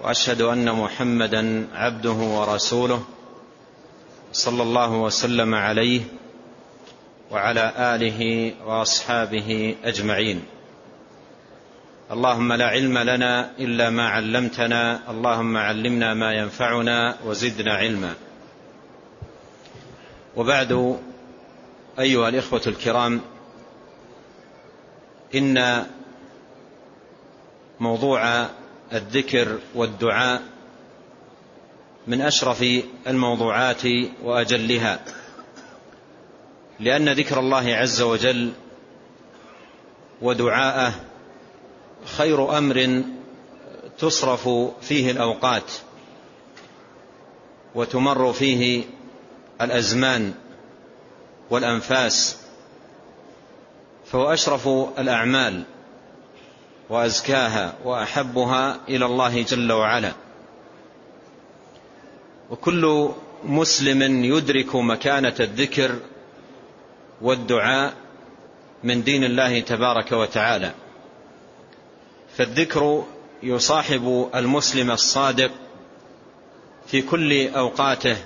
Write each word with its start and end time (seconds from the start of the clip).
وأشهد 0.00 0.42
أن 0.42 0.72
محمدا 0.72 1.68
عبده 1.74 2.12
ورسوله 2.12 3.04
صلى 4.32 4.62
الله 4.62 4.92
وسلم 4.92 5.54
عليه 5.54 6.00
وعلى 7.30 7.72
آله 7.78 8.52
وأصحابه 8.66 9.76
أجمعين. 9.84 10.42
اللهم 12.10 12.52
لا 12.52 12.66
علم 12.66 12.98
لنا 12.98 13.50
إلا 13.58 13.90
ما 13.90 14.08
علمتنا 14.08 15.10
اللهم 15.10 15.56
علمنا 15.56 16.14
ما 16.14 16.32
ينفعنا 16.32 17.16
وزدنا 17.24 17.74
علما. 17.74 18.14
وبعد 20.36 20.98
أيها 21.98 22.28
الإخوة 22.28 22.62
الكرام 22.66 23.20
إن 25.34 25.86
موضوع 27.80 28.46
الذكر 28.92 29.58
والدعاء 29.74 30.42
من 32.06 32.20
أشرف 32.20 32.64
الموضوعات 33.06 33.82
وأجلها 34.22 35.04
لأن 36.80 37.08
ذكر 37.08 37.40
الله 37.40 37.74
عز 37.74 38.02
وجل 38.02 38.52
ودعاءه 40.22 40.94
خير 42.04 42.58
أمر 42.58 43.02
تصرف 43.98 44.48
فيه 44.80 45.10
الأوقات 45.10 45.72
وتمر 47.74 48.32
فيه 48.32 48.84
الأزمان 49.60 50.34
والأنفاس 51.50 52.36
فهو 54.06 54.32
أشرف 54.32 54.68
الأعمال. 54.98 55.64
وأزكاها 56.90 57.74
وأحبها 57.84 58.80
إلى 58.88 59.06
الله 59.06 59.42
جل 59.42 59.72
وعلا. 59.72 60.12
وكل 62.50 63.10
مسلم 63.44 64.24
يدرك 64.24 64.76
مكانة 64.76 65.34
الذكر 65.40 65.98
والدعاء 67.22 67.94
من 68.84 69.02
دين 69.02 69.24
الله 69.24 69.60
تبارك 69.60 70.12
وتعالى. 70.12 70.72
فالذكر 72.36 73.04
يصاحب 73.42 74.30
المسلم 74.34 74.90
الصادق 74.90 75.50
في 76.86 77.02
كل 77.02 77.48
أوقاته 77.48 78.16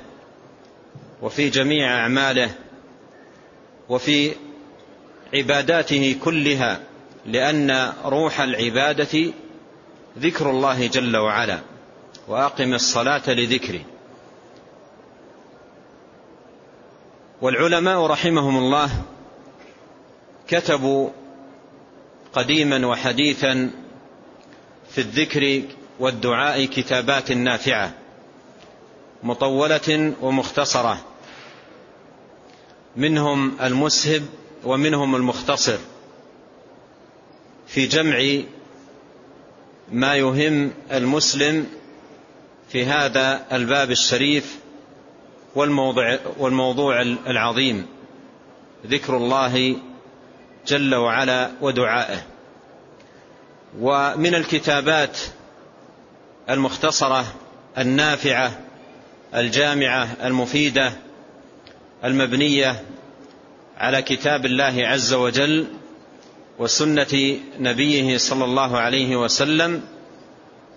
وفي 1.22 1.48
جميع 1.48 1.98
أعماله 2.02 2.50
وفي 3.88 4.34
عباداته 5.34 6.16
كلها. 6.24 6.80
لأن 7.26 7.92
روح 8.04 8.40
العبادة 8.40 9.32
ذكر 10.18 10.50
الله 10.50 10.86
جل 10.86 11.16
وعلا 11.16 11.60
وأقم 12.28 12.74
الصلاة 12.74 13.22
لذكري 13.30 13.84
والعلماء 17.42 18.06
رحمهم 18.06 18.56
الله 18.56 18.90
كتبوا 20.48 21.10
قديما 22.32 22.86
وحديثا 22.86 23.70
في 24.90 25.00
الذكر 25.00 25.62
والدعاء 26.00 26.64
كتابات 26.64 27.32
نافعة 27.32 27.94
مطولة 29.22 30.12
ومختصرة. 30.20 30.98
منهم 32.96 33.56
المسهب 33.62 34.22
ومنهم 34.64 35.16
المختصر. 35.16 35.78
في 37.70 37.86
جمع 37.86 38.42
ما 39.92 40.16
يهم 40.16 40.72
المسلم 40.92 41.66
في 42.68 42.84
هذا 42.84 43.46
الباب 43.52 43.90
الشريف 43.90 44.58
والموضوع, 45.54 46.18
والموضوع 46.38 47.02
العظيم. 47.02 47.86
ذكر 48.86 49.16
الله 49.16 49.76
جل 50.66 50.94
وعلا 50.94 51.50
ودعائه. 51.60 52.22
ومن 53.80 54.34
الكتابات 54.34 55.18
المختصرة 56.50 57.24
النافعة 57.78 58.58
الجامعة 59.34 60.08
المفيدة 60.24 60.92
المبنية 62.04 62.82
على 63.78 64.02
كتاب 64.02 64.46
الله 64.46 64.86
عز 64.86 65.12
وجل 65.12 65.66
وسنة 66.60 67.38
نبيه 67.58 68.18
صلى 68.18 68.44
الله 68.44 68.78
عليه 68.78 69.16
وسلم 69.16 69.82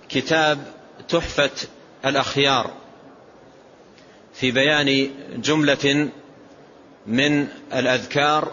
كتاب 0.10 0.74
تحفة 1.10 1.52
الأخيار 2.06 2.72
في 4.34 4.52
بيان 4.52 5.10
جملة 5.36 6.10
من 7.08 7.48
الأذكار 7.74 8.52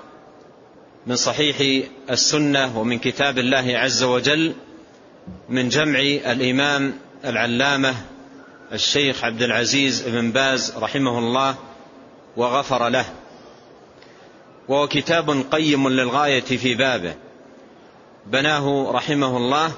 من 1.06 1.16
صحيح 1.16 1.86
السنة 2.10 2.78
ومن 2.78 2.98
كتاب 2.98 3.38
الله 3.38 3.78
عز 3.78 4.02
وجل 4.02 4.54
من 5.48 5.68
جمع 5.68 5.98
الإمام 6.00 6.94
العلامة 7.24 7.94
الشيخ 8.72 9.24
عبد 9.24 9.42
العزيز 9.42 10.08
بن 10.08 10.30
باز 10.30 10.72
رحمه 10.76 11.18
الله 11.18 11.54
وغفر 12.36 12.88
له. 12.88 13.04
وهو 14.70 14.88
كتاب 14.88 15.44
قيم 15.52 15.88
للغاية 15.88 16.40
في 16.40 16.74
بابه. 16.74 17.14
بناه 18.26 18.90
رحمه 18.92 19.36
الله 19.36 19.72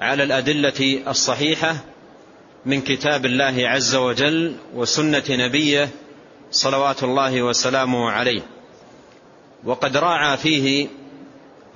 على 0.00 0.22
الأدلة 0.22 1.02
الصحيحة 1.08 1.76
من 2.66 2.80
كتاب 2.80 3.26
الله 3.26 3.68
عز 3.68 3.94
وجل 3.94 4.56
وسنة 4.74 5.22
نبيه 5.30 5.88
صلوات 6.50 7.02
الله 7.02 7.42
وسلامه 7.42 8.10
عليه. 8.10 8.42
وقد 9.64 9.96
راعى 9.96 10.36
فيه 10.36 10.88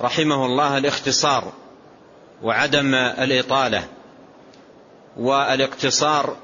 رحمه 0.00 0.46
الله 0.46 0.78
الاختصار 0.78 1.52
وعدم 2.42 2.94
الإطالة 2.94 3.88
والاقتصار 5.16 6.36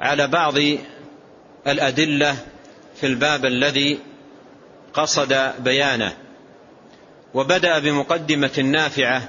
على 0.00 0.26
بعض 0.26 0.54
الأدلة 1.66 2.36
في 3.00 3.06
الباب 3.06 3.44
الذي 3.44 3.98
قصد 4.98 5.52
بيانه 5.58 6.16
وبدأ 7.34 7.78
بمقدمة 7.78 8.58
نافعة 8.58 9.28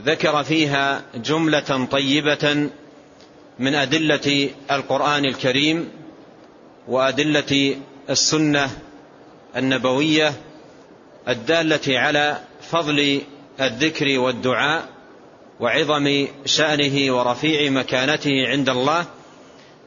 ذكر 0.00 0.44
فيها 0.44 1.02
جملة 1.14 1.86
طيبة 1.90 2.68
من 3.58 3.74
أدلة 3.74 4.50
القرآن 4.70 5.24
الكريم 5.24 5.88
وأدلة 6.88 7.76
السنة 8.10 8.70
النبوية 9.56 10.32
الدالة 11.28 11.98
على 11.98 12.38
فضل 12.70 13.20
الذكر 13.60 14.18
والدعاء 14.18 14.88
وعظم 15.60 16.26
شأنه 16.44 17.16
ورفيع 17.16 17.70
مكانته 17.70 18.48
عند 18.48 18.68
الله 18.68 19.04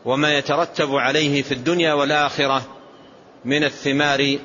وما 0.06 0.38
يترتب 0.38 0.96
عليه 0.96 1.42
في 1.42 1.52
الدنيا 1.52 1.94
والآخرة 1.94 2.66
من 3.46 3.64
الثمار 3.64 4.38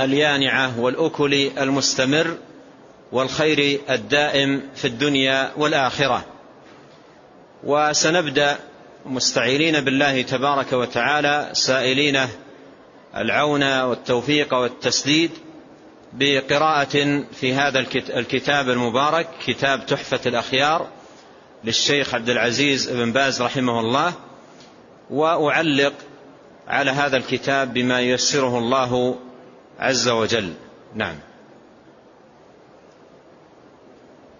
اليانعة 0.00 0.80
والأكل 0.80 1.50
المستمر 1.58 2.36
والخير 3.12 3.80
الدائم 3.90 4.62
في 4.74 4.84
الدنيا 4.84 5.52
والآخرة. 5.56 6.24
وسنبدأ 7.64 8.58
مستعينين 9.06 9.80
بالله 9.80 10.22
تبارك 10.22 10.72
وتعالى 10.72 11.50
سائلين 11.52 12.20
العون 13.16 13.80
والتوفيق 13.82 14.54
والتسديد 14.54 15.30
بقراءة 16.12 17.24
في 17.32 17.54
هذا 17.54 17.86
الكتاب 17.94 18.70
المبارك 18.70 19.28
كتاب 19.46 19.86
تحفة 19.86 20.20
الأخيار 20.26 20.88
للشيخ 21.64 22.14
عبد 22.14 22.30
العزيز 22.30 22.90
بن 22.90 23.12
باز 23.12 23.42
رحمه 23.42 23.80
الله. 23.80 24.12
وأعلق 25.10 25.92
على 26.68 26.90
هذا 26.90 27.16
الكتاب 27.16 27.74
بما 27.74 28.00
ييسره 28.00 28.58
الله 28.58 29.18
عز 29.80 30.08
وجل. 30.08 30.52
نعم. 30.94 31.16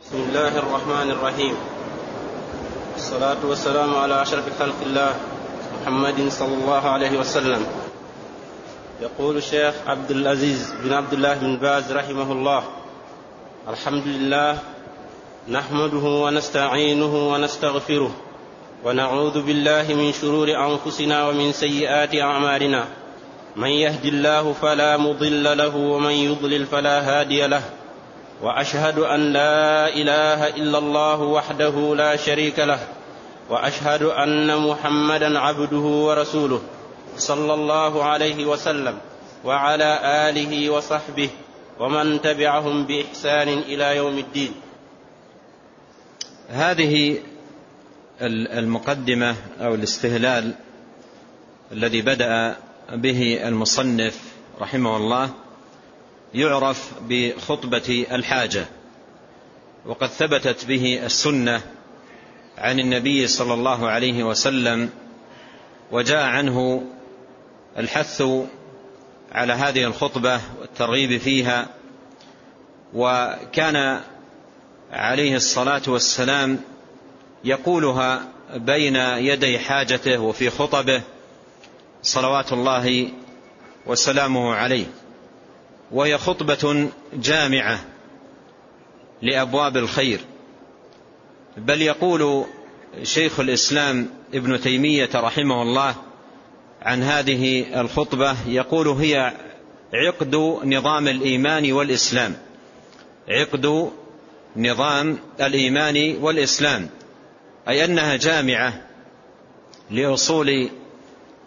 بسم 0.04 0.16
الله 0.28 0.58
الرحمن 0.58 1.10
الرحيم. 1.10 1.54
والصلاة 2.92 3.40
والسلام 3.44 3.96
على 3.96 4.22
أشرف 4.22 4.44
خلق 4.58 4.74
الله 4.82 5.16
محمد 5.80 6.28
صلى 6.28 6.54
الله 6.54 6.82
عليه 6.88 7.18
وسلم. 7.18 7.66
يقول 9.00 9.36
الشيخ 9.36 9.74
عبد 9.86 10.10
العزيز 10.10 10.74
بن 10.84 10.92
عبد 10.92 11.12
الله 11.12 11.34
بن 11.34 11.56
باز 11.56 11.92
رحمه 11.92 12.32
الله 12.32 12.62
الحمد 13.68 14.06
لله 14.06 14.58
نحمده 15.48 16.04
ونستعينه 16.04 17.14
ونستغفره 17.32 18.12
ونعوذ 18.84 19.42
بالله 19.42 19.86
من 19.88 20.12
شرور 20.12 20.48
أنفسنا 20.52 21.28
ومن 21.28 21.52
سيئات 21.52 22.14
أعمالنا. 22.14 22.99
من 23.56 23.68
يهد 23.68 24.04
الله 24.04 24.52
فلا 24.52 24.96
مضل 24.96 25.58
له 25.58 25.76
ومن 25.76 26.10
يضلل 26.10 26.66
فلا 26.66 27.00
هادي 27.00 27.46
له. 27.46 27.62
وأشهد 28.42 28.98
أن 28.98 29.32
لا 29.32 29.88
إله 29.88 30.48
إلا 30.48 30.78
الله 30.78 31.20
وحده 31.20 31.94
لا 31.96 32.16
شريك 32.16 32.58
له. 32.58 32.78
وأشهد 33.50 34.02
أن 34.02 34.68
محمدا 34.68 35.38
عبده 35.38 35.76
ورسوله 35.76 36.62
صلى 37.16 37.54
الله 37.54 38.04
عليه 38.04 38.44
وسلم 38.44 38.98
وعلى 39.44 39.98
آله 40.28 40.70
وصحبه 40.70 41.30
ومن 41.78 42.20
تبعهم 42.20 42.86
بإحسان 42.86 43.48
إلى 43.48 43.96
يوم 43.96 44.18
الدين. 44.18 44.52
هذه 46.50 47.18
المقدمة 48.52 49.36
أو 49.60 49.74
الاستهلال 49.74 50.54
الذي 51.72 52.02
بدأ 52.02 52.56
به 52.92 53.48
المصنف 53.48 54.18
رحمه 54.60 54.96
الله 54.96 55.30
يعرف 56.34 56.92
بخطبة 57.08 58.06
الحاجة 58.12 58.66
وقد 59.86 60.08
ثبتت 60.08 60.64
به 60.64 61.06
السنة 61.06 61.62
عن 62.58 62.80
النبي 62.80 63.26
صلى 63.26 63.54
الله 63.54 63.88
عليه 63.88 64.24
وسلم 64.24 64.90
وجاء 65.92 66.22
عنه 66.22 66.84
الحث 67.78 68.22
على 69.32 69.52
هذه 69.52 69.84
الخطبة 69.84 70.40
والترغيب 70.60 71.20
فيها 71.20 71.68
وكان 72.94 74.00
عليه 74.92 75.36
الصلاة 75.36 75.82
والسلام 75.88 76.58
يقولها 77.44 78.28
بين 78.54 78.96
يدي 78.96 79.58
حاجته 79.58 80.18
وفي 80.18 80.50
خطبه 80.50 81.02
صلوات 82.02 82.52
الله 82.52 83.08
وسلامه 83.86 84.54
عليه. 84.54 84.86
وهي 85.92 86.18
خطبة 86.18 86.88
جامعة 87.14 87.80
لأبواب 89.22 89.76
الخير. 89.76 90.20
بل 91.56 91.82
يقول 91.82 92.44
شيخ 93.02 93.40
الإسلام 93.40 94.08
ابن 94.34 94.60
تيمية 94.60 95.10
رحمه 95.14 95.62
الله 95.62 95.94
عن 96.82 97.02
هذه 97.02 97.66
الخطبة 97.80 98.36
يقول 98.48 98.88
هي 98.88 99.32
عقد 99.94 100.34
نظام 100.64 101.08
الإيمان 101.08 101.72
والإسلام. 101.72 102.36
عقد 103.28 103.90
نظام 104.56 105.18
الإيمان 105.40 106.16
والإسلام 106.20 106.88
أي 107.68 107.84
أنها 107.84 108.16
جامعة 108.16 108.82
لأصول 109.90 110.70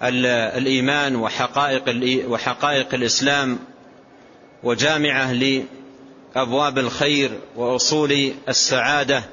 الإيمان 0.02 1.16
وحقائق 1.16 1.84
وحقائق 2.28 2.94
الإسلام 2.94 3.60
وجامعة 4.64 5.34
لأبواب 5.34 6.78
الخير 6.78 7.32
وأصول 7.56 8.34
السعادة 8.50 9.24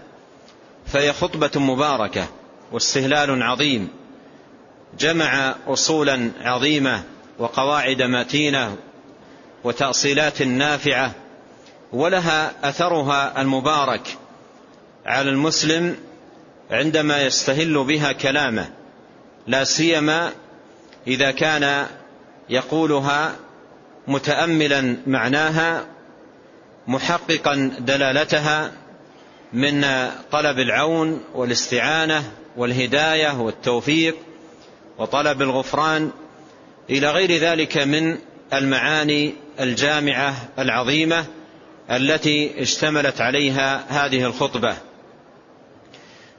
فهي 0.86 1.12
خطبة 1.12 1.50
مباركة 1.56 2.28
واستهلال 2.72 3.42
عظيم. 3.42 3.88
جمع 4.98 5.54
اصولا 5.66 6.30
عظيمة 6.40 7.02
وقواعد 7.38 8.02
متينة 8.02 8.76
وتأصيلات 9.64 10.42
نافعة 10.42 11.12
ولها 11.92 12.68
أثرها 12.68 13.40
المبارك 13.40 14.18
على 15.06 15.30
المسلم 15.30 15.96
عندما 16.70 17.22
يستهل 17.22 17.84
بها 17.84 18.12
كلامه 18.12 18.68
لا 19.46 19.64
سيما 19.64 20.32
إذا 21.10 21.30
كان 21.30 21.86
يقولها 22.48 23.36
متأملا 24.08 24.96
معناها 25.06 25.86
محققا 26.86 27.72
دلالتها 27.78 28.72
من 29.52 29.86
طلب 30.32 30.58
العون 30.58 31.20
والاستعانة 31.34 32.22
والهداية 32.56 33.40
والتوفيق 33.40 34.16
وطلب 34.98 35.42
الغفران 35.42 36.10
إلى 36.90 37.10
غير 37.10 37.36
ذلك 37.36 37.78
من 37.78 38.18
المعاني 38.52 39.34
الجامعة 39.60 40.34
العظيمة 40.58 41.24
التي 41.90 42.62
اشتملت 42.62 43.20
عليها 43.20 43.84
هذه 43.88 44.24
الخطبة. 44.24 44.76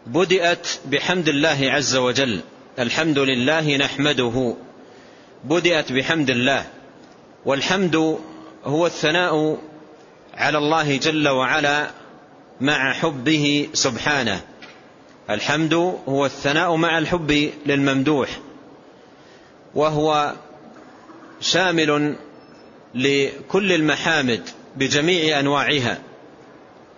بدأت 0.07 0.67
بحمد 0.85 1.27
الله 1.27 1.57
عز 1.61 1.95
وجل. 1.95 2.41
الحمد 2.79 3.19
لله 3.19 3.77
نحمده. 3.77 4.55
بدأت 5.43 5.91
بحمد 5.91 6.29
الله. 6.29 6.65
والحمد 7.45 8.19
هو 8.63 8.85
الثناء 8.85 9.57
على 10.33 10.57
الله 10.57 10.97
جل 10.97 11.27
وعلا 11.27 11.91
مع 12.61 12.93
حبه 12.93 13.67
سبحانه. 13.73 14.41
الحمد 15.29 15.73
هو 16.07 16.25
الثناء 16.25 16.75
مع 16.75 16.97
الحب 16.97 17.49
للممدوح. 17.65 18.39
وهو 19.75 20.35
شامل 21.41 22.15
لكل 22.95 23.71
المحامد 23.71 24.49
بجميع 24.75 25.39
أنواعها. 25.39 26.01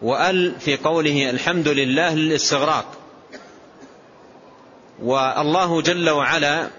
وأل 0.02 0.60
في 0.60 0.78
قوله 0.78 1.30
الحمد 1.30 1.68
لله 1.68 2.16
للاستغراق. 2.16 2.98
والله 5.04 5.82
جل 5.82 6.10
وعلا 6.10 6.70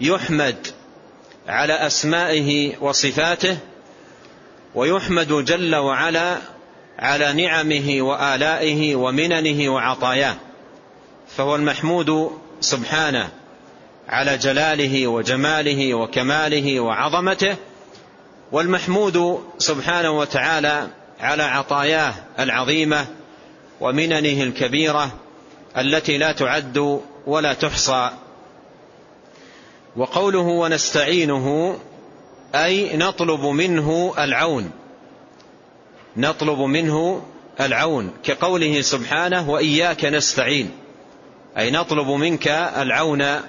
يحمد 0.00 0.66
على 1.48 1.72
أسمائه 1.72 2.76
وصفاته 2.80 3.58
ويحمد 4.74 5.44
جل 5.44 5.76
وعلا 5.76 6.38
على 6.98 7.32
نعمه 7.32 8.02
وآلائه 8.02 8.96
ومننه 8.96 9.72
وعطاياه 9.72 10.36
فهو 11.36 11.56
المحمود 11.56 12.30
سبحانه 12.60 13.28
على 14.08 14.38
جلاله 14.38 15.06
وجماله 15.06 15.94
وكماله 15.94 16.80
وعظمته 16.80 17.56
والمحمود 18.52 19.44
سبحانه 19.58 20.10
وتعالى 20.10 20.88
على 21.20 21.42
عطاياه 21.42 22.14
العظيمة 22.38 23.06
ومننه 23.80 24.42
الكبيرة 24.42 25.12
التي 25.78 26.18
لا 26.18 26.32
تعد 26.32 27.00
ولا 27.28 27.52
تحصى. 27.52 28.10
وقوله 29.96 30.38
ونستعينه 30.38 31.78
أي 32.54 32.96
نطلب 32.96 33.40
منه 33.40 34.14
العون. 34.18 34.70
نطلب 36.16 36.58
منه 36.58 37.22
العون 37.60 38.12
كقوله 38.24 38.80
سبحانه 38.80 39.50
وإياك 39.50 40.04
نستعين. 40.04 40.70
أي 41.58 41.70
نطلب 41.70 42.08
منك 42.08 42.48
العون 42.76 43.40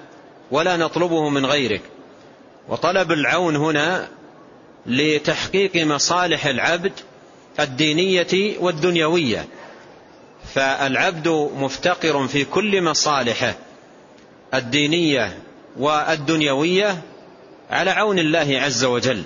ولا 0.52 0.78
نطلبه 0.78 1.30
من 1.30 1.46
غيرك. 1.46 1.82
وطلب 2.70 3.12
العون 3.12 3.56
هنا 3.56 4.08
لتحقيق 4.86 5.76
مصالح 5.76 6.46
العبد 6.46 6.94
الدينية 7.60 8.58
والدنيوية. 8.60 9.48
فالعبد 10.54 11.28
مفتقر 11.58 12.28
في 12.28 12.46
كل 12.46 12.82
مصالحه. 12.82 13.56
الدينية 14.54 15.38
والدنيوية 15.78 17.02
على 17.70 17.92
عون 17.92 18.20
الله 18.20 18.60
عز 18.62 18.86
وجل. 18.86 19.24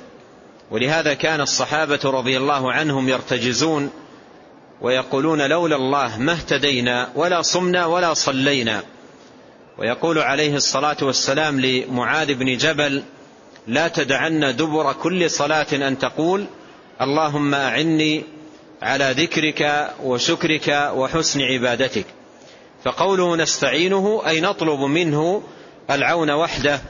ولهذا 0.71 1.13
كان 1.13 1.41
الصحابة 1.41 1.99
رضي 2.03 2.37
الله 2.37 2.73
عنهم 2.73 3.09
يرتجزون 3.09 3.89
ويقولون 4.81 5.41
لولا 5.41 5.75
الله 5.75 6.19
ما 6.19 6.31
اهتدينا 6.31 7.09
ولا 7.15 7.41
صمنا 7.41 7.85
ولا 7.85 8.13
صلينا. 8.13 8.83
ويقول 9.77 10.19
عليه 10.19 10.55
الصلاة 10.55 10.97
والسلام 11.01 11.59
لمعاذ 11.59 12.33
بن 12.33 12.57
جبل 12.57 13.03
لا 13.67 13.87
تدعن 13.87 14.55
دبر 14.55 14.93
كل 14.93 15.29
صلاة 15.29 15.67
أن 15.73 15.99
تقول 15.99 16.45
اللهم 17.01 17.53
أعني 17.53 18.23
على 18.81 19.15
ذكرك 19.17 19.91
وشكرك 20.03 20.91
وحسن 20.95 21.41
عبادتك. 21.41 22.05
فقوله 22.83 23.35
نستعينه 23.35 24.21
أي 24.27 24.41
نطلب 24.41 24.79
منه 24.79 25.43
العون 25.91 26.31
وحده 26.31 26.81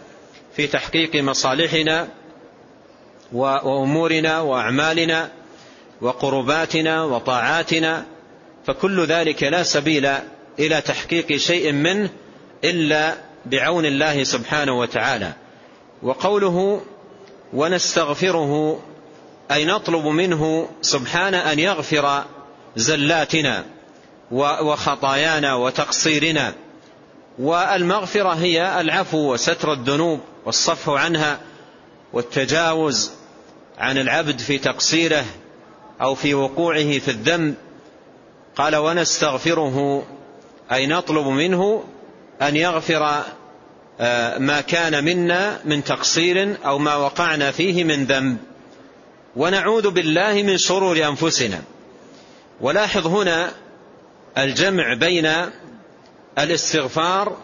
في 0.56 0.68
تحقيق 0.68 1.16
مصالحنا 1.16 2.08
وأمورنا 3.34 4.42
وأعمالنا 4.42 5.32
وقرباتنا 6.02 7.04
وطاعاتنا 7.04 8.06
فكل 8.66 9.06
ذلك 9.06 9.44
لا 9.44 9.64
سبيل 9.64 10.10
إلى 10.60 10.82
تحقيق 10.82 11.36
شيء 11.38 11.72
منه 11.72 12.10
إلا 12.64 13.16
بعون 13.46 13.86
الله 13.86 14.24
سبحانه 14.24 14.80
وتعالى. 14.80 15.34
وقوله 16.04 16.82
ونستغفره 17.54 18.80
أي 19.52 19.66
نطلب 19.66 20.06
منه 20.06 20.70
سبحانه 20.82 21.52
أن 21.52 21.60
يغفر 21.60 22.24
زلاتنا. 22.76 23.66
وخطايانا 24.34 25.56
وتقصيرنا. 25.56 26.54
والمغفرة 27.40 28.30
هي 28.30 28.82
العفو 28.82 29.34
وستر 29.34 29.74
الذنوب 29.74 30.20
والصفح 30.46 30.90
عنها 30.90 31.40
والتجاوز 32.13 33.12
عن 33.78 33.98
العبد 33.98 34.40
في 34.40 34.58
تقصيره 34.58 35.25
أو 36.02 36.16
في 36.16 36.34
وقوعه 36.34 37.00
في 37.00 37.12
الذنب. 37.12 37.56
قال 38.56 38.75
ونستغفره 38.75 40.04
أي 40.72 40.88
نطلب 40.88 41.28
منه 41.28 41.84
أن 42.42 42.56
يغفر 42.56 43.24
آه، 44.00 44.38
ما 44.38 44.62
كان 44.62 45.04
منا 45.04 45.60
من 45.66 45.84
تقصير 45.84 46.58
أو 46.66 46.78
ما 46.78 46.96
وقعنا 46.96 47.52
فيه 47.52 47.84
من 47.84 48.06
ذنب. 48.06 48.38
ونعوذ 49.36 49.90
بالله 49.90 50.34
من 50.34 50.58
شرور 50.58 51.08
أنفسنا. 51.08 51.62
ولاحظ 52.62 53.08
هنا 53.08 53.52
الجمع 54.38 54.94
بين 54.94 55.32
الاستغفار 56.38 57.38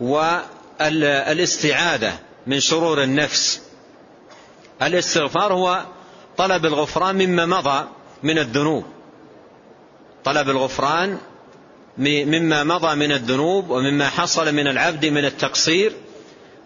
والاستعاذة 0.00 2.12
من 2.46 2.60
شرور 2.60 3.02
النفس. 3.02 3.62
الاستغفار 4.82 5.52
هو 5.52 5.84
طلب 6.36 6.66
الغفران 6.66 7.16
مما 7.16 7.46
مضى 7.46 7.88
من 8.22 8.38
الذنوب. 8.38 8.84
طلب 10.24 10.50
الغفران 10.50 11.18
مما 11.98 12.64
مضى 12.64 12.94
من 12.94 13.12
الذنوب 13.12 13.70
ومما 13.70 14.08
حصل 14.08 14.54
من 14.54 14.66
العبد 14.66 15.06
من 15.06 15.24
التقصير. 15.24 15.92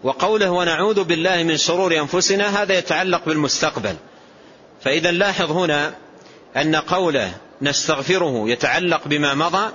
وقوله 0.03 0.51
ونعوذ 0.51 1.03
بالله 1.03 1.43
من 1.43 1.57
شرور 1.57 1.97
أنفسنا 1.97 2.63
هذا 2.63 2.77
يتعلق 2.77 3.25
بالمستقبل. 3.25 3.95
فإذا 4.83 5.11
لاحظ 5.11 5.51
هنا 5.51 5.93
أن 6.57 6.75
قوله 6.75 7.33
نستغفره 7.61 8.49
يتعلق 8.49 9.07
بما 9.07 9.33
مضى 9.33 9.71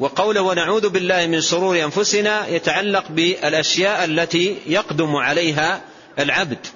وقوله 0.00 0.40
ونعوذ 0.40 0.88
بالله 0.88 1.26
من 1.26 1.40
شرور 1.40 1.84
أنفسنا 1.84 2.48
يتعلق 2.48 3.04
بالأشياء 3.10 4.04
التي 4.04 4.56
يقدم 4.66 5.16
عليها 5.16 5.80
العبد. 6.18 6.66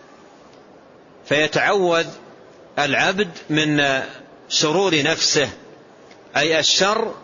فيتعوذ 1.29 2.07
العبد 2.79 3.29
من 3.51 4.03
شرور 4.49 5.03
نفسه 5.03 5.49
أي 6.37 6.59
الشر 6.59 7.15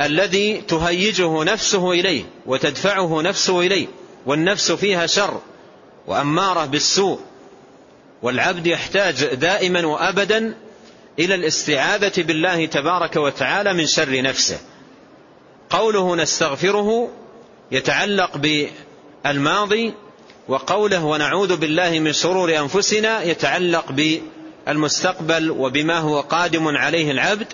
الذي 0.00 0.60
تهيجه 0.60 1.44
نفسه 1.44 1.90
إليه 1.92 2.24
وتدفعه 2.46 3.22
نفسه 3.22 3.60
إليه 3.60 3.86
والنفس 4.26 4.72
فيها 4.72 5.06
شر 5.06 5.40
وأمارة 6.06 6.64
بالسوء. 6.64 7.20
والعبد 8.22 8.66
يحتاج 8.66 9.24
دائما 9.24 9.86
وأبدا 9.86 10.54
إلى 11.20 11.34
الاستعاذة 11.34 12.22
بالله 12.22 12.66
تبارك 12.66 13.16
وتعالى 13.16 13.74
من 13.74 13.86
شر 13.86 14.22
نفسه. 14.22 14.58
قوله 15.70 16.16
نستغفره 16.16 17.08
يتعلق 17.72 18.36
بالماضي 19.24 19.94
وقوله 20.48 21.04
ونعوذ 21.04 21.56
بالله 21.56 21.98
من 21.98 22.12
شرور 22.12 22.58
أنفسنا 22.58 23.22
يتعلق 23.22 23.84
بالمستقبل 24.66 25.50
وبما 25.50 25.98
هو 25.98 26.20
قادم 26.20 26.68
عليه 26.76 27.10
العبد. 27.10 27.46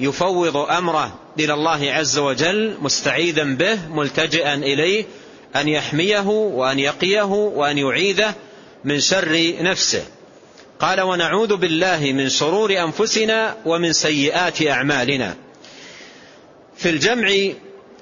يفوض 0.00 0.56
أمره 0.56 1.18
إلى 1.38 1.54
الله 1.54 1.92
عز 1.92 2.18
وجل 2.18 2.76
مستعيذا 2.80 3.44
به 3.44 3.88
ملتجئا 3.88 4.54
إليه 4.54 5.04
أن 5.56 5.68
يحميه 5.68 6.26
وأن 6.28 6.78
يقيه 6.78 7.22
وأن 7.22 7.78
يعيذه 7.78 8.34
من 8.84 9.00
شر 9.00 9.54
نفسه. 9.60 10.04
قال 10.80 11.00
ونعوذ 11.00 11.56
بالله 11.56 12.12
من 12.12 12.28
شرور 12.28 12.72
أنفسنا 12.72 13.56
ومن 13.64 13.92
سيئات 13.92 14.62
أعمالنا. 14.62 15.34
في 16.76 16.90
الجمع 16.90 17.28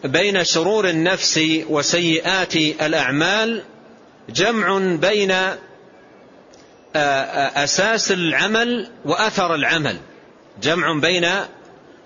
بين 0.04 0.44
شرور 0.44 0.88
النفس 0.88 1.40
وسيئات 1.68 2.56
الأعمال 2.56 3.62
جمع 4.28 4.96
بين 4.96 5.34
أساس 6.94 8.12
العمل 8.12 8.90
وأثر 9.04 9.54
العمل. 9.54 9.96
جمع 10.62 10.98
بين 11.00 11.28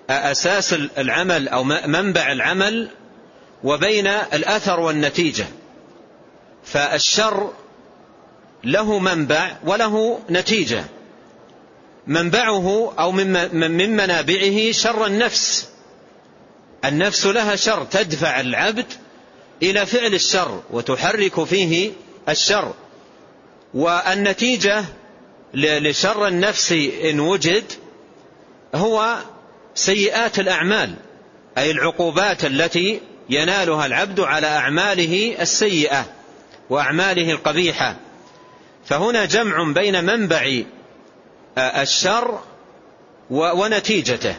أساس 0.09 0.73
العمل 0.73 1.47
أو 1.47 1.63
منبع 1.63 2.31
العمل 2.31 2.89
وبين 3.63 4.07
الأثر 4.07 4.79
والنتيجة. 4.79 5.45
فالشر 6.63 7.51
له 8.63 8.99
منبع 8.99 9.57
وله 9.65 10.19
نتيجة. 10.29 10.85
منبعه 12.07 12.93
أو 12.99 13.11
من 13.11 13.95
منابعه 13.95 14.71
شر 14.71 15.05
النفس. 15.05 15.67
النفس 16.85 17.25
لها 17.25 17.55
شر 17.55 17.83
تدفع 17.83 18.39
العبد 18.39 18.85
إلى 19.63 19.85
فعل 19.85 20.13
الشر 20.13 20.61
وتحرك 20.71 21.43
فيه 21.43 21.91
الشر. 22.29 22.73
والنتيجة 23.73 24.85
لشر 25.53 26.27
النفس 26.27 26.71
إن 27.03 27.19
وجد 27.19 27.63
هو 28.75 29.17
سيئات 29.75 30.39
الأعمال 30.39 30.93
أي 31.57 31.71
العقوبات 31.71 32.45
التي 32.45 33.01
ينالها 33.29 33.85
العبد 33.85 34.19
على 34.19 34.47
أعماله 34.47 35.35
السيئة 35.41 36.05
وأعماله 36.69 37.31
القبيحة. 37.31 37.95
فهنا 38.87 39.25
جمع 39.25 39.71
بين 39.71 40.03
منبع 40.03 40.63
الشر 41.57 42.39
ونتيجته 43.29 44.35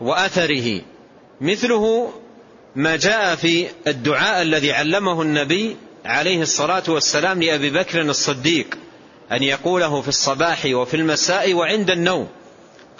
وأثره. 0.00 0.80
مثله 1.40 2.12
ما 2.76 2.96
جاء 2.96 3.34
في 3.34 3.66
الدعاء 3.86 4.42
الذي 4.42 4.72
علمه 4.72 5.22
النبي 5.22 5.76
عليه 6.04 6.42
الصلاة 6.42 6.82
والسلام 6.88 7.42
لأبي 7.42 7.70
بكر 7.70 8.00
الصديق 8.00 8.78
أن 9.32 9.42
يقوله 9.42 10.00
في 10.00 10.08
الصباح 10.08 10.64
وفي 10.66 10.96
المساء 10.96 11.54
وعند 11.54 11.90
النوم. 11.90 12.28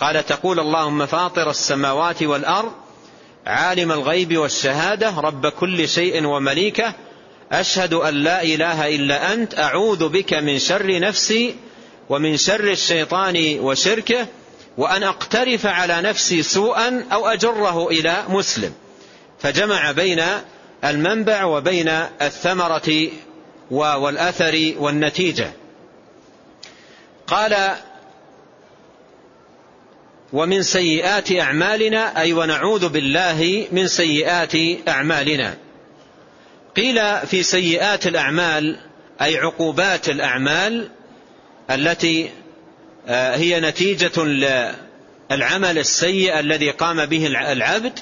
قال 0.01 0.27
تقول 0.27 0.61
اللهم 0.61 1.07
فاطر 1.07 1.51
السماوات 1.51 2.23
والأرض 2.23 2.73
عالم 3.47 3.93
الغيب 3.93 4.37
والشهادة 4.37 5.21
رب 5.21 5.47
كل 5.47 5.89
شيء 5.89 6.27
ومليكه 6.27 6.95
أشهد 7.53 7.95
أن 7.95 8.15
لا 8.15 8.43
إله 8.43 8.95
إلا 8.95 9.33
أنت 9.33 9.59
أعوذ 9.59 10.09
بك 10.09 10.35
من 10.35 10.59
شر 10.59 11.01
نفسي 11.01 11.57
ومن 12.09 12.37
شر 12.37 12.65
الشيطان 12.65 13.59
وشركه 13.61 14.27
وأن 14.79 15.03
أقترف 15.03 15.67
على 15.67 16.03
نفسي 16.03 16.43
سوءا 16.43 17.05
أو 17.13 17.27
أجره 17.27 17.89
إلى 17.89 18.25
مسلم. 18.29 18.73
فجمع 19.41 19.93
بين 19.93 20.23
المنبع 20.85 21.45
وبين 21.45 21.89
الثمرة 22.23 23.09
والأثر 23.71 24.75
والنتيجة. 24.79 25.53
قال 27.27 27.77
ومن 30.33 30.63
سيئات 30.63 31.33
أعمالنا 31.33 32.21
أي 32.21 32.33
ونعوذ 32.33 32.89
بالله 32.89 33.67
من 33.73 33.89
سيئات 33.89 34.53
أعمالنا. 34.89 35.57
قيل 36.77 37.27
في 37.27 37.43
سيئات 37.43 38.07
الأعمال 38.07 38.77
أي 39.23 39.37
عقوبات 39.37 40.09
الأعمال 40.09 40.89
التي 41.71 42.31
آه، 43.09 43.37
هي 43.37 43.61
نتيجة 43.61 44.23
للعمل 45.31 45.79
السيء 45.79 46.39
الذي 46.39 46.71
قام 46.71 47.07
به 47.07 47.27
العبد. 47.27 47.99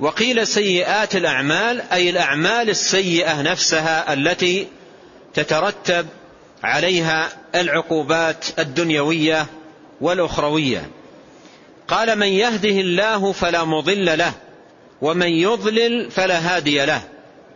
وقيل 0.00 0.46
سيئات 0.46 1.16
الأعمال 1.16 1.82
أي 1.92 2.10
الأعمال 2.10 2.70
السيئة 2.70 3.42
نفسها 3.42 4.12
التي 4.12 4.66
تترتب 5.34 6.06
عليها 6.62 7.28
العقوبات 7.54 8.44
الدنيوية 8.58 9.46
والأخروية. 10.00 10.90
قال 11.88 12.18
من 12.18 12.26
يهده 12.26 12.80
الله 12.80 13.32
فلا 13.32 13.64
مضل 13.64 14.18
له 14.18 14.32
ومن 15.02 15.28
يضلل 15.28 16.10
فلا 16.10 16.38
هادي 16.38 16.84
له. 16.84 17.02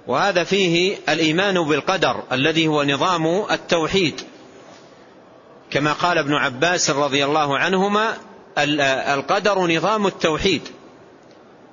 وهذا 0.06 0.44
فيه 0.44 0.96
الإيمان 1.08 1.54
بالقدر 1.68 2.22
الذي 2.32 2.68
هو 2.68 2.84
نظام 2.84 3.44
التوحيد. 3.50 4.20
كما 5.70 5.92
قال 5.92 6.18
ابن 6.18 6.34
عباس 6.34 6.90
رضي 6.90 7.24
الله 7.24 7.58
عنهما 7.58 8.16
القدر 9.14 9.58
نظام 9.58 10.06
التوحيد. 10.06 10.62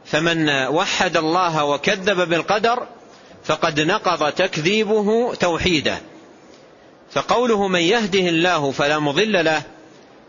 فمن 0.06 0.50
وحد 0.50 1.18
الله 1.18 1.64
وكذب 1.66 2.30
بالقدر 2.30 2.88
فقد 3.44 3.80
نقض 3.80 4.32
تكذيبه 4.32 5.34
توحيده. 5.34 5.98
فقوله 7.12 7.68
من 7.68 7.80
يهده 7.80 8.30
الله 8.30 8.72
فلا 8.72 9.00
مضل 9.00 9.46
له 9.46 9.62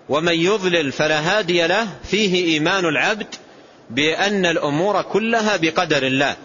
ومن 0.09 0.35
يضلل 0.35 0.93
فلا 0.93 1.21
هادي 1.21 1.67
له 1.67 1.89
فيه 2.05 2.45
إيمان 2.45 2.85
العبد 2.85 3.35
بأن 3.91 4.47
الأمور 4.47 5.03
كلها 5.03 5.57
بقدر 5.57 6.03
الله. 6.03 6.37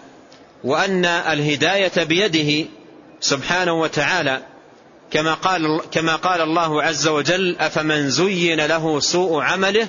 وأن 0.64 1.04
الهداية 1.04 2.04
بيده 2.04 2.68
سبحانه 3.20 3.72
وتعالى 3.72 4.42
كما 5.10 5.34
قال, 5.34 5.80
كما 5.90 6.16
قال 6.16 6.40
الله 6.40 6.82
عز 6.82 7.08
وجل 7.08 7.56
أفمن 7.60 8.10
زين 8.10 8.66
له 8.66 9.00
سوء 9.00 9.42
عمله 9.42 9.88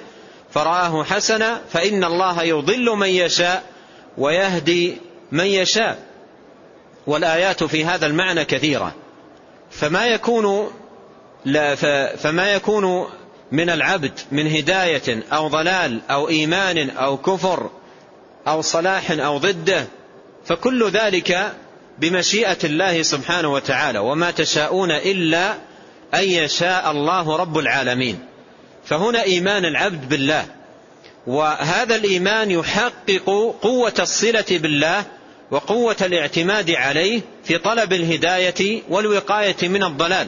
فرآه 0.52 1.04
حسنا 1.04 1.62
فإن 1.74 2.04
الله 2.04 2.44
يضل 2.44 2.86
من 2.86 3.08
يشاء 3.08 3.64
ويهدي 4.18 4.98
من 5.32 5.46
يشاء. 5.46 6.00
والآيات 7.08 7.64
في 7.64 7.86
هذا 7.86 8.06
المعنى 8.06 8.46
كثيرة. 8.46 8.96
فما 9.72 10.08
يكون 10.08 10.72
لا 11.46 11.76
فما 12.16 12.54
يكون 12.54 13.10
من 13.52 13.70
العبد 13.70 14.20
من 14.32 14.56
هداية 14.56 15.24
أو 15.34 15.48
ضلال 15.48 16.02
أو 16.12 16.30
إيمان 16.30 16.90
أو 16.90 17.18
كفر 17.18 17.70
أو 18.48 18.62
صلاح 18.62 19.12
أو 19.12 19.38
ضده 19.38 19.88
فكل 20.46 20.90
ذلك 20.90 21.54
بمشيئة 22.00 22.58
الله 22.64 23.02
سبحانه 23.02 23.54
وتعالى 23.54 24.00
وما 24.00 24.32
تشاءون 24.32 24.92
إلا 24.92 25.54
أن 26.14 26.24
يشاء 26.24 26.92
الله 26.92 27.36
رب 27.36 27.58
العالمين. 27.58 28.20
فهنا 28.86 29.24
إيمان 29.24 29.66
العبد 29.66 30.10
بالله 30.10 30.46
وهذا 31.28 31.96
الإيمان 31.96 32.52
يحقق 32.52 33.56
قوة 33.62 33.94
الصلة 34.00 34.46
بالله 34.50 35.06
وقوة 35.52 35.96
الاعتماد 36.02 36.72
عليه 36.72 37.22
في 37.44 37.58
طلب 37.58 37.94
الهداية 37.94 38.82
والوقاية 38.90 39.68
من 39.68 39.84
الضلال. 39.84 40.28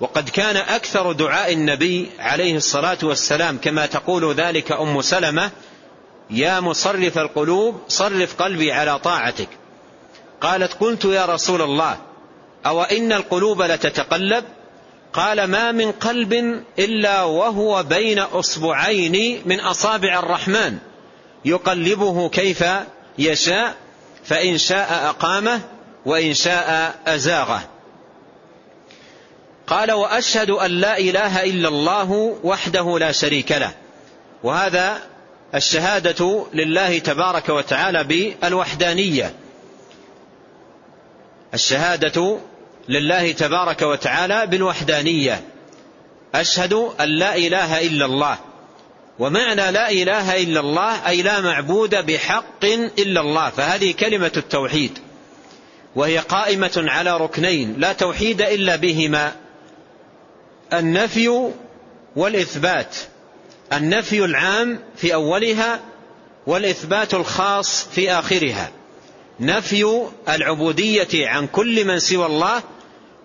وقد 0.00 0.28
كان 0.28 0.56
أكثر 0.56 1.12
دعاء 1.12 1.52
النبي 1.52 2.10
عليه 2.18 2.56
الصلاة 2.56 2.98
والسلام 3.02 3.58
كما 3.58 3.86
تقول 3.86 4.34
ذلك 4.34 4.72
أم 4.72 5.00
سلمة 5.02 5.50
يا 6.30 6.60
مصرف 6.60 7.18
القلوب 7.18 7.80
صرف 7.88 8.42
قلبي 8.42 8.72
على 8.72 8.98
طاعتك. 8.98 9.48
قالت 10.40 10.72
قلت 10.72 11.04
يا 11.04 11.26
رسول 11.26 11.62
الله 11.62 11.98
أو 12.66 12.82
إن 12.82 13.12
القلوب 13.12 13.62
لتتقلب؟ 13.62 14.44
قال 15.12 15.44
ما 15.44 15.72
من 15.72 15.92
قلب 15.92 16.62
إلا 16.78 17.22
وهو 17.22 17.82
بين 17.82 18.18
أصبعين 18.18 19.42
من 19.46 19.60
أصابع 19.60 20.18
الرحمن. 20.18 20.78
يقلبه 21.44 22.28
كيف 22.28 22.64
يشاء 23.18 23.74
فإن 24.24 24.58
شاء 24.58 25.08
أقامه 25.08 25.60
وإن 26.06 26.34
شاء 26.34 26.94
أزاغه. 27.06 27.62
قال 29.66 29.92
وأشهد 29.92 30.50
أن 30.50 30.70
لا 30.70 30.98
إله 30.98 31.44
إلا 31.44 31.68
الله 31.68 32.38
وحده 32.44 32.98
لا 32.98 33.12
شريك 33.12 33.52
له. 33.52 33.72
وهذا 34.42 35.11
الشهادة 35.54 36.46
لله 36.54 36.98
تبارك 36.98 37.48
وتعالى 37.48 38.04
بالوحدانية. 38.04 39.34
الشهادة 41.54 42.38
لله 42.88 43.32
تبارك 43.32 43.82
وتعالى 43.82 44.46
بالوحدانية. 44.46 45.44
أشهد 46.34 46.72
أن 46.72 47.08
لا 47.08 47.36
إله 47.36 47.80
إلا 47.80 48.04
الله. 48.04 48.38
ومعنى 49.18 49.70
لا 49.70 49.90
إله 49.90 50.42
إلا 50.42 50.60
الله 50.60 51.08
أي 51.08 51.22
لا 51.22 51.40
معبود 51.40 51.94
بحق 52.06 52.64
إلا 52.98 53.20
الله 53.20 53.50
فهذه 53.50 53.92
كلمة 53.92 54.32
التوحيد. 54.36 54.98
وهي 55.96 56.18
قائمة 56.18 56.84
على 56.88 57.16
ركنين 57.16 57.74
لا 57.78 57.92
توحيد 57.92 58.42
إلا 58.42 58.76
بهما 58.76 59.32
النفي 60.72 61.50
والإثبات. 62.16 62.96
النفي 63.72 64.24
العام 64.24 64.78
في 64.96 65.14
أولها 65.14 65.80
والإثبات 66.46 67.14
الخاص 67.14 67.84
في 67.84 68.12
آخرها. 68.12 68.70
نفي 69.40 70.06
العبودية 70.28 71.28
عن 71.28 71.46
كل 71.46 71.84
من 71.84 71.98
سوى 71.98 72.26
الله 72.26 72.62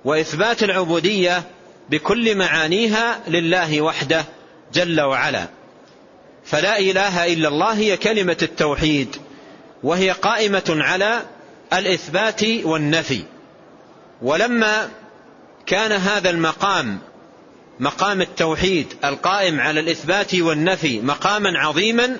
وإثبات 0.05 0.63
العبودية 0.63 1.43
بكل 1.89 2.35
معانيها 2.35 3.19
لله 3.27 3.81
وحده 3.81 4.25
جل 4.73 5.01
وعلا. 5.01 5.47
فلا 6.45 6.79
إله 6.79 7.33
إلا 7.33 7.47
الله 7.47 7.73
هي 7.73 7.97
كلمة 7.97 8.37
التوحيد 8.41 9.15
وهي 9.83 10.11
قائمة 10.11 10.77
على 10.79 11.21
الإثبات 11.73 12.43
والنفي. 12.43 13.23
ولما 14.21 14.89
كان 15.65 15.91
هذا 15.91 16.29
المقام 16.29 16.99
مقام 17.79 18.21
التوحيد 18.21 18.93
القائم 19.03 19.59
على 19.59 19.79
الإثبات 19.79 20.35
والنفي 20.35 20.99
مقاما 21.01 21.59
عظيما 21.59 22.17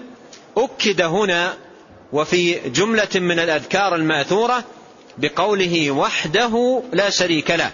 أكد 0.58 1.02
هنا 1.02 1.58
وفي 2.14 2.70
جملة 2.70 3.08
من 3.16 3.40
الأذكار 3.40 3.96
المأثورة 3.96 4.64
بقوله 5.18 5.92
وحده 5.92 6.84
لا 6.94 7.10
شريك 7.10 7.52
له. 7.52 7.72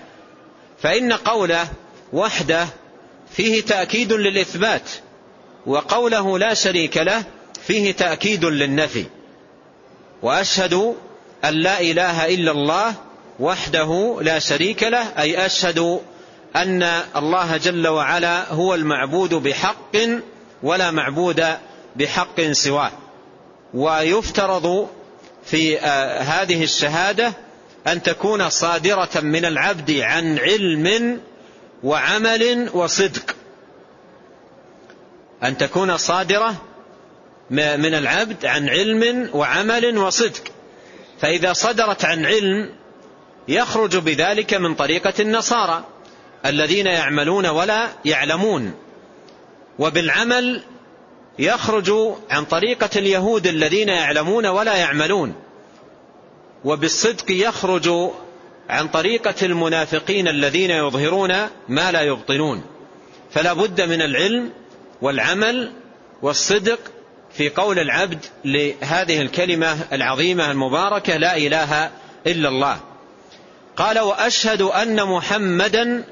فإن 0.81 1.13
قوله 1.13 1.67
وحده 2.13 2.67
فيه 3.35 3.61
تأكيد 3.61 4.13
للإثبات 4.13 4.89
وقوله 5.65 6.39
لا 6.39 6.53
شريك 6.53 6.97
له 6.97 7.23
فيه 7.67 7.91
تأكيد 7.91 8.45
للنفي. 8.45 9.05
وأشهد 10.21 10.95
أن 11.45 11.53
لا 11.53 11.81
إله 11.81 12.33
إلا 12.33 12.51
الله 12.51 12.95
وحده 13.39 14.19
لا 14.21 14.39
شريك 14.39 14.83
له 14.83 15.07
أي 15.17 15.45
أشهد 15.45 15.99
أن 16.55 16.83
الله 17.15 17.57
جل 17.57 17.87
وعلا 17.87 18.53
هو 18.53 18.75
المعبود 18.75 19.33
بحق 19.33 19.97
ولا 20.63 20.91
معبود 20.91 21.45
بحق 21.95 22.41
سواه. 22.41 22.91
ويفترض 23.73 24.87
في 25.45 25.79
آه، 25.79 26.19
هذه 26.19 26.63
الشهادة 26.63 27.33
أن 27.87 28.03
تكون 28.03 28.49
صادرة 28.49 29.09
من 29.21 29.45
العبد 29.45 29.91
عن 29.91 30.39
علم 30.39 31.19
وعمل 31.83 32.69
وصدق. 32.73 33.35
أن 35.43 35.57
تكون 35.57 35.97
صادرة 35.97 36.55
من 37.49 37.93
العبد 37.93 38.45
عن 38.45 38.69
علم 38.69 39.29
وعمل 39.33 39.97
وصدق. 39.97 40.43
فإذا 41.21 41.53
صدرت 41.53 42.05
عن 42.05 42.25
علم 42.25 42.69
يخرج 43.47 43.97
بذلك 43.97 44.53
من 44.53 44.75
طريقة 44.75 45.13
النصارى. 45.19 45.83
الذين 46.45 46.85
يعملون 46.85 47.45
ولا 47.45 47.89
يعلمون. 48.05 48.73
وبالعمل 49.79 50.63
يخرج 51.39 51.91
عن 52.29 52.45
طريقة 52.45 52.89
اليهود 52.95 53.47
الذين 53.47 53.89
يعلمون 53.89 54.45
ولا 54.45 54.75
يعملون. 54.75 55.35
وبالصدق 56.65 57.31
يخرج 57.31 57.89
عن 58.69 58.87
طريقة 58.87 59.35
المنافقين 59.45 60.27
الذين 60.27 60.71
يظهرون 60.71 61.33
ما 61.69 61.91
لا 61.91 62.01
يبطنون 62.01 62.63
فلا 63.31 63.53
بد 63.53 63.81
من 63.81 64.01
العلم 64.01 64.49
والعمل 65.01 65.71
والصدق 66.21 66.79
في 67.33 67.49
قول 67.49 67.79
العبد 67.79 68.25
لهذه 68.45 69.21
الكلمة 69.21 69.77
العظيمة 69.93 70.51
المباركة 70.51 71.17
لا 71.17 71.37
إله 71.37 71.91
إلا 72.27 72.49
الله 72.49 72.79
قال 73.77 73.99
وأشهد 73.99 74.61
أن 74.61 75.03
محمدا 75.03 76.03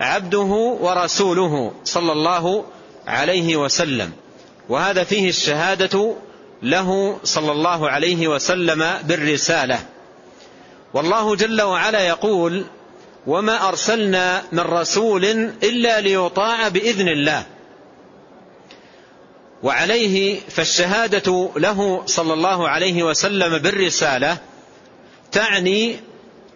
عبده 0.00 0.78
ورسوله 0.80 1.72
صلى 1.84 2.12
الله 2.12 2.64
عليه 3.06 3.56
وسلم. 3.56 4.12
وهذا 4.68 5.04
فيه 5.04 5.28
الشهادة 5.28 6.14
له 6.62 7.18
صلى 7.24 7.52
الله 7.52 7.90
عليه 7.90 8.28
وسلم 8.28 8.98
بالرسالة. 9.02 9.78
والله 10.94 11.36
جل 11.36 11.62
وعلا 11.62 12.00
يقول 12.00 12.64
وما 13.26 13.68
أرسلنا 13.68 14.42
من 14.52 14.60
رسول 14.60 15.24
إلا 15.62 16.00
ليطاع 16.00 16.68
بإذن 16.68 17.08
الله 17.08 17.46
وعليه 19.62 20.40
فالشهادة 20.48 21.50
له 21.56 22.02
صلى 22.06 22.32
الله 22.32 22.68
عليه 22.68 23.02
وسلم 23.02 23.58
بالرسالة 23.58 24.38
تعني 25.32 25.96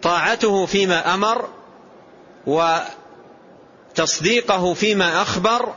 طاعته 0.01 0.65
فيما 0.65 1.13
أمر 1.13 1.49
وتصديقه 3.95 4.73
فيما 4.73 5.21
أخبر 5.21 5.73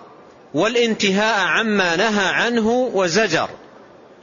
والانتهاء 0.54 1.46
عما 1.46 1.96
نهى 1.96 2.26
عنه 2.26 2.90
وزجر 2.94 3.48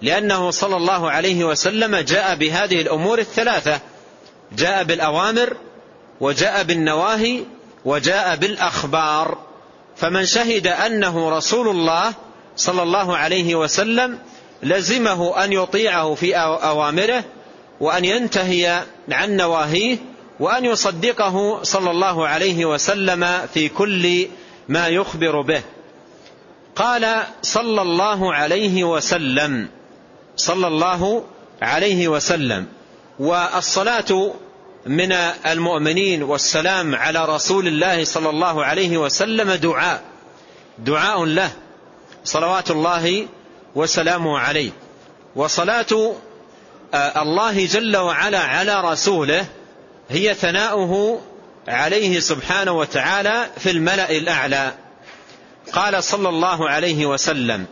لأنه 0.02 0.52
صلى 0.52 0.78
الله 0.78 1.12
عليه 1.12 1.44
وسلم 1.44 1.96
جاء 1.96 2.36
بهذه 2.36 2.82
الأمور 2.82 3.20
الثلاثة 3.20 3.80
جاء 4.58 4.84
بالأوامر 4.84 5.58
وجاء 6.22 6.64
بالنواهي 6.64 7.44
وجاء 7.86 8.36
بالأخبار. 8.36 9.38
فمن 9.98 10.26
شهد 10.26 10.68
أنه 10.68 11.30
رسول 11.30 11.68
الله 11.68 12.14
صلى 12.56 12.84
الله 12.84 13.18
عليه 13.18 13.56
وسلم 13.56 14.20
لزمه 14.64 15.44
أن 15.44 15.54
يطيعه 15.54 16.16
في 16.16 16.38
أوامره 16.38 17.24
وأن 17.80 18.06
ينتهي 18.06 18.84
عن 19.12 19.36
نواهيه 19.36 19.98
وأن 20.40 20.66
يصدقه 20.66 21.64
صلى 21.64 21.92
الله 21.92 22.28
عليه 22.28 22.66
وسلم 22.66 23.48
في 23.54 23.70
كل 23.70 24.28
ما 24.70 24.88
يخبر 24.88 25.42
به. 25.42 25.62
قال 26.76 27.24
صلى 27.42 27.82
الله 27.82 28.34
عليه 28.34 28.84
وسلم 28.84 29.70
صلى 30.36 30.68
الله 30.68 31.24
عليه 31.62 32.08
وسلم. 32.08 32.66
والصلاة 33.20 34.34
من 34.86 35.12
المؤمنين 35.46 36.24
والسلام 36.24 36.96
على 36.96 37.26
رسول 37.26 37.68
الله 37.68 38.04
صلى 38.04 38.30
الله 38.30 38.66
عليه 38.66 38.98
وسلم 38.98 39.52
دعاء 39.52 40.02
دعاء 40.80 41.26
له 41.26 41.52
صلوات 42.24 42.72
الله 42.72 43.28
وسلامه 43.76 44.40
عليه. 44.40 44.72
وصلاة 45.36 46.14
الله 46.94 47.66
جل 47.66 47.98
وعلا 47.98 48.40
على 48.40 48.82
رسوله 48.82 49.46
هي 50.10 50.34
ثناؤه 50.34 51.22
عليه 51.68 52.20
سبحانه 52.20 52.72
وتعالى 52.72 53.48
في 53.58 53.72
الملأ 53.72 54.12
الأعلى. 54.12 54.74
قال 55.74 56.04
صلى 56.04 56.30
الله 56.30 56.70
عليه 56.70 57.06
وسلم 57.06 57.66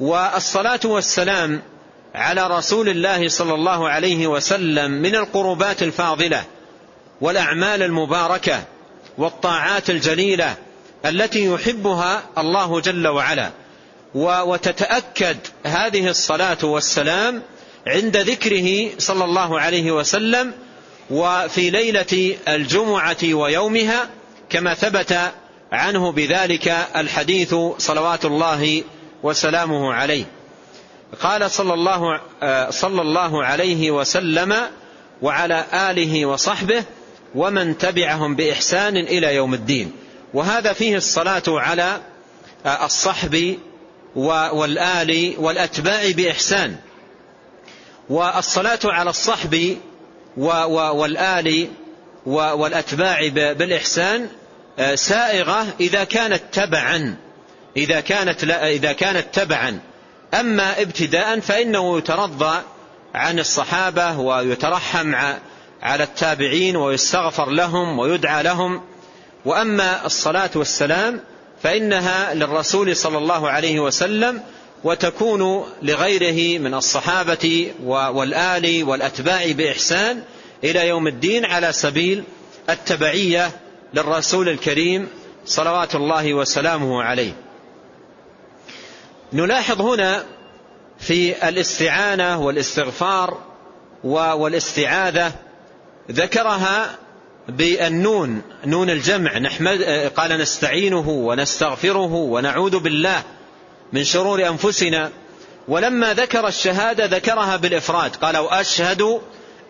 والصلاة 0.00 0.80
والسلام 0.84 1.62
على 2.14 2.46
رسول 2.46 2.88
الله 2.88 3.28
صلى 3.28 3.54
الله 3.54 3.88
عليه 3.88 4.26
وسلم 4.26 4.90
من 4.90 5.14
القربات 5.14 5.82
الفاضلة 5.82 6.44
والأعمال 7.20 7.82
المباركة 7.82 8.64
والطاعات 9.18 9.90
الجليلة 9.90 10.54
التي 11.06 11.44
يحبها 11.44 12.22
الله 12.38 12.80
جل 12.80 13.08
وعلا. 13.08 13.50
وتتأكد 14.14 15.36
هذه 15.66 16.08
الصلاة 16.08 16.58
والسلام 16.62 17.42
عند 17.86 18.16
ذكره 18.16 18.90
صلى 18.98 19.24
الله 19.24 19.60
عليه 19.60 19.92
وسلم 19.92 20.52
وفي 21.10 21.70
ليلة 21.70 22.36
الجمعة 22.48 23.16
ويومها 23.24 24.10
كما 24.50 24.74
ثبت 24.74 25.32
عنه 25.72 26.12
بذلك 26.12 26.68
الحديث 26.96 27.54
صلوات 27.78 28.24
الله 28.24 28.82
وسلامه 29.22 29.94
عليه. 29.94 30.24
قال 31.20 31.50
صلى 31.50 31.74
الله, 31.74 32.20
صلى 32.70 33.02
الله 33.02 33.44
عليه 33.44 33.90
وسلم 33.90 34.56
وعلى 35.22 35.64
آله 35.72 36.26
وصحبه 36.26 36.84
ومن 37.34 37.78
تبعهم 37.78 38.36
بإحسان 38.36 38.96
إلى 38.96 39.34
يوم 39.34 39.54
الدين. 39.54 39.92
وهذا 40.34 40.72
فيه 40.72 40.96
الصلاة 40.96 41.42
على 41.48 42.00
الصحب 42.66 43.58
والآل 44.52 45.34
والأتباع 45.38 46.10
بإحسان. 46.10 46.76
والصلاة 48.08 48.80
على 48.84 49.10
الصحب 49.10 49.76
والآل 50.36 51.68
والأتباع 52.26 53.28
بالإحسان 53.28 54.28
سائغة 54.94 55.66
إذا 55.80 56.04
كانت 56.04 56.42
تبعا. 56.52 57.16
إذا 57.76 58.00
كانت, 58.00 58.44
لا 58.44 58.68
إذا 58.68 58.92
كانت 58.92 59.26
تبعا. 59.32 59.80
أما 60.34 60.82
ابتداء 60.82 61.40
فإنه 61.40 61.98
يترضى 61.98 62.58
عن 63.14 63.38
الصحابة 63.38 64.18
ويترحم 64.18 65.14
على 65.82 66.04
التابعين 66.04 66.76
ويستغفر 66.76 67.50
لهم 67.50 67.98
ويدعى 67.98 68.42
لهم. 68.42 68.82
وأما 69.44 70.06
الصلاة 70.06 70.50
والسلام 70.54 71.20
فإنها 71.62 72.34
للرسول 72.34 72.96
صلى 72.96 73.18
الله 73.18 73.50
عليه 73.50 73.80
وسلم 73.80 74.42
وتكون 74.84 75.64
لغيره 75.82 76.58
من 76.58 76.74
الصحابة 76.74 77.72
والآل 77.86 78.84
والأتباع 78.84 79.52
بإحسان 79.52 80.22
إلى 80.64 80.88
يوم 80.88 81.06
الدين 81.06 81.44
على 81.44 81.72
سبيل 81.72 82.24
التبعية 82.70 83.50
للرسول 83.94 84.48
الكريم 84.48 85.08
صلوات 85.46 85.94
الله 85.94 86.34
وسلامه 86.34 87.02
عليه. 87.02 87.32
نلاحظ 89.32 89.80
هنا 89.80 90.24
في 90.98 91.48
الاستعانة 91.48 92.40
والاستغفار 92.40 93.38
والاستعاذة 94.04 95.32
ذكرها 96.10 96.98
بالنون 97.48 98.42
نون 98.66 98.90
الجمع 98.90 99.38
نحمد 99.38 99.82
قال 100.16 100.38
نستعينه 100.38 101.08
ونستغفره 101.08 102.14
ونعوذ 102.14 102.78
بالله. 102.78 103.22
من 103.94 104.04
شرور 104.04 104.48
أنفسنا 104.48 105.10
ولما 105.68 106.14
ذكر 106.14 106.48
الشهادة 106.48 107.06
ذكرها 107.06 107.56
بالإفراد. 107.56 108.16
قال 108.16 108.36
وأشهد 108.36 109.20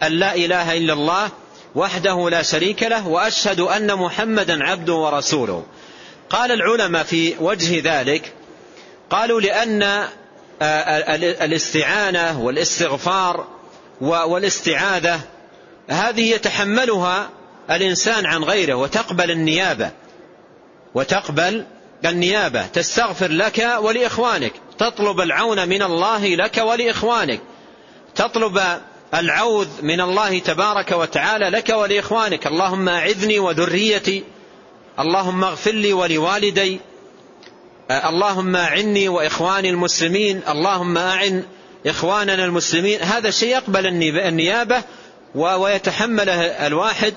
أن 0.02 0.12
لا 0.12 0.34
إله 0.34 0.76
إلا 0.76 0.92
الله 0.92 1.28
وحده 1.74 2.30
لا 2.30 2.42
شريك 2.42 2.82
له 2.82 3.08
وأشهد 3.08 3.60
أن 3.60 3.94
محمدا 3.94 4.64
عبده 4.64 4.94
ورسوله. 4.94 5.64
قال 6.30 6.52
العلماء 6.52 7.04
في 7.04 7.34
وجه 7.40 7.82
ذلك 7.84 8.32
قالوا 9.10 9.40
لأن 9.40 10.06
الاستعانة 11.42 12.40
والاستغفار 12.40 13.46
والاستعاذة 14.00 15.20
هذه 15.88 16.30
يتحملها 16.30 17.28
الإنسان 17.70 18.26
عن 18.26 18.44
غيره 18.44 18.74
وتقبل 18.74 19.30
النيابة 19.30 19.90
وتقبل 20.94 21.64
النيابة 22.06 22.66
تستغفر 22.66 23.28
لك 23.28 23.68
ولإخوانك 23.80 24.52
تطلب 24.78 25.20
العون 25.20 25.68
من 25.68 25.82
الله 25.82 26.26
لك 26.26 26.58
ولإخوانك 26.58 27.40
تطلب 28.14 28.62
العوذ 29.14 29.68
من 29.82 30.00
الله 30.00 30.38
تبارك 30.38 30.92
وتعالى 30.92 31.48
لك 31.48 31.68
ولإخوانك. 31.68 32.46
اللهم 32.46 32.88
أعذني 32.88 33.38
وذريتي 33.38 34.24
اللهم 34.98 35.44
اغفر 35.44 35.70
لي 35.70 35.92
ولوالدي 35.92 36.80
اللهم 37.90 38.56
أعني 38.56 39.08
وإخواني 39.08 39.70
المسلمين 39.70 40.40
اللهم 40.48 40.98
أعن 40.98 41.44
إخواننا 41.86 42.44
المسلمين. 42.44 43.02
هذا 43.02 43.28
الشيء 43.28 43.48
يقبل 43.48 43.86
النيابة 44.16 44.82
ويتحمله 45.34 46.40
الواحد 46.66 47.14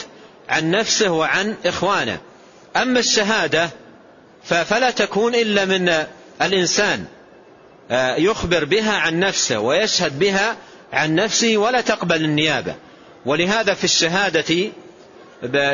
عن 0.49 0.71
نفسه 0.71 1.11
وعن 1.11 1.55
إخوانه. 1.65 2.17
أما 2.75 2.99
الشهادة 2.99 3.69
فلا 4.43 4.91
تكون 4.91 5.35
إلا 5.35 5.65
من 5.65 6.05
الإنسان 6.41 7.05
يخبر 8.17 8.65
بها 8.65 8.97
عن 8.97 9.19
نفسه 9.19 9.59
ويشهد 9.59 10.19
بها 10.19 10.57
عن 10.93 11.15
نفسه 11.15 11.57
ولا 11.57 11.81
تقبل 11.81 12.23
النيابة. 12.23 12.75
ولهذا 13.25 13.73
في 13.73 13.83
الشهادة 13.83 14.71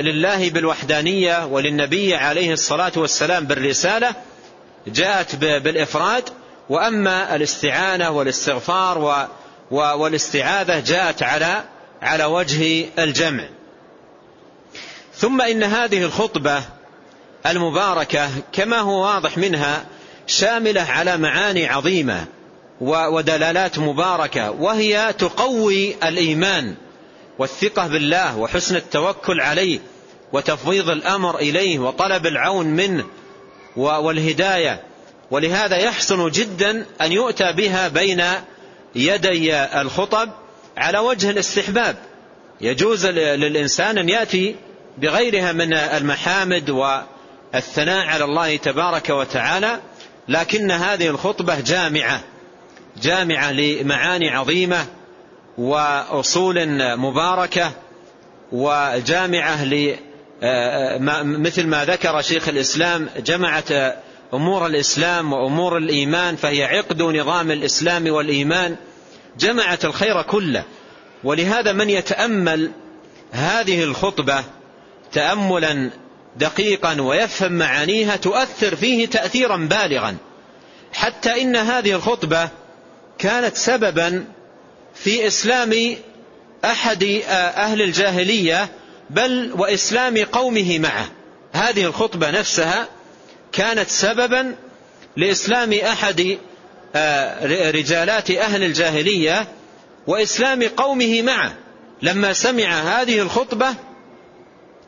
لله 0.01 0.49
بالوحدانية 0.49 1.45
وللنبي 1.45 2.15
عليه 2.15 2.53
الصلاة 2.53 2.91
والسلام 2.95 3.45
بالرسالة 3.45 4.15
جاءت 4.87 5.35
بالإفراد 5.35 6.29
وأما 6.69 7.35
الاستعانة 7.35 8.09
والاستغفار 8.09 9.27
والاستعاذة 9.71 10.79
جاءت 10.79 11.23
على 11.23 11.63
على 12.01 12.25
وجه 12.25 12.85
الجمع. 12.99 13.43
ثم 15.15 15.41
إن 15.41 15.63
هذه 15.63 16.03
الخطبة 16.03 16.63
المباركة 17.47 18.29
كما 18.51 18.79
هو 18.79 19.01
واضح 19.01 19.37
منها 19.37 19.85
شاملة 20.27 20.81
على 20.81 21.17
معاني 21.17 21.67
عظيمة 21.67 22.25
ودلالات 22.81 23.79
مباركة 23.79 24.51
وهي 24.51 25.13
تقوي 25.19 25.95
الإيمان 26.03 26.75
والثقة 27.39 27.87
بالله 27.87 28.37
وحسن 28.37 28.75
التوكل 28.75 29.41
عليه 29.41 29.79
وتفويض 30.33 30.89
الأمر 30.89 31.37
إليه 31.37 31.79
وطلب 31.79 32.25
العون 32.25 32.65
منه 32.65 33.05
والهداية. 33.75 34.83
ولهذا 35.31 35.77
يحسن 35.77 36.29
جدا 36.29 36.85
أن 37.01 37.11
يؤتى 37.11 37.51
بها 37.51 37.87
بين 37.87 38.23
يدي 38.95 39.55
الخطب 39.55 40.29
على 40.77 40.99
وجه 40.99 41.29
الاستحباب. 41.29 41.95
يجوز 42.61 43.05
للإنسان 43.05 43.97
أن 43.97 44.09
يأتي 44.09 44.55
بغيرها 44.97 45.51
من 45.51 45.73
المحامد 45.73 46.69
والثناء 47.53 48.05
على 48.07 48.23
الله 48.23 48.57
تبارك 48.57 49.09
وتعالى 49.09 49.79
لكن 50.27 50.71
هذه 50.71 51.07
الخطبة 51.07 51.59
جامعة 51.59 52.21
جامعة 53.01 53.51
لمعاني 53.51 54.29
عظيمة 54.29 54.85
وأصول 55.57 56.67
مباركة 56.97 57.71
وجامعة 58.51 59.65
مثل 61.23 61.67
ما 61.67 61.85
ذكر 61.85 62.21
شيخ 62.21 62.47
الإسلام 62.47 63.09
جمعت 63.17 63.71
أمور 64.33 64.65
الإسلام 64.65 65.33
وأمور 65.33 65.77
الإيمان 65.77 66.35
فهي 66.35 66.63
عقد 66.63 67.01
نظام 67.01 67.51
الإسلام 67.51 68.11
والإيمان. 68.11 68.75
جمعت 69.39 69.85
الخير 69.85 70.21
كله. 70.21 70.63
ولهذا 71.23 71.71
من 71.71 71.89
يتأمل 71.89 72.71
هذه 73.31 73.83
الخطبة 73.83 74.43
تأملا 75.11 75.89
دقيقا 76.37 77.01
ويفهم 77.01 77.51
معانيها 77.51 78.15
تؤثر 78.15 78.75
فيه 78.75 79.05
تأثيرا 79.05 79.57
بالغا. 79.57 80.17
حتى 80.93 81.41
إن 81.41 81.55
هذه 81.55 81.91
الخطبة 81.91 82.49
كانت 83.19 83.57
سببا 83.57 84.25
في 84.95 85.27
إسلام 85.27 85.95
أحد 86.65 87.03
أهل 87.27 87.81
الجاهلية 87.81 88.69
بل 89.09 89.53
وإسلام 89.57 90.17
قومه 90.17 90.79
معه. 90.79 91.07
هذه 91.53 91.85
الخطبة 91.85 92.31
نفسها 92.31 92.87
كانت 93.51 93.89
سببا 93.89 94.55
لإسلام 95.17 95.73
أحد 95.73 96.37
آه، 96.95 97.71
رجالات 97.71 98.31
أهل 98.31 98.63
الجاهلية 98.63 99.47
وإسلام 100.07 100.63
قومه 100.63 101.21
معه. 101.21 101.53
لما 102.01 102.33
سمع 102.33 103.01
هذه 103.01 103.19
الخطبة 103.19 103.75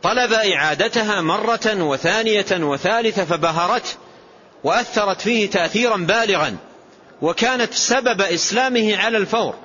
طلب 0.05 0.33
إعادتها 0.33 1.21
مرة 1.21 1.83
وثانية 1.83 2.45
وثالثة 2.51 3.25
فبهرته 3.25 3.89
وأثرت 4.63 5.21
فيه 5.21 5.49
تأثيرا 5.49 5.97
بالغا 5.97 6.55
وكانت 7.21 7.73
سبب 7.73 8.21
إسلامه 8.21 8.95
على 8.95 9.17
الفور. 9.17 9.55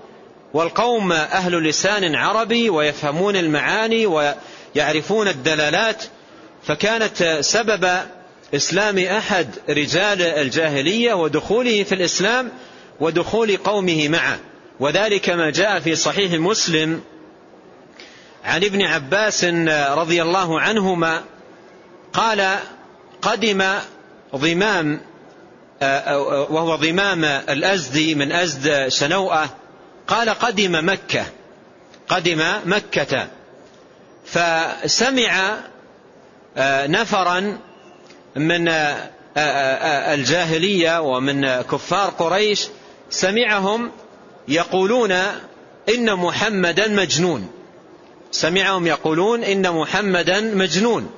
والقوم 0.55 1.13
أهل 1.13 1.69
لسان 1.69 2.15
عربي 2.15 2.71
ويفهمون 2.71 3.37
المعاني 3.37 4.07
ويعرفون 4.07 5.29
الدلالات 5.29 6.05
فكانت 6.67 7.39
سبب 7.41 7.89
إسلام 8.55 8.99
أحد 8.99 9.49
رجال 9.69 10.23
الجاهلية 10.23 11.15
ودخوله 11.15 11.83
في 11.83 11.95
الإسلام 11.95 12.51
ودخول 13.01 13.57
قومه 13.57 14.09
معه. 14.09 14.39
وذلك 14.81 15.31
ما 15.31 15.51
جاء 15.51 15.81
في 15.81 15.97
صحيح 15.97 16.33
مسلم 16.33 17.01
عن 18.45 18.65
ابن 18.65 18.83
عباس 18.83 19.45
رضي 19.91 20.23
الله 20.23 20.61
عنهما 20.61 21.23
قال 22.13 22.59
قدم 23.23 23.65
ضمام 24.37 25.01
وهو 26.51 26.77
ضمام 26.77 27.25
الأزدي 27.25 28.15
من 28.15 28.33
أزد 28.33 28.89
شنوءة 28.89 29.57
قال 30.09 30.29
قدم 30.29 30.89
مكة 30.89 31.25
قدم 32.09 32.43
مكة. 32.65 33.29
فسمع 34.27 35.55
نفرا 36.87 37.59
من 38.37 38.69
الجاهلية 40.15 41.01
ومن 41.01 41.63
كفار 41.63 42.11
قريش 42.11 42.67
سمعهم 43.11 43.91
يقولون 44.49 45.13
إن 45.89 46.15
محمدا 46.17 46.89
مجنون. 46.89 47.51
سمعهم 48.31 48.87
يقولون 48.87 49.45
إن 49.45 49.73
محمدا 49.73 50.41
مجنون. 50.41 51.11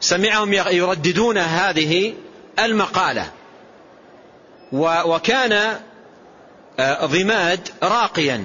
سمعهم 0.00 0.52
يرددون 0.52 1.38
هذه 1.38 2.14
المقالة. 2.58 3.30
وكان 4.72 5.80
ضماد 7.04 7.68
راقيا 7.82 8.44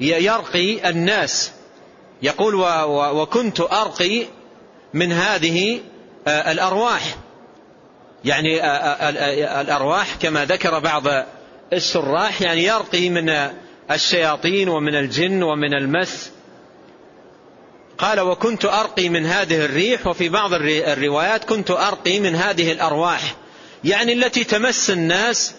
يرقي 0.00 0.90
الناس. 0.90 1.52
يقول 2.22 2.54
وكنت 2.88 3.60
أرقي 3.60 4.26
من 4.94 5.12
هذه 5.12 5.80
الأرواح. 6.26 7.16
يعني 8.24 8.60
الأرواح 9.60 10.14
كما 10.14 10.44
ذكر 10.44 10.78
بعض 10.78 11.02
السراح 11.72 12.42
يعني 12.42 12.64
يرقي 12.64 13.10
من 13.10 13.50
الشياطين 13.90 14.68
ومن 14.68 14.94
الجن 14.94 15.42
ومن 15.42 15.74
المس. 15.74 16.30
قال 18.00 18.20
وكنت 18.20 18.64
أرقي 18.64 19.08
من 19.08 19.26
هذه 19.26 19.64
الريح 19.64 20.06
وفي 20.06 20.28
بعض 20.28 20.54
الروايات 20.54 21.44
كنت 21.44 21.70
أرقي 21.70 22.20
من 22.20 22.34
هذه 22.34 22.72
الأرواح 22.72 23.34
يعني 23.84 24.12
التي 24.12 24.44
تمس 24.44 24.90
الناس 24.90 25.54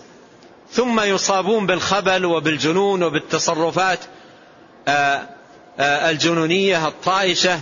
ثم 0.72 1.00
يصابون 1.00 1.66
بالخبل 1.66 2.26
وبالجنون 2.26 3.04
وبالتصرفات 3.04 4.00
الجنونية 5.80 6.88
الطائشة. 6.88 7.60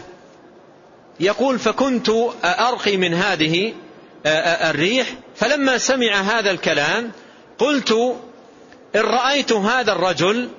يقول 1.20 1.60
فكنت 1.60 2.10
أرقي 2.44 2.98
من 2.98 3.14
هذه 3.14 3.74
الريح 4.26 5.08
فلما 5.36 5.78
سمع 5.78 6.22
هذا 6.22 6.52
الكلام 6.52 7.12
قلت 7.58 7.92
إن 8.96 9.02
رأيت 9.02 9.52
هذا 9.52 9.92
الرجل 9.92 10.50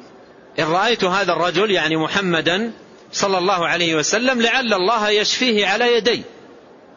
إن 0.59 0.65
رأيت 0.65 1.05
هذا 1.05 1.33
الرجل 1.33 1.71
يعني 1.71 1.97
محمدا 1.97 2.73
صلى 3.13 3.39
الله 3.39 3.69
عليه 3.69 3.95
وسلم 3.95 4.43
لعل 4.43 4.75
الله 4.75 5.09
يشفيه 5.09 5.67
على 5.67 5.97
يدي. 5.97 6.23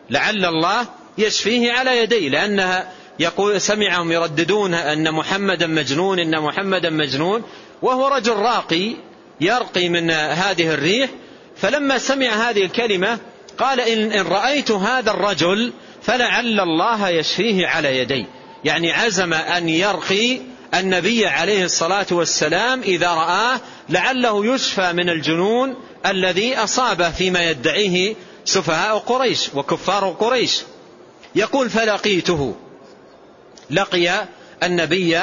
لعل 0.10 0.46
الله 0.46 0.86
يشفيه 1.18 1.72
على 1.72 1.98
يدي 1.98 2.30
لأنها 2.30 2.92
يقول 3.20 3.62
سمعهم 3.62 4.12
يرددون 4.12 4.74
أن 4.74 5.12
محمدا 5.12 5.68
مجنون 5.68 6.20
إن 6.20 6.42
محمدا 6.42 6.90
مجنون 6.90 7.44
وهو 7.82 8.08
رجل 8.08 8.34
راقي 8.34 8.96
يرقي 9.42 9.90
من 9.90 10.12
هذه 10.12 10.74
الريح. 10.74 11.10
فلما 11.58 11.98
سمع 11.98 12.28
هذه 12.28 12.66
الكلمة 12.66 13.20
قال 13.58 13.80
إن, 13.80 14.12
إن 14.12 14.26
رأيت 14.28 14.72
هذا 14.72 15.12
الرجل 15.12 15.74
فلعل 16.02 16.60
الله 16.60 17.10
يشفيه 17.10 17.68
على 17.68 17.98
يدي. 17.98 18.26
يعني 18.64 18.92
عزم 18.92 19.34
أن 19.34 19.70
يرقي 19.70 20.40
النبي 20.74 21.28
عليه 21.28 21.66
الصلاة 21.66 22.06
والسلام 22.12 22.82
إذا 22.82 23.08
رآه 23.08 23.60
لعله 23.90 24.54
يشفى 24.54 24.94
من 24.94 25.10
الجنون 25.10 25.76
الذي 26.06 26.56
أصابه 26.58 27.12
فيما 27.12 27.50
يدعيه 27.50 28.16
سفهاء 28.46 28.98
قريش 28.98 29.50
وكفار 29.54 30.10
قريش. 30.10 30.62
يقول 31.36 31.70
فلقيته. 31.70 32.56
لقي 33.70 34.26
النبي 34.64 35.20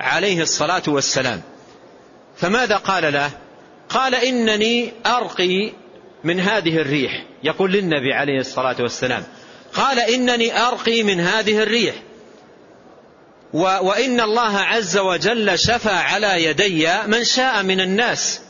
عليه 0.00 0.42
الصلاة 0.42 0.82
والسلام. 0.86 1.42
فماذا 2.36 2.76
قال 2.76 3.12
له؟ 3.12 3.30
قال 3.88 4.14
إنني 4.14 4.92
أرقي 5.06 5.72
من 6.24 6.40
هذه 6.40 6.76
الريح. 6.76 7.24
يقول 7.42 7.72
للنبي 7.72 8.12
عليه 8.12 8.40
الصلاة 8.40 8.76
والسلام. 8.80 9.24
قال 9.74 10.00
إنني 10.00 10.60
أرقي 10.60 11.02
من 11.02 11.20
هذه 11.20 11.62
الريح. 11.62 11.94
وإن 13.52 14.20
الله 14.20 14.58
عز 14.58 14.96
وجل 14.96 15.58
شفى 15.58 15.90
على 15.90 16.44
يدي 16.44 16.88
من 17.06 17.24
شاء 17.24 17.62
من 17.62 17.80
الناس. 17.80 18.40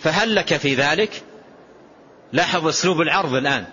فهل 0.00 0.34
لك 0.34 0.56
في 0.56 0.74
ذلك؟ 0.74 1.22
لاحظ 2.32 2.66
أسلوب 2.66 3.00
العرض 3.00 3.34
الآن. 3.34 3.64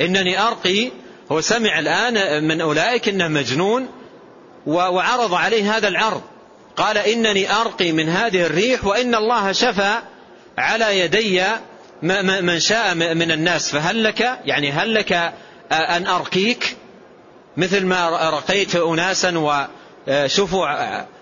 إنني 0.00 0.42
أرقي 0.42 0.90
هو 1.32 1.40
سمع 1.40 1.78
الآن 1.78 2.44
من 2.44 2.60
أولئك 2.60 3.08
إنه 3.08 3.28
مجنون 3.28 3.88
وعرض 4.66 5.34
عليه 5.34 5.76
هذا 5.76 5.88
العرض. 5.88 6.22
قال 6.76 6.98
إنني 6.98 7.52
أرقي 7.52 7.92
من 7.92 8.08
هذه 8.08 8.46
الريح 8.46 8.84
وإن 8.84 9.14
الله 9.14 9.52
شفى 9.52 9.98
على 10.58 10.98
يدي 10.98 11.42
من 12.42 12.60
شاء 12.60 12.94
من 12.94 13.30
الناس. 13.30 13.70
فهل 13.70 14.04
لك؟ 14.04 14.38
يعني 14.44 14.72
هل 14.72 14.94
لك 14.94 15.32
أن 15.72 16.06
أرقيك؟ 16.06 16.76
مثل 17.56 17.86
ما 17.86 18.30
رقيت 18.30 18.76
أناسا 18.76 19.38
وشفوا 20.08 20.66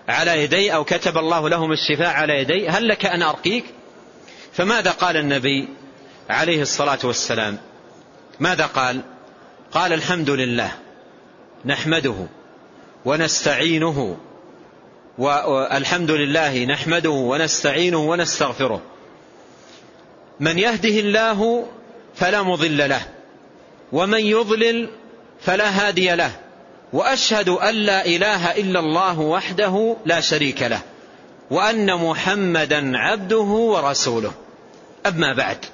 على 0.07 0.43
يدي 0.43 0.73
أو 0.73 0.83
كتب 0.83 1.17
الله 1.17 1.49
لهم 1.49 1.71
الشفاء 1.71 2.13
على 2.13 2.33
يدي. 2.33 2.69
هل 2.69 2.87
لك 2.87 3.05
أن 3.05 3.21
أرقيك؟ 3.21 3.65
فماذا 4.53 4.91
قال 4.91 5.17
النبي 5.17 5.67
عليه 6.29 6.61
الصلاة 6.61 6.99
والسلام؟ 7.03 7.57
ماذا 8.39 8.65
قال؟ 8.65 9.01
قال 9.71 9.93
الحمد 9.93 10.29
لله 10.29 10.71
نحمده 11.65 12.27
ونستعينه 13.05 14.17
والحمد 15.17 16.11
لله 16.11 16.65
نحمده 16.65 17.09
ونستعينه 17.09 17.97
ونستغفره. 17.97 18.81
من 20.39 20.59
يهده 20.59 20.89
الله 20.89 21.67
فلا 22.15 22.41
مضل 22.41 22.89
له 22.89 23.01
ومن 23.91 24.19
يضلل 24.19 24.89
فلا 25.41 25.69
هادي 25.69 26.15
له 26.15 26.31
وأشهد 26.93 27.49
أن 27.49 27.75
لا 27.75 28.05
إله 28.05 28.51
إلا 28.51 28.79
الله 28.79 29.19
وحده 29.19 29.95
لا 30.05 30.21
شريك 30.21 30.61
له 30.61 30.81
وأن 31.51 31.95
محمدا 31.95 32.97
عبده 32.97 33.37
ورسوله. 33.37 34.31
أما 35.07 35.33
بعد. 35.33 35.65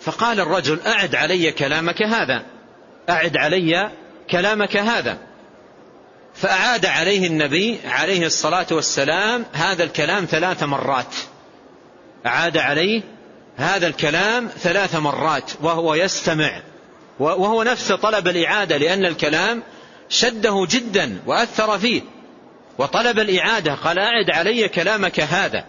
فقال 0.00 0.40
الرجل 0.40 0.78
أعد 0.86 1.14
علي 1.14 1.52
كلامك 1.52 2.02
هذا. 2.02 2.42
أعد 3.08 3.36
علي 3.36 3.90
كلامك 4.30 4.76
هذا. 4.76 5.18
فأعاد 6.34 6.86
عليه 6.86 7.26
النبي 7.26 7.78
عليه 7.84 8.26
الصلاة 8.26 8.66
والسلام 8.70 9.44
هذا 9.52 9.84
الكلام 9.84 10.24
ثلاث 10.24 10.62
مرات. 10.62 11.14
أعاد 12.26 12.56
عليه 12.56 13.02
هذا 13.56 13.86
الكلام 13.86 14.48
ثلاث 14.48 14.94
مرات 14.94 15.50
وهو 15.60 15.94
يستمع. 15.94 16.60
وهو 17.18 17.62
نفس 17.62 17.92
طلب 17.92 18.28
الإعادة 18.28 18.76
لأن 18.76 19.06
الكلام 19.06 19.62
شده 20.08 20.66
جدا 20.70 21.22
وأثر 21.26 21.78
فيه. 21.78 22.02
وطلب 22.78 23.18
الإعادة 23.18 23.74
قال 23.74 23.98
أعد 23.98 24.30
علي 24.30 24.68
كلامك 24.68 25.20
هذا. 25.20 25.64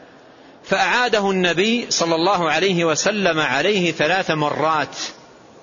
فأعاده 0.69 1.31
النبي 1.31 1.91
صلى 1.91 2.15
الله 2.15 2.51
عليه 2.51 2.85
وسلم 2.85 3.39
عليه 3.39 3.91
ثلاث 3.91 4.31
مرات. 4.31 4.97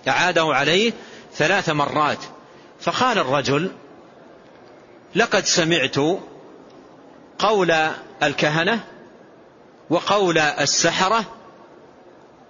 أعاده 0.08 0.44
عليه 0.44 0.92
ثلاث 1.34 1.68
مرات. 1.68 2.18
فقال 2.80 3.18
الرجل 3.18 3.70
لقد 5.14 5.44
سمعت 5.44 5.96
قول 7.38 7.70
الكهنة 8.22 8.80
وقول 9.90 10.38
السحرة 10.38 11.24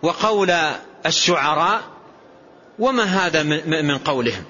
وقول 0.03 0.51
الشعراء 1.07 1.81
وما 2.79 3.03
هذا 3.05 3.43
من 3.83 3.99
قولهم؟ 3.99 4.45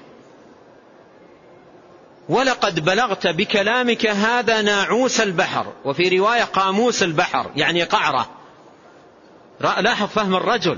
ولقد 2.29 2.85
بلغت 2.85 3.27
بكلامك 3.27 4.05
هذا 4.05 4.61
ناعوس 4.61 5.21
البحر. 5.21 5.73
وفي 5.85 6.17
رواية 6.17 6.43
قاموس 6.43 7.03
البحر 7.03 7.51
يعني 7.55 7.83
قعرة. 7.83 8.29
لاحظ 9.59 10.07
فهم 10.07 10.35
الرجل. 10.35 10.77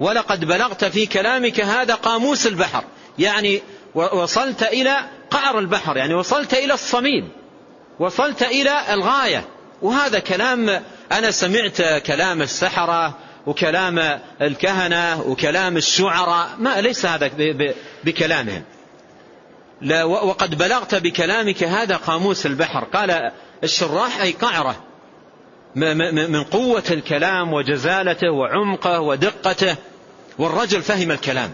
ولقد 0.00 0.44
بلغت 0.44 0.84
في 0.84 1.06
كلامك 1.06 1.60
هذا 1.60 1.94
قاموس 1.94 2.46
البحر. 2.46 2.84
يعني 3.18 3.62
وصلت 3.94 4.62
إلى 4.62 4.96
قعر 5.30 5.58
البحر 5.58 5.96
يعني 5.96 6.14
وصلت 6.14 6.54
إلى 6.54 6.74
الصميم. 6.74 7.28
وصلت 7.98 8.42
إلى 8.42 8.94
الغاية. 8.94 9.44
وهذا 9.82 10.18
كلام 10.18 10.82
أنا 11.12 11.30
سمعت 11.30 11.82
كلام 11.82 12.42
السحرة 12.42 13.18
وكلام 13.46 14.20
الكهنة 14.42 15.22
وكلام 15.22 15.76
الشعراء. 15.76 16.48
ما 16.58 16.80
ليس 16.80 17.06
هذا 17.06 17.30
بكلامهم. 18.04 18.62
لا 19.80 20.04
وقد 20.04 20.58
بلغت 20.58 20.94
بكلامك 20.94 21.64
هذا 21.64 21.96
قاموس 21.96 22.46
البحر. 22.46 22.84
قال 22.84 23.32
الشراح 23.64 24.20
أي 24.20 24.32
قعرة 24.32 24.76
من 26.28 26.42
قوة 26.42 26.84
الكلام 26.90 27.52
وجزالته 27.52 28.30
وعمقه 28.30 29.00
ودقته 29.00 29.76
والرجل 30.38 30.82
فهم 30.82 31.10
الكلام. 31.10 31.52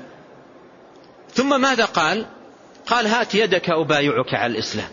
ثم 1.35 1.61
ماذا 1.61 1.85
قال؟ 1.85 2.27
قال 2.87 3.07
هات 3.07 3.35
يدك 3.35 3.71
أبايعك 3.71 4.35
على 4.35 4.53
الإسلام. 4.53 4.89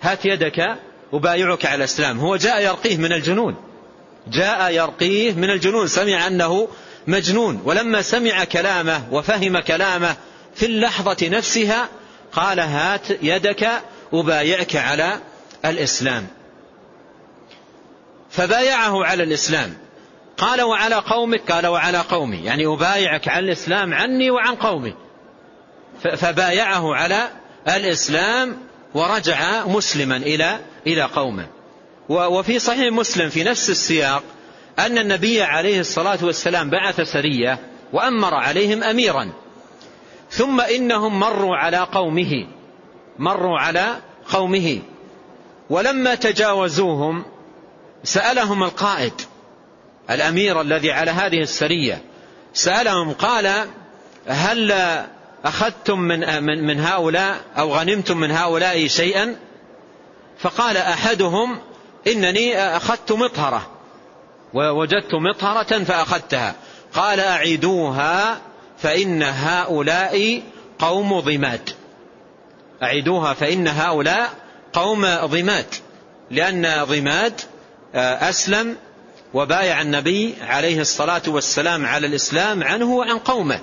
هات 0.00 0.24
يدك 0.24 0.78
أبايعك 1.12 1.66
على 1.66 1.74
الإسلام. 1.74 2.18
هو 2.18 2.36
جاء 2.36 2.62
يرقيه 2.62 2.96
من 2.96 3.12
الجنون. 3.12 3.56
جاء 4.28 4.72
يرقيه 4.72 5.32
من 5.32 5.50
الجنون. 5.50 5.86
سمع 5.86 6.26
أنه 6.26 6.68
مجنون. 7.06 7.62
ولما 7.64 8.02
سمع 8.02 8.44
كلامه 8.44 9.02
وفهم 9.12 9.60
كلامه 9.60 10.16
في 10.54 10.66
اللحظة 10.66 11.28
نفسها 11.28 11.88
قال 12.34 12.60
هات 12.60 13.10
يدك 13.22 13.70
أبايعك 14.12 14.76
على 14.76 15.20
الإسلام. 15.64 16.26
فبايعه 18.30 19.04
على 19.04 19.22
الإسلام. 19.22 19.76
قال 20.38 20.62
وعلى 20.62 20.94
قومك 20.94 21.52
قال 21.52 21.66
وعلى 21.66 21.98
قومي. 21.98 22.44
يعني 22.44 22.66
أبايعك 22.66 23.28
على 23.28 23.46
الإسلام 23.46 23.94
عني 23.94 24.30
وعن 24.30 24.54
قومي. 24.54 24.94
فبايعه 26.16 26.94
على 26.94 27.28
الإسلام 27.68 28.56
ورجع 28.94 29.66
مسلما 29.66 30.16
إلى 30.16 30.58
إلى 30.86 31.02
قومه. 31.02 31.46
وفي 32.08 32.58
صحيح 32.58 32.92
مسلم 32.92 33.28
في 33.28 33.44
نفس 33.44 33.70
السياق 33.70 34.22
أن 34.78 34.98
النبي 34.98 35.42
عليه 35.42 35.80
الصلاة 35.80 36.18
والسلام 36.22 36.70
بعث 36.70 37.00
سرية 37.00 37.58
وأمر 37.92 38.34
عليهم 38.34 38.82
أميرا. 38.82 39.43
ثم 40.36 40.60
إنهم 40.60 41.20
مروا 41.20 41.56
على 41.56 41.78
قومه. 41.78 42.46
مروا 43.18 43.58
على 43.58 43.96
قومه. 44.32 44.78
ولما 45.70 46.14
تجاوزوهم 46.14 47.24
سألهم 48.04 48.62
القائد 48.62 49.12
الأمير 50.10 50.60
الذي 50.60 50.92
على 50.92 51.10
هذه 51.10 51.40
السرية 51.40 52.02
سألهم 52.54 53.12
قال 53.12 53.66
هل 54.26 54.72
أخذتم 55.44 56.00
من, 56.00 56.42
من, 56.42 56.66
من 56.66 56.80
هؤلاء 56.80 57.36
أو 57.58 57.74
غنمتم 57.74 58.16
من 58.16 58.30
هؤلاء 58.30 58.86
شيئا؟ 58.86 59.36
فقال 60.38 60.76
أحدهم 60.76 61.58
إنني 62.06 62.58
أخذت 62.58 63.12
مطهرة 63.12 63.70
ووجدت 64.54 65.14
مطهرة 65.14 65.84
فأخذتها. 65.84 66.54
قال 66.94 67.20
أعيدوها 67.20 68.40
فإن 68.84 69.22
هؤلاء 69.22 70.42
قوم 70.78 71.20
ضماد 71.20 71.70
أعيدوها 72.82 73.34
فإن 73.34 73.68
هؤلاء 73.68 74.30
قوم 74.72 75.06
ضماد 75.24 75.66
لأن 76.30 76.84
ضماد 76.84 77.40
آه، 77.94 78.28
أسلم 78.28 78.76
وبايع 79.34 79.80
النبي 79.80 80.34
عليه 80.40 80.80
الصلاة 80.80 81.22
والسلام 81.26 81.86
على 81.86 82.06
الإسلام 82.06 82.62
عنه 82.62 82.94
وعن 82.94 83.18
قومه. 83.18 83.60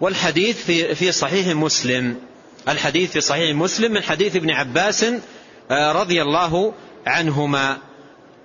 والحديث 0.00 0.64
في 0.64 0.94
في 0.94 1.12
صحيح 1.12 1.46
مسلم. 1.46 2.16
الحديث 2.68 3.10
في 3.10 3.20
صحيح 3.20 3.56
مسلم 3.56 3.92
من 3.92 4.02
حديث 4.02 4.36
ابن 4.36 4.50
عباس 4.50 5.04
آه، 5.70 5.92
رضي 5.92 6.22
الله 6.22 6.72
عنهما. 7.06 7.78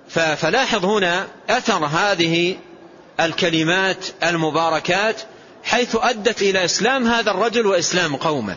فلاحظ 0.09 0.85
هنا 0.85 1.27
أثر 1.49 1.85
هذه 1.85 2.55
الكلمات 3.19 4.05
المباركات 4.23 5.21
حيث 5.63 5.97
أدت 6.01 6.41
إلى 6.41 6.65
إسلام 6.65 7.07
هذا 7.07 7.31
الرجل 7.31 7.67
وإسلام 7.67 8.15
قومه. 8.15 8.55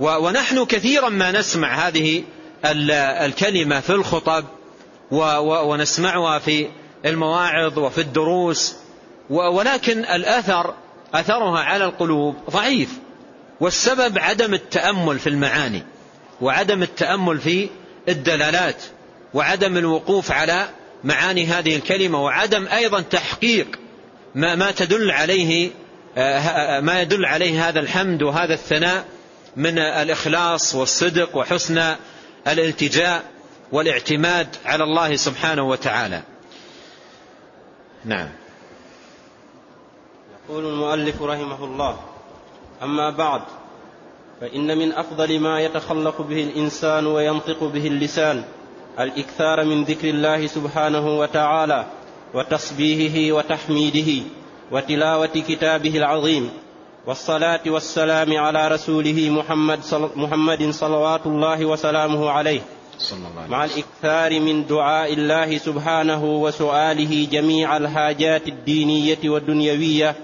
ونحن 0.00 0.64
كثيرا 0.64 1.08
ما 1.08 1.32
نسمع 1.32 1.88
هذه 1.88 2.24
الكلمة 2.64 3.80
في 3.80 3.90
الخطب 3.90 4.44
ونسمعها 5.10 6.38
في 6.38 6.68
المواعظ 7.06 7.78
وفي 7.78 8.00
الدروس 8.00 8.74
ولكن 9.30 9.98
الأثر 9.98 10.74
أثرها 11.14 11.60
على 11.60 11.84
القلوب 11.84 12.36
ضعيف 12.50 12.90
والسبب 13.60 14.18
عدم 14.18 14.54
التأمل 14.54 15.18
في 15.18 15.28
المعاني 15.28 15.82
وعدم 16.40 16.82
التأمل 16.82 17.40
في 17.40 17.68
الدلالات 18.08 18.82
وعدم 19.34 19.76
الوقوف 19.76 20.32
على 20.32 20.68
معاني 21.04 21.46
هذه 21.46 21.76
الكلمة 21.76 22.24
وعدم 22.24 22.66
أيضا 22.66 23.00
تحقيق 23.00 23.78
ما, 24.34 24.54
ما 24.54 24.70
تدل 24.70 25.10
عليه 25.10 25.70
ما 26.80 27.00
يدل 27.00 27.26
عليه 27.26 27.68
هذا 27.68 27.80
الحمد 27.80 28.22
وهذا 28.22 28.54
الثناء 28.54 29.04
من 29.56 29.78
الإخلاص 29.78 30.74
والصدق 30.74 31.36
وحسن 31.36 31.94
الالتجاء 32.48 33.22
والاعتماد 33.72 34.56
على 34.64 34.84
الله 34.84 35.16
سبحانه 35.16 35.62
وتعالى. 35.62 36.22
نعم. 38.04 38.28
يقول 40.48 40.64
المؤلف 40.66 41.22
رحمه 41.22 41.64
الله 41.64 42.00
أما 42.82 43.10
بعد 43.10 43.42
فإن 44.40 44.78
من 44.78 44.92
أفضل 44.92 45.40
ما 45.40 45.60
يتخلق 45.60 46.20
به 46.20 46.42
الإنسان 46.42 47.06
وينطق 47.06 47.64
به 47.64 47.86
اللسان 47.86 48.44
الإكثار 49.00 49.64
من 49.64 49.84
ذكر 49.84 50.08
الله 50.08 50.46
سبحانه 50.46 51.18
وتعالى 51.18 51.86
وتصبيهه 52.34 53.32
وتحميده. 53.32 54.22
وتلاوة 54.72 55.26
كتابه 55.26 55.96
العظيم 55.96 56.50
والصلاة 57.06 57.60
والسلام 57.66 58.36
على 58.36 58.68
رسوله 58.68 59.30
محمد, 59.30 59.82
صل 59.82 60.10
محمد 60.16 60.70
صلوات 60.70 61.26
الله 61.26 61.64
وسلامه 61.66 62.30
عليه. 62.30 62.60
مع 63.48 63.64
الإكثار 63.64 64.40
من 64.40 64.66
دعاء 64.66 65.12
الله 65.12 65.58
سبحانه 65.58 66.24
وسؤاله 66.24 67.26
جميع 67.32 67.76
الحاجات 67.76 68.48
الدينية 68.48 69.18
والدنيوية 69.24 70.14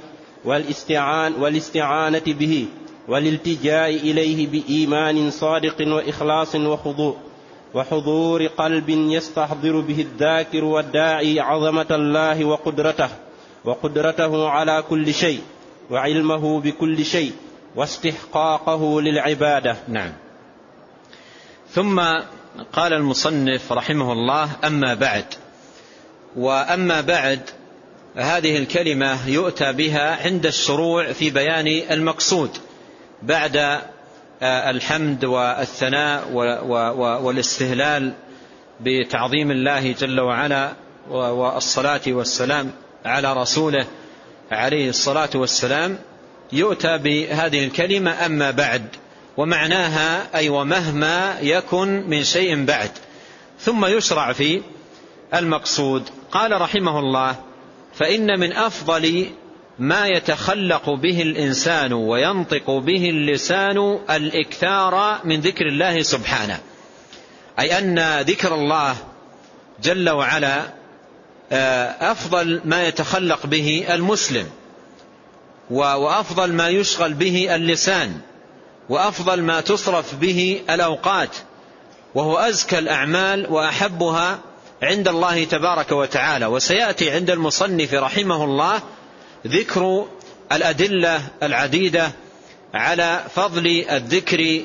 والاستعان 0.44 1.34
والاستعانة 1.34 2.22
به 2.26 2.66
والالتجاء 3.08 3.90
إليه 3.90 4.46
بإيمان 4.46 5.30
صادق 5.30 5.76
وإخلاص 5.80 6.54
وخضوع 6.54 7.16
وحضور 7.74 8.46
قلب 8.46 8.88
يستحضر 8.88 9.80
به 9.80 10.00
الذاكر 10.00 10.64
والداعي 10.64 11.40
عظمة 11.40 11.86
الله 11.90 12.44
وقدرته. 12.44 13.27
وقدرته 13.64 14.48
على 14.48 14.84
كل 14.88 15.14
شيء 15.14 15.40
وعلمه 15.90 16.60
بكل 16.60 17.04
شيء 17.04 17.32
واستحقاقه 17.76 19.00
للعبادة. 19.00 19.76
نعم. 19.88 20.12
ثم 21.70 22.00
قال 22.72 22.92
المصنف 22.92 23.72
رحمه 23.72 24.12
الله 24.12 24.50
أما 24.64 24.94
بعد. 24.94 25.24
وأما 26.36 27.00
بعد 27.00 27.40
هذه 28.16 28.58
الكلمة 28.58 29.28
يؤتى 29.28 29.72
بها 29.72 30.26
عند 30.26 30.46
الشروع 30.46 31.12
في 31.12 31.30
بيان 31.30 31.66
المقصود 31.66 32.50
بعد 33.22 33.56
آه، 34.42 34.70
الحمد 34.70 35.24
والثناء 35.24 36.32
والاستهلال 37.22 38.12
بتعظيم 38.80 39.50
الله 39.50 39.92
جل 39.92 40.20
وعلا 40.20 40.72
والصلاة 41.10 42.00
والسلام. 42.06 42.72
على 43.04 43.32
رسوله 43.32 43.86
عليه 44.50 44.88
الصلاة 44.88 45.30
والسلام 45.34 45.98
يؤتى 46.52 46.98
بهذه 46.98 47.64
الكلمة 47.64 48.26
أما 48.26 48.50
بعد 48.50 48.86
ومعناها 49.36 50.38
أي 50.38 50.48
ومهما 50.48 51.38
يكن 51.40 52.04
من 52.08 52.24
شيء 52.24 52.64
بعد. 52.64 52.90
ثم 53.60 53.86
يشرع 53.86 54.32
في 54.32 54.62
المقصود 55.34 56.02
قال 56.32 56.60
رحمه 56.60 56.98
الله 56.98 57.36
فإن 57.94 58.40
من 58.40 58.52
أفضل 58.52 59.26
ما 59.78 60.06
يتخلق 60.06 60.90
به 60.90 61.22
الإنسان 61.22 61.92
وينطق 61.92 62.70
به 62.70 63.10
اللسان 63.10 63.98
الإكثار 64.10 65.20
من 65.24 65.40
ذكر 65.40 65.66
الله 65.66 66.02
سبحانه 66.02 66.60
أي 67.58 67.78
أن 67.78 68.20
ذكر 68.20 68.54
الله 68.54 68.96
جل 69.82 70.10
وعلا 70.10 70.77
أفضل 71.52 72.60
ما 72.64 72.88
يتخلق 72.88 73.46
به 73.46 73.86
المسلم 73.90 74.46
وأفضل 75.70 76.52
ما 76.52 76.68
يشغل 76.68 77.14
به 77.14 77.54
اللسان 77.54 78.20
وأفضل 78.88 79.42
ما 79.42 79.60
تصرف 79.60 80.14
به 80.14 80.62
الأوقات 80.70 81.36
وهو 82.14 82.38
أزكى 82.38 82.78
الأعمال 82.78 83.52
وأحبها 83.52 84.38
عند 84.82 85.08
الله 85.08 85.44
تبارك 85.44 85.92
وتعالى. 85.92 86.46
وسيأتي 86.46 87.10
عند 87.10 87.30
المصنف 87.30 87.94
رحمه 87.94 88.44
الله 88.44 88.80
ذكر 89.46 90.06
الأدلة 90.52 91.22
العديدة 91.42 92.10
على 92.74 93.24
فضل 93.34 93.84
الذكر 93.90 94.62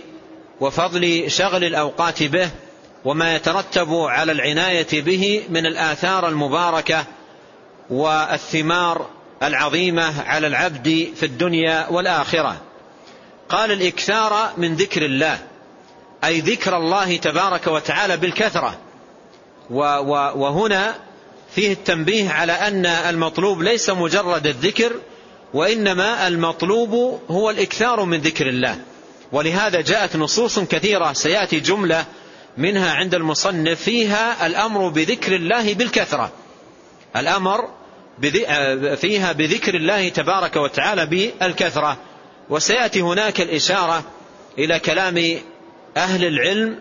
وفضل 0.59 1.31
شغل 1.31 1.63
الأوقات 1.63 2.23
به 2.23 2.49
وما 3.05 3.35
يترتب 3.35 3.93
على 3.93 4.31
العناية 4.31 5.01
به 5.01 5.43
من 5.49 5.65
الآثار 5.65 6.27
المباركة 6.27 7.05
والثمار 7.89 9.07
العظيمة 9.43 10.21
على 10.21 10.47
العبد 10.47 11.13
في 11.15 11.25
الدنيا 11.25 11.87
والآخرة. 11.89 12.61
قال 13.49 13.71
الإكثار 13.71 14.51
من 14.57 14.75
ذكر 14.75 15.05
الله 15.05 15.39
أي 16.23 16.39
ذكر 16.39 16.77
الله 16.77 17.17
تبارك 17.17 17.67
وتعالى 17.67 18.17
بالكثرة. 18.17 18.77
وهنا 19.69 20.95
فيه 21.55 21.73
التنبيه 21.73 22.29
على 22.29 22.51
أن 22.51 22.85
المطلوب 22.85 23.61
ليس 23.61 23.89
مجرد 23.89 24.47
الذكر 24.47 24.91
وإنما 25.53 26.27
المطلوب 26.27 27.21
هو 27.29 27.49
الإكثار 27.49 28.05
من 28.05 28.21
ذكر 28.21 28.47
الله. 28.49 28.77
ولهذا 29.31 29.81
جاءت 29.81 30.15
نصوص 30.15 30.59
كثيرة 30.59 31.13
سيأتي 31.13 31.59
جملة 31.59 32.05
منها 32.57 32.93
عند 32.93 33.15
المصنف 33.15 33.81
فيها 33.81 34.45
الأمر 34.45 34.89
بذكر 34.89 35.35
الله 35.35 35.73
بالكثرة. 35.73 36.31
الأمر 37.15 37.69
فيها 38.95 39.31
بذكر 39.31 39.75
الله 39.75 40.09
تبارك 40.09 40.55
وتعالى 40.55 41.05
بالكثرة. 41.05 41.97
وسيأتي 42.49 43.01
هناك 43.01 43.41
الإشارة 43.41 44.03
إلى 44.59 44.79
كلام 44.79 45.37
أهل 45.97 46.25
العلم 46.25 46.79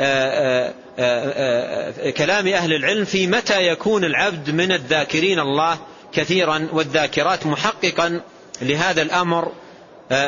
آآ 0.00 0.72
آآ 0.98 2.10
كلام 2.10 2.48
أهل 2.48 2.72
العلم 2.72 3.04
في 3.04 3.26
متى 3.26 3.68
يكون 3.68 4.04
العبد 4.04 4.50
من 4.50 4.72
الذاكرين 4.72 5.38
الله 5.38 5.78
كثيرا 6.12 6.68
والذاكرات 6.72 7.46
محققا 7.46 8.20
لهذا 8.62 9.02
الأمر 9.02 9.52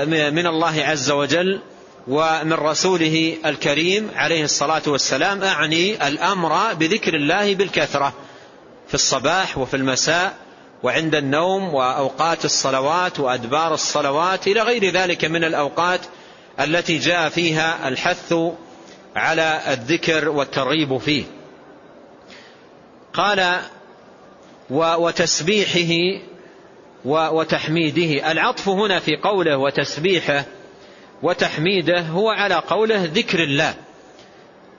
من 0.07 0.47
الله 0.47 0.85
عز 0.85 1.11
وجل. 1.11 1.61
ومن 2.09 2.53
رسوله 2.53 3.37
الكريم 3.47 4.11
عليه 4.15 4.45
الصلاة 4.45 4.83
والسلام 4.87 5.43
أعني 5.43 6.09
الأمر 6.09 6.75
بذكر 6.75 7.15
الله 7.15 7.55
بالكثرة 7.55 8.13
في 8.89 8.95
الصباح 8.95 9.59
وفي 9.59 9.77
المساء 9.77 10.37
وعند 10.83 11.15
النوم 11.15 11.75
وأوقات 11.75 12.45
الصلوات 12.45 13.21
وأدبار 13.21 13.75
الصلوات 13.75 14.47
إلى 14.47 14.63
غير 14.63 14.91
ذلك 14.91 15.25
من 15.25 15.45
الأوقات 15.45 16.01
التي 16.61 16.99
جاء 16.99 17.29
فيها 17.29 17.89
الحث 17.89 18.35
على 19.17 19.61
الذكر 19.69 20.29
والترغيب 20.29 20.99
فيه. 20.99 21.25
قال 23.15 23.61
وتسبيحه 24.71 26.21
وتحميده. 27.05 28.33
العطف 28.33 28.69
هنا 28.69 29.01
في 29.01 29.17
قوله 29.17 29.57
وتسبيحه 29.57 30.45
وتحميده 31.25 32.01
هو 32.01 32.31
على 32.31 32.55
قوله 32.55 33.11
ذكر 33.15 33.43
الله. 33.43 33.75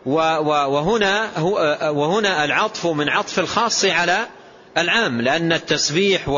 وهنا 0.06 1.40
وهنا 1.90 2.46
العطف 2.46 2.88
من 2.88 3.10
عطف 3.10 3.40
الخاص 3.40 3.86
على 3.86 4.28
العام 4.78 5.22
لأن 5.22 5.54
التسبيح 5.54 6.30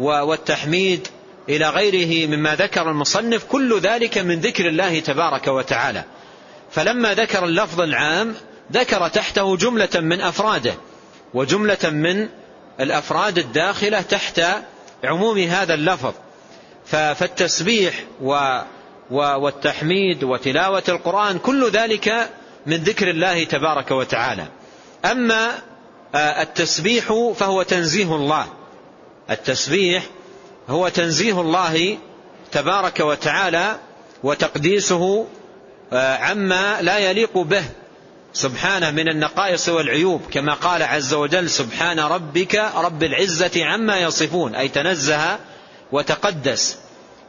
والتحميد 0.00 1.08
إلى 1.48 1.68
غيره 1.68 2.26
مما 2.26 2.54
ذكر 2.54 2.90
المصنف 2.90 3.44
كل 3.44 3.80
ذلك 3.80 4.18
من 4.18 4.40
ذكر 4.40 4.68
الله 4.68 5.00
تبارك 5.00 5.48
وتعالى. 5.48 6.04
فلما 6.70 7.14
ذكر 7.14 7.44
اللفظ 7.44 7.80
العام 7.80 8.34
ذكر 8.72 9.08
تحته 9.08 9.56
جملة 9.56 9.88
من 9.94 10.20
أفراده 10.20 10.74
وجملة 11.34 11.90
من 11.90 12.28
الأفراد 12.80 13.38
الداخلة 13.38 14.00
تحت 14.00 14.42
عموم 15.04 15.38
هذا 15.38 15.74
اللفظ. 15.74 16.12
فالتسبيح 16.86 18.04
والتحميد 19.10 20.24
وتلاوة 20.24 20.82
القرآن 20.88 21.38
كل 21.38 21.70
ذلك 21.70 22.30
من 22.66 22.76
ذكر 22.76 23.10
الله 23.10 23.44
تبارك 23.44 23.90
وتعالى. 23.90 24.46
أما 25.04 25.52
التسبيح 26.14 27.32
فهو 27.36 27.62
تنزيه 27.62 28.14
الله. 28.14 28.46
التسبيح 29.30 30.04
هو 30.68 30.88
تنزيه 30.88 31.40
الله 31.40 31.98
تبارك 32.52 33.00
وتعالى 33.00 33.78
وتقديسه 34.22 35.26
عما 35.92 36.82
لا 36.82 36.98
يليق 36.98 37.38
به. 37.38 37.64
سبحانه 38.32 38.90
من 38.90 39.08
النقائص 39.08 39.68
والعيوب 39.68 40.22
كما 40.30 40.54
قال 40.54 40.82
عز 40.82 41.14
وجل 41.14 41.50
سبحان 41.50 42.00
ربك 42.00 42.72
رب 42.76 43.02
العزة 43.02 43.64
عما 43.64 44.00
يصفون. 44.00 44.54
أي 44.54 44.68
تنزه 44.68 45.38
وتقدس. 45.92 46.78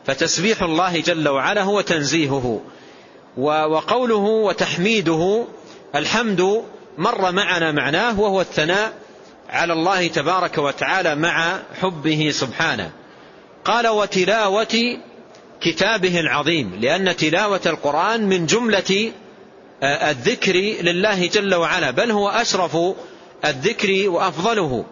فتسبيح 0.08 0.64
الله 0.64 1.00
جل 1.00 1.30
وعلا 1.30 1.62
هو 1.62 1.82
تنزيهه. 1.82 2.62
وقوله 3.38 4.16
وتحميده 4.16 5.46
الحمد 5.96 6.64
مر 6.98 7.32
معنا 7.32 7.72
معناه 7.72 8.20
وهو 8.20 8.42
الثناء 8.42 8.94
على 9.50 9.74
الله 9.74 10.08
تبارك 10.08 10.58
وتعالى 10.58 11.16
مع 11.16 11.60
حبه 11.82 12.30
سبحانه. 12.32 12.92
قال 13.66 13.88
وتلاوة 13.88 14.98
كتابه 15.62 16.20
العظيم 16.20 16.76
لأن 16.82 17.16
تلاوة 17.16 17.62
القرآن 17.66 18.30
من 18.30 18.46
جملة 18.46 19.12
الذكر 19.84 20.56
لله 20.82 21.28
جل 21.28 21.56
وعلا 21.56 21.92
بل 21.92 22.12
هو 22.12 22.30
أشرف 22.30 22.78
الذكر 23.46 24.10
وأفضله. 24.10 24.86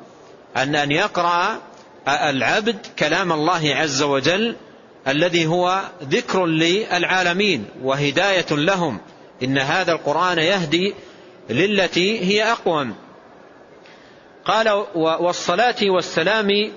أن 0.57 0.75
أن 0.75 0.91
يقرأ 0.91 1.59
العبد 2.07 2.77
كلام 2.99 3.31
الله 3.31 3.75
عز 3.75 4.03
وجل 4.03 4.55
الذي 5.07 5.45
هو 5.45 5.81
ذكر 6.03 6.45
للعالمين 6.45 7.65
وهداية 7.83 8.45
لهم. 8.51 8.99
إن 9.43 9.57
هذا 9.57 9.91
القرآن 9.91 10.37
يهدي 10.37 10.93
للتي 11.49 12.19
هي 12.19 12.51
أقوم. 12.51 12.95
قال 14.45 14.85
والصلاة 14.95 15.75
والسلام 15.81 16.71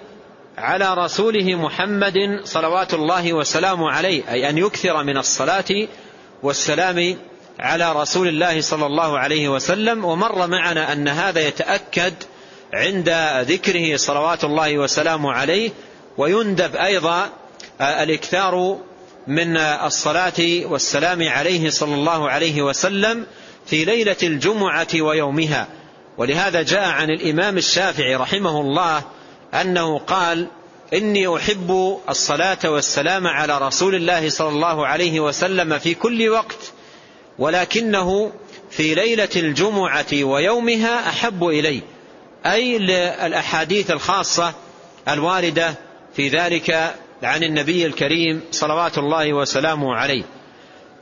على 0.58 0.94
رسوله 0.94 1.54
محمد 1.54 2.40
صلوات 2.44 2.94
الله 2.94 3.32
وسلامه 3.32 3.90
عليه 3.90 4.32
أي 4.32 4.50
أن 4.50 4.58
يكثر 4.58 5.04
من 5.04 5.16
الصلاة 5.16 5.88
والسلام 6.42 7.16
على 7.58 7.92
رسول 7.92 8.28
الله 8.28 8.60
صلى 8.60 8.86
الله 8.86 9.18
عليه 9.18 9.48
وسلم. 9.48 10.04
ومر 10.04 10.46
معنا 10.46 10.92
أن 10.92 11.08
هذا 11.08 11.48
يتأكد 11.48 12.14
عند 12.74 13.08
ذكره 13.40 13.96
صلوات 13.96 14.44
الله 14.44 14.78
وسلامه 14.78 15.32
عليه. 15.32 15.70
ويندب 16.18 16.76
أيضا 16.76 17.28
الإكثار 17.80 18.78
من 19.26 19.56
الصلاة 19.56 20.62
والسلام 20.64 21.28
عليه 21.28 21.70
صلى 21.70 21.94
الله 21.94 22.30
عليه 22.30 22.62
وسلم 22.62 23.26
في 23.66 23.84
ليلة 23.84 24.16
الجمعة 24.22 24.88
ويومها. 24.94 25.68
ولهذا 26.18 26.62
جاء 26.62 26.88
عن 26.88 27.10
الإمام 27.10 27.56
الشافعي 27.58 28.14
رحمه 28.14 28.60
الله 28.60 29.02
أنه 29.54 29.98
قال 29.98 30.48
إني 30.94 31.36
أحب 31.36 31.98
الصلاة 32.08 32.58
والسلام 32.64 33.26
على 33.26 33.58
رسول 33.58 33.94
الله 33.94 34.28
صلى 34.30 34.48
الله 34.48 34.86
عليه 34.86 35.20
وسلم 35.20 35.78
في 35.78 35.94
كل 35.94 36.28
وقت 36.28 36.72
ولكنه 37.38 38.32
في 38.70 38.94
ليلة 38.94 39.28
الجمعة 39.36 40.06
ويومها 40.12 41.08
أحب 41.08 41.44
إلي. 41.44 41.82
أي 42.46 42.78
للأحاديث 42.78 43.90
الخاصة 43.90 44.54
الواردة 45.08 45.74
في 46.16 46.28
ذلك 46.28 46.94
عن 47.22 47.42
النبي 47.42 47.86
الكريم 47.86 48.40
صلوات 48.50 48.98
الله 48.98 49.32
وسلامه 49.32 49.94
عليه. 49.94 50.22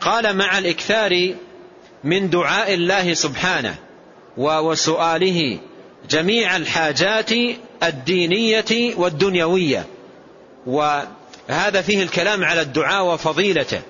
قال 0.01 0.37
مع 0.37 0.59
الإكثار 0.59 1.35
من 2.05 2.31
دعاء 2.31 2.75
الله 2.75 3.15
سبحانه 3.15 3.75
وسؤاله 4.37 5.59
جميع 6.11 6.57
الحاجات 6.57 7.31
الدينية 7.83 8.95
والدنيوية. 8.97 9.87
وهذا 10.67 11.83
فيه 11.83 12.03
الكلام 12.03 12.45
على 12.45 12.61
الدعاء 12.61 13.05
وفضيلته. 13.05 13.83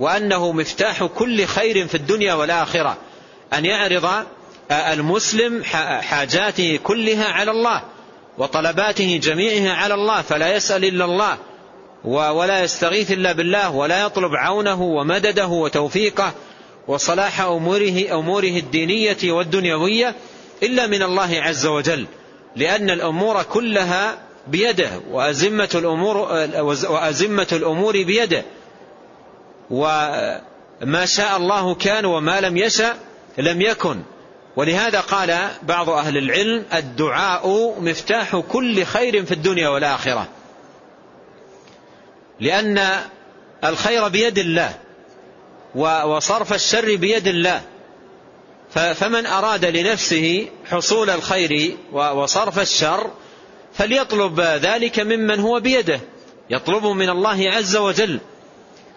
وأنه 0.00 0.52
مفتاح 0.52 1.04
كل 1.04 1.44
خير 1.44 1.86
في 1.86 1.94
الدنيا 1.94 2.34
والآخرة. 2.34 2.96
أن 3.52 3.64
يعرض 3.64 4.24
المسلم 4.70 5.64
حاجاته 6.00 6.78
كلها 6.84 7.28
على 7.28 7.50
الله 7.50 7.82
وطلباته 8.38 9.20
جميعها 9.22 9.74
على 9.74 9.94
الله 9.94 10.22
فلا 10.22 10.56
يسأل 10.56 10.84
إلا 10.84 11.04
الله. 11.04 11.38
ولا 12.04 12.64
يستغيث 12.64 13.12
إلا 13.12 13.32
بالله 13.32 13.70
ولا 13.70 14.02
يطلب 14.02 14.34
عونه 14.34 14.82
ومدده 14.82 15.46
وتوفيقه 15.46 16.32
وصلاح 16.88 17.40
أموره, 17.40 18.04
أموره 18.12 18.44
الدينية 18.44 19.16
والدنيوية 19.24 20.14
إلا 20.62 20.86
من 20.86 21.02
الله 21.02 21.40
عز 21.42 21.66
وجل 21.66 22.06
لأن 22.56 22.90
الأمور 22.90 23.42
كلها 23.42 24.18
بيده 24.46 24.90
وأزمة 25.10 25.68
الأمور, 25.74 26.16
وأزمة 26.88 27.46
الأمور 27.52 28.02
بيده. 28.02 28.44
وما 29.70 31.04
شاء 31.04 31.36
الله 31.36 31.74
كان 31.74 32.04
وما 32.04 32.40
لم 32.40 32.56
يشأ 32.56 32.96
لم 33.38 33.60
يكن. 33.60 33.96
ولهذا 34.56 35.00
قال 35.00 35.48
بعض 35.62 35.90
أهل 35.90 36.16
العلم 36.16 36.64
الدعاء 36.74 37.74
مفتاح 37.80 38.36
كل 38.36 38.84
خير 38.84 39.24
في 39.24 39.32
الدنيا 39.32 39.68
والآخرة. 39.68 40.28
لأن 42.40 43.00
الخير 43.64 44.08
بيد 44.08 44.38
الله 44.38 44.74
وصرف 46.04 46.52
الشر 46.52 46.96
بيد 46.96 47.28
الله. 47.28 47.62
فمن 48.70 49.26
أراد 49.26 49.64
لنفسه 49.64 50.48
حصول 50.70 51.10
الخير 51.10 51.76
وصرف 51.92 52.58
الشر 52.58 53.10
فليطلب 53.74 54.40
ذلك 54.40 55.00
ممن 55.00 55.40
هو 55.40 55.60
بيده. 55.60 56.00
يطلبه 56.50 56.92
من 56.92 57.08
الله 57.08 57.50
عز 57.50 57.76
وجل. 57.76 58.20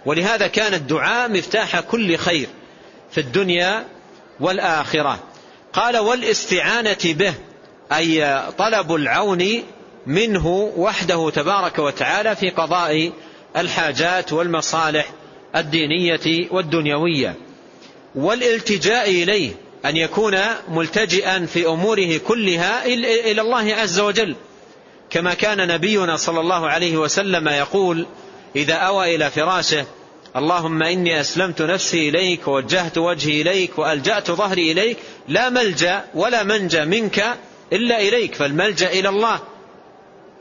ولهذا 0.06 0.48
كان 0.48 0.74
الدعاء 0.74 1.32
مفتاح 1.32 1.80
كل 1.80 2.18
خير 2.18 2.48
في 3.12 3.18
الدنيا 3.18 3.86
والآخرة. 4.40 5.20
قال 5.74 5.98
والإستعانة 5.98 6.98
به 7.04 7.34
أي 7.92 8.42
طلب 8.58 8.96
العون 8.96 9.64
منه 10.08 10.48
وحده 10.78 11.30
تبارك 11.30 11.80
وتعالى 11.80 12.36
في 12.36 12.50
قضاء 12.50 13.12
الحاجات 13.58 14.34
والمصالح 14.34 15.12
الدينية 15.56 16.48
والدنيوية. 16.52 17.36
والالتجاء 18.16 19.10
إليه 19.10 19.52
أن 19.86 19.98
يكون 19.98 20.38
ملتجئا 20.70 21.46
في 21.46 21.68
أموره 21.68 22.18
كلها 22.18 22.86
إلى 22.86 23.42
الله 23.42 23.74
عز 23.76 24.00
وجل. 24.00 24.36
كما 25.10 25.34
كان 25.34 25.68
نبينا 25.68 26.16
صلى 26.16 26.40
الله 26.40 26.68
عليه 26.68 26.98
وسلم 26.98 27.48
يقول 27.48 28.06
إذا 28.56 28.74
أوى 28.74 29.16
إلى 29.16 29.32
فراشه 29.32 29.86
اللهم 30.36 30.84
إني 30.84 31.22
أسلمت 31.22 31.62
نفسي 31.62 32.10
إليك 32.10 32.48
ووجهت 32.48 32.98
وجهي 32.98 33.42
إليك 33.42 33.80
وألجأت 33.80 34.32
ظهري 34.32 34.72
إليك 34.72 34.98
لا 35.28 35.50
ملجأ 35.50 36.06
ولا 36.14 36.44
منجى 36.44 36.86
منك 36.86 37.38
إلا 37.74 38.02
إليك 38.02 38.36
فالملجأ 38.36 38.92
إلى 38.92 39.10
الله 39.10 39.40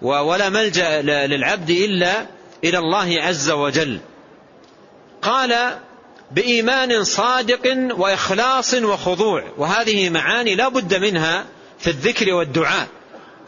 ولا 0.03 0.49
ملجأ 0.49 1.03
للعبد 1.03 1.71
إلا 1.71 2.27
إلى 2.65 2.79
الله 2.79 3.23
عز 3.23 3.51
وجل. 3.51 4.01
قال 5.23 5.79
بإيمان 6.31 7.05
صادق 7.05 7.95
وإخلاص 7.99 8.75
وخضوع. 8.75 9.45
وهذه 9.59 10.11
معاني 10.11 10.55
لا 10.55 10.69
بد 10.69 10.95
منها 10.95 11.45
في 11.79 11.91
الذكر 11.91 12.33
والدعاء. 12.35 12.87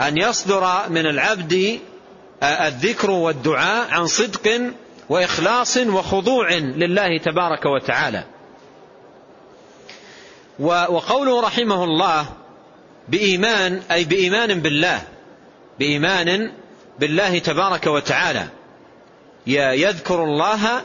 أن 0.01 0.19
يصدر 0.19 0.89
من 0.89 1.07
العبد 1.07 1.81
الذكر 2.43 3.11
والدعاء 3.11 3.91
عن 3.91 4.07
صدق 4.07 4.61
وإخلاص 5.09 5.77
وخضوع 5.77 6.53
لله 6.53 7.19
تبارك 7.19 7.67
وتعالى. 7.67 8.25
وقوله 10.59 11.41
رحمه 11.41 11.85
الله 11.85 12.27
بإيمان 13.09 13.83
أي 13.91 14.05
بإيمان 14.05 14.61
بالله 14.61 15.03
بإيمان 15.79 16.53
بالله 16.99 17.39
تبارك 17.39 17.87
وتعالى. 17.87 18.49
يذكر 19.47 20.25
الله 20.25 20.83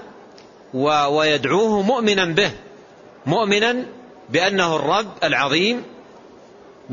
ويدعوه 1.08 1.82
مؤمنا 1.82 2.26
به. 2.26 2.52
مؤمنا 3.26 3.86
بأنه 4.30 4.76
الرب 4.76 5.12
العظيم 5.24 5.84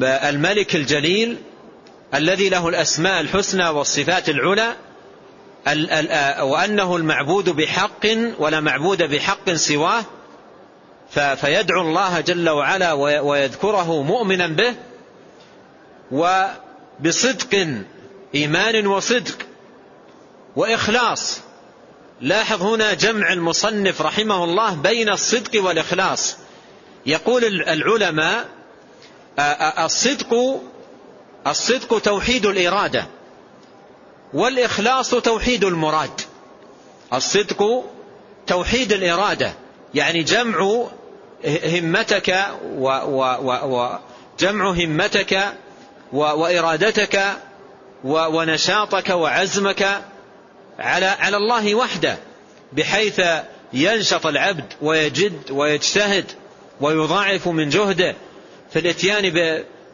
الملك 0.03 0.77
الجليل 0.77 1.37
الذي 2.15 2.49
له 2.49 2.69
الأسماء 2.69 3.21
الحسنى 3.21 3.69
والصفات 3.69 4.29
العلى 4.29 4.73
وأنه 6.41 6.97
المعبود 6.97 7.51
بحق 7.51 8.07
ولا 8.39 8.61
معبود 8.61 9.03
بحق 9.03 9.51
سواه. 9.51 10.05
فيدعو 11.11 11.81
الله 11.81 12.21
جل 12.21 12.49
وعلا 12.49 12.93
ويذكره 12.93 14.03
مؤمنا 14.03 14.47
به. 14.47 14.75
وبصدق 16.13 17.69
إيمان 18.35 18.87
وصدق 18.87 19.39
وإخلاص 20.57 21.41
لاحظ 22.25 22.63
هنا 22.63 22.95
جمع 22.95 23.33
المصنف 23.33 24.03
رحمه 24.03 24.45
الله 24.45 24.75
بين 24.75 25.09
الصدق 25.09 25.65
والإخلاص. 25.65 26.37
يقول 27.07 27.45
العلماء 27.45 28.49
الصدق 29.79 30.61
الصدق 31.47 31.99
توحيد 31.99 32.47
الإرادة 32.47 33.07
والإخلاص 34.35 35.11
توحيد 35.11 35.65
المراد. 35.65 36.21
الصدق 37.13 37.85
توحيد 38.47 38.93
الإرادة 38.93 39.55
يعني 39.95 40.23
جمع 40.23 40.87
همتك 41.65 42.47
وجمع 44.41 44.71
همتك 44.71 45.39
وإرادتك 46.13 47.23
ونشاطك 48.05 49.11
وعزمك 49.11 50.03
على 50.79 51.07
على 51.07 51.37
الله 51.37 51.75
وحده 51.75 52.19
بحيث 52.73 53.21
ينشط 53.73 54.27
العبد 54.27 54.73
ويجد 54.83 55.51
ويجتهد 55.51 56.25
ويضاعف 56.81 57.49
من 57.49 57.69
جهده 57.69 58.15
في 58.73 58.79
الإتيان 58.79 59.33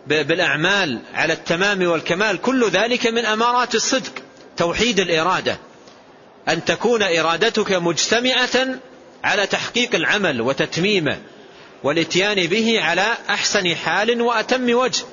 بالأعمال 0.06 0.98
على 1.14 1.32
التمام 1.32 1.86
والكمال. 1.86 2.40
كل 2.40 2.68
ذلك 2.68 3.06
من 3.06 3.24
أمارات 3.24 3.74
الصدق 3.74 4.12
توحيد 4.56 5.00
الإرادة. 5.00 5.58
أن 6.48 6.64
تكون 6.64 7.02
إرادتك 7.02 7.72
مجتمعة 7.72 8.78
على 9.24 9.46
تحقيق 9.46 9.94
العمل 9.94 10.40
وتتميمه 10.40 11.18
والإتيان 11.82 12.46
به 12.46 12.80
على 12.80 13.06
أحسن 13.28 13.76
حال 13.76 14.22
وأتم 14.22 14.74
وجه. 14.74 15.04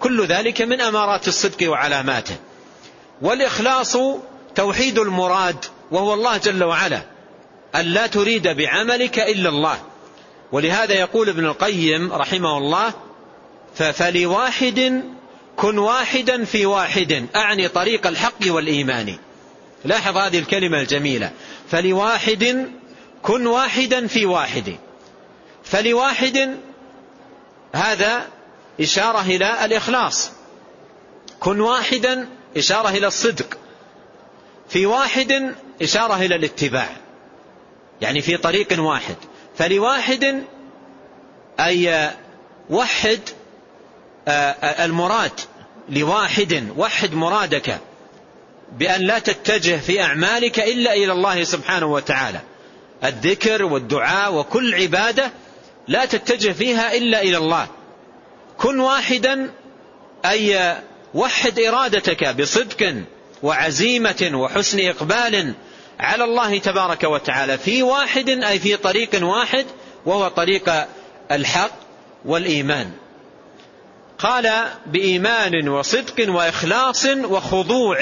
كل 0.00 0.26
ذلك 0.26 0.62
من 0.62 0.80
أمارات 0.80 1.28
الصدق 1.28 1.70
وعلاماته. 1.70 2.36
والإخلاص 3.22 3.96
توحيد 4.54 4.98
المراد 4.98 5.64
وهو 5.90 6.14
الله 6.14 6.36
جل 6.36 6.64
وعلا 6.64 7.02
أن 7.74 7.84
لا 7.84 8.06
تريد 8.06 8.48
بعملك 8.48 9.18
إلا 9.18 9.48
الله. 9.48 9.78
ولهذا 10.52 10.94
يقول 10.94 11.28
ابن 11.28 11.44
القيم 11.44 12.12
رحمه 12.12 12.58
الله 12.58 12.92
فلواحد 13.74 15.02
كن 15.56 15.78
واحدا 15.78 16.44
في 16.44 16.66
واحد 16.66 17.26
أعني 17.36 17.68
طريق 17.68 18.06
الحق 18.06 18.46
والإيمان. 18.46 19.16
لاحظ 19.84 20.16
هذه 20.16 20.38
الكلمة 20.38 20.80
الجميلة 20.80 21.30
فلواحد 21.70 22.70
كن 23.22 23.46
واحدا 23.46 24.06
في 24.06 24.26
واحد. 24.26 24.76
فلواحد 25.64 26.56
هذا 27.74 28.26
إشارة 28.80 29.20
إلى 29.20 29.64
الإخلاص. 29.64 30.30
كن 31.40 31.60
واحدا 31.60 32.28
إشارة 32.56 32.88
إلى 32.88 33.06
الصدق. 33.06 33.58
في 34.72 34.86
واحد 34.86 35.54
إشارة 35.82 36.14
إلى 36.14 36.34
الاتباع 36.34 36.88
يعني 38.00 38.20
في 38.22 38.36
طريق 38.36 38.80
واحد. 38.80 39.16
فلواحد 39.56 40.44
أي 41.60 42.10
وحد 42.70 43.20
المراد 44.80 45.40
لواحد 45.88 46.68
وحد 46.76 47.14
مرادك 47.14 47.78
بأن 48.72 49.00
لا 49.00 49.18
تتجه 49.18 49.76
في 49.76 50.02
أعمالك 50.02 50.60
إلا 50.60 50.94
إلى 50.94 51.12
الله 51.12 51.44
سبحانه 51.44 51.86
وتعالى. 51.86 52.40
الذكر 53.04 53.64
والدعاء 53.64 54.34
وكل 54.34 54.74
عبادة 54.74 55.32
لا 55.88 56.04
تتجه 56.04 56.52
فيها 56.52 56.96
إلا 56.96 57.22
إلى 57.22 57.36
الله. 57.36 57.66
كن 58.58 58.80
واحدا 58.80 59.50
أي 60.24 60.76
وحد 61.14 61.60
إرادتك 61.60 62.36
بصدق 62.36 63.02
وعزيمة 63.42 64.30
وحسن 64.34 64.88
إقبال 64.88 65.54
على 66.00 66.24
الله 66.24 66.58
تبارك 66.58 67.04
وتعالى 67.04 67.58
في 67.58 67.82
واحد 67.82 68.28
أي 68.28 68.58
في 68.58 68.76
طريق 68.76 69.10
واحد 69.22 69.66
وهو 70.06 70.28
طريق 70.28 70.86
الحق 71.30 71.72
والإيمان. 72.24 72.90
قال 74.18 74.52
بإيمان 74.86 75.68
وصدق 75.68 76.30
وإخلاص 76.30 77.06
وخضوع 77.06 77.98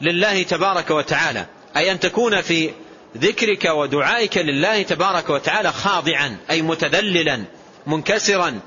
لله 0.00 0.42
تبارك 0.42 0.90
وتعالى 0.90 1.46
أي 1.76 1.92
أن 1.92 2.00
تكون 2.00 2.40
في 2.40 2.70
ذكرك 3.16 3.64
ودعائك 3.64 4.38
لله 4.38 4.82
تبارك 4.82 5.30
وتعالى 5.30 5.72
خاضعا 5.72 6.36
أي 6.50 6.62
متذللا 6.62 7.44
منكسرا 7.86 8.60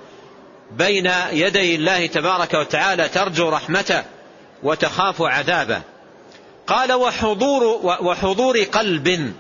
بين 0.72 1.12
يدي 1.32 1.76
الله 1.76 2.06
تبارك 2.06 2.54
وتعالى 2.54 3.10
ترجو 3.10 3.50
رحمته. 3.50 4.04
وتخاف 4.64 5.22
عذابه. 5.22 5.82
قال 6.68 6.94
وحضور, 6.94 7.64
وحضور 7.84 8.64
قلب 8.64 9.34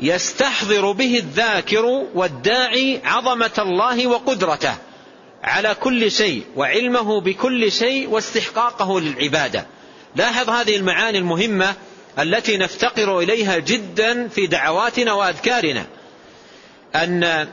يستحضر 0.00 0.92
به 0.92 1.18
الذاكر 1.18 1.84
والداعي 2.14 3.00
عظمة 3.04 3.50
الله 3.58 4.06
وقدرته 4.06 4.74
على 5.44 5.74
كل 5.74 6.10
شيء 6.10 6.44
وعلمه 6.56 7.20
بكل 7.20 7.72
شيء 7.72 8.08
واستحقاقه 8.08 9.00
للعبادة. 9.00 9.66
لاحظ 10.16 10.50
هذه 10.50 10.76
المعاني 10.76 11.18
المهمة 11.18 11.74
التي 12.18 12.56
نفتقر 12.56 13.18
إليها 13.18 13.58
جدا 13.58 14.28
في 14.28 14.46
دعواتنا 14.46 15.12
وأذكارنا. 15.12 15.86
أن 16.94 17.48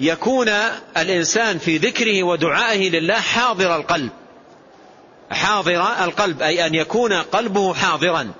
يكون 0.00 0.48
الإنسان 0.96 1.58
في 1.58 1.76
ذكره 1.76 2.22
ودعائه 2.22 2.90
لله 2.90 3.20
حاضر 3.20 3.76
القلب. 3.76 4.10
حاضر 5.30 6.04
القلب 6.04 6.42
أي 6.42 6.66
أن 6.66 6.74
يكون 6.74 7.12
قلبه 7.12 7.74
حاضرا. 7.74 8.32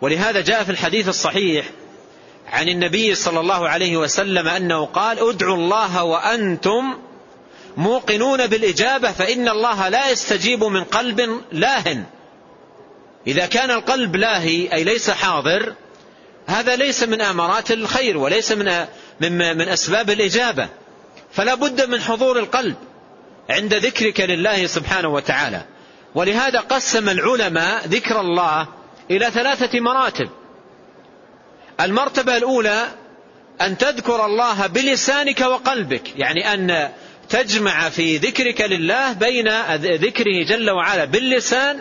ولهذا 0.00 0.40
جاء 0.40 0.64
في 0.64 0.70
الحديث 0.70 1.08
الصحيح 1.08 1.70
عن 2.52 2.68
النبي 2.68 3.14
صلى 3.14 3.40
الله 3.40 3.68
عليه 3.68 3.96
وسلم 3.96 4.48
أنه 4.48 4.86
قال 4.86 5.28
ادعوا 5.28 5.56
الله 5.56 6.04
وأنتم 6.04 6.98
موقنون 7.76 8.46
بالإجابة 8.46 9.12
فإن 9.12 9.48
الله 9.48 9.88
لا 9.88 10.10
يستجيب 10.10 10.64
من 10.64 10.84
قلب 10.84 11.40
لاهٍ 11.52 12.06
إذا 13.26 13.46
كان 13.46 13.70
القلب 13.70 14.16
لاهي 14.16 14.72
أي 14.72 14.84
ليس 14.84 15.10
حاضر 15.10 15.74
هذا 16.46 16.76
ليس 16.76 17.02
من 17.02 17.20
آمارات 17.20 17.70
الخير 17.70 18.18
وليس 18.18 18.52
من 18.52 18.86
من 19.20 19.56
من 19.56 19.68
أسباب 19.68 20.10
الإجابة. 20.10 20.68
فلا 21.32 21.54
بد 21.54 21.88
من 21.88 22.00
حضور 22.00 22.38
القلب. 22.38 22.76
عند 23.50 23.74
ذكرك 23.74 24.20
لله 24.20 24.66
سبحانه 24.66 25.08
وتعالى. 25.08 25.64
ولهذا 26.14 26.60
قسم 26.60 27.08
العلماء 27.08 27.86
ذكر 27.86 28.20
الله 28.20 28.68
إلى 29.10 29.30
ثلاثة 29.30 29.80
مراتب. 29.80 30.28
المرتبة 31.80 32.36
الأولى 32.36 32.86
أن 33.60 33.78
تذكر 33.78 34.26
الله 34.26 34.66
بلسانك 34.66 35.40
وقلبك 35.40 36.18
يعني 36.18 36.54
أن 36.54 36.90
تجمع 37.28 37.88
في 37.88 38.16
ذكرك 38.16 38.60
لله 38.60 39.12
بين 39.12 39.48
ذكره 39.76 40.44
جل 40.48 40.70
وعلا 40.70 41.04
باللسان 41.04 41.78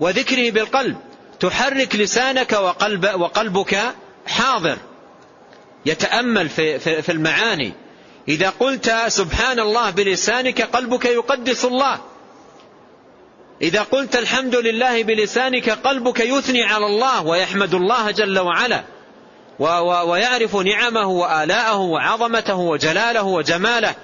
وذكره 0.00 0.50
بالقلب. 0.50 0.96
تحرك 1.40 1.96
لسانك 1.96 2.52
وقلب 2.52 3.20
وقلبك 3.20 3.78
حاضر 4.26 4.76
يتأمل 5.86 6.48
في, 6.48 6.78
في, 6.78 7.02
في 7.02 7.12
المعاني. 7.12 7.72
إذا 8.28 8.50
قلت 8.60 8.92
سبحان 9.08 9.60
الله 9.60 9.90
بلسانك 9.90 10.62
قلبك 10.62 11.04
يقدس 11.04 11.64
الله. 11.64 11.98
إذا 13.62 13.82
قلت 13.82 14.16
الحمد 14.16 14.56
لله 14.56 15.02
بلسانك 15.02 15.70
قلبك 15.70 16.20
يثني 16.20 16.62
على 16.62 16.86
الله 16.86 17.26
ويحمد 17.26 17.74
الله 17.74 18.10
جل 18.10 18.38
وعلا. 18.38 18.84
ويعرف 20.04 20.56
نعمه 20.56 21.06
وآلاءه 21.06 21.78
وعظمته 21.78 22.56
وجلاله 22.56 23.22
وجماله. 23.22 23.94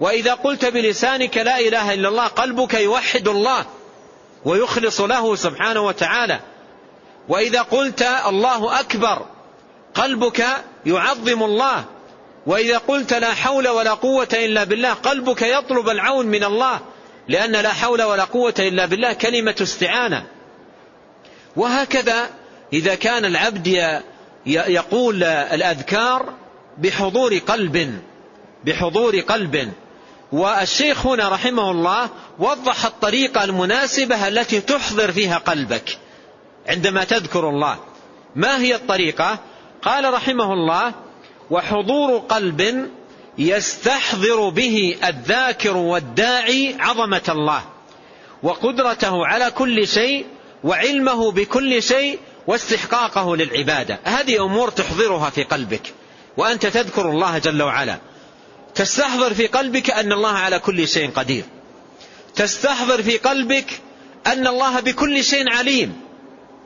وإذا 0.00 0.34
قلت 0.34 0.64
بلسانك 0.64 1.36
لا 1.36 1.58
إله 1.58 1.94
إلا 1.94 2.08
الله 2.08 2.26
قلبك 2.26 2.74
يوحد 2.74 3.28
الله 3.28 3.66
ويخلص 4.44 5.00
له 5.00 5.34
سبحانه 5.34 5.80
وتعالى. 5.80 6.40
وإذا 7.28 7.62
قلت 7.62 8.02
الله 8.02 8.80
أكبر 8.80 9.26
قلبك 9.94 10.46
يعظم 10.86 11.42
الله 11.42 11.84
وإذا 12.46 12.78
قلت 12.78 13.14
لا 13.14 13.34
حول 13.34 13.68
ولا 13.68 13.94
قوة 13.94 14.28
إلا 14.32 14.64
بالله 14.64 14.92
قلبك 14.92 15.42
يطلب 15.42 15.88
العون 15.88 16.26
من 16.26 16.44
الله 16.44 16.80
لأن 17.28 17.52
لا 17.52 17.72
حول 17.72 18.02
ولا 18.02 18.24
قوة 18.24 18.54
إلا 18.58 18.86
بالله 18.86 19.12
كلمة 19.12 19.54
استعانة. 19.62 20.26
وهكذا 21.56 22.30
إذا 22.72 22.94
كان 22.94 23.24
العبد 23.24 24.00
يقول 24.46 25.24
الأذكار 25.24 26.34
بحضور 26.78 27.38
قلب 27.38 28.00
بحضور 28.64 29.20
قلب. 29.20 29.72
والشيخ 30.32 31.06
هنا 31.06 31.28
رحمه 31.28 31.70
الله 31.70 32.10
وضح 32.38 32.84
الطريقة 32.84 33.44
المناسبة 33.44 34.28
التي 34.28 34.60
تحضر 34.60 35.12
فيها 35.12 35.38
قلبك 35.38 35.98
عندما 36.68 37.04
تذكر 37.04 37.48
الله. 37.48 37.78
ما 38.36 38.58
هي 38.58 38.74
الطريقة؟ 38.74 39.38
قال 39.82 40.14
رحمه 40.14 40.52
الله 40.52 40.92
وحضور 41.50 42.18
قلب 42.18 42.90
يستحضر 43.38 44.48
به 44.48 44.96
الذاكر 45.04 45.76
والداعي 45.76 46.76
عظمة 46.80 47.22
الله 47.28 47.62
وقدرته 48.42 49.26
على 49.26 49.50
كل 49.50 49.88
شيء 49.88 50.26
وعلمه 50.64 51.32
بكل 51.32 51.82
شيء 51.82 52.18
واستحقاقه 52.46 53.36
للعبادة. 53.36 53.98
هذه 54.04 54.44
أمور 54.44 54.70
تحضرها 54.70 55.30
في 55.30 55.42
قلبك 55.42 55.92
وأنت 56.36 56.66
تذكر 56.66 57.10
الله 57.10 57.38
جل 57.38 57.62
وعلا. 57.62 57.98
تستحضر 58.74 59.34
في 59.34 59.46
قلبك 59.46 59.90
أن 59.90 60.12
الله 60.12 60.32
على 60.32 60.58
كل 60.58 60.88
شيء 60.88 61.10
قدير. 61.10 61.44
تستحضر 62.34 63.02
في 63.02 63.18
قلبك 63.18 63.80
أن 64.26 64.46
الله 64.46 64.80
بكل 64.80 65.24
شيء 65.24 65.52
عليم. 65.52 66.00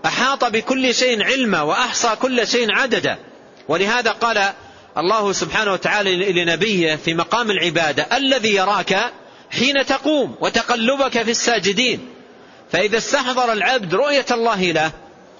أحاط 0.06 0.44
بكل 0.44 0.94
شيء 0.94 1.22
علما 1.22 1.62
وأحصى 1.62 2.16
كل 2.22 2.46
شيء 2.46 2.72
عددا. 2.72 3.18
ولهذا 3.68 4.10
قال 4.10 4.52
الله 5.00 5.32
سبحانه 5.32 5.72
وتعالى 5.72 6.32
لنبيه 6.32 6.96
في 6.96 7.14
مقام 7.14 7.50
العبادة 7.50 8.16
الذي 8.16 8.54
يراك 8.54 9.12
حين 9.50 9.86
تقوم 9.86 10.34
وتقلبك 10.40 11.22
في 11.22 11.30
الساجدين. 11.30 12.08
فإذا 12.72 12.98
استحضر 12.98 13.52
العبد 13.52 13.94
رؤية 13.94 14.26
الله 14.30 14.62
له 14.62 14.90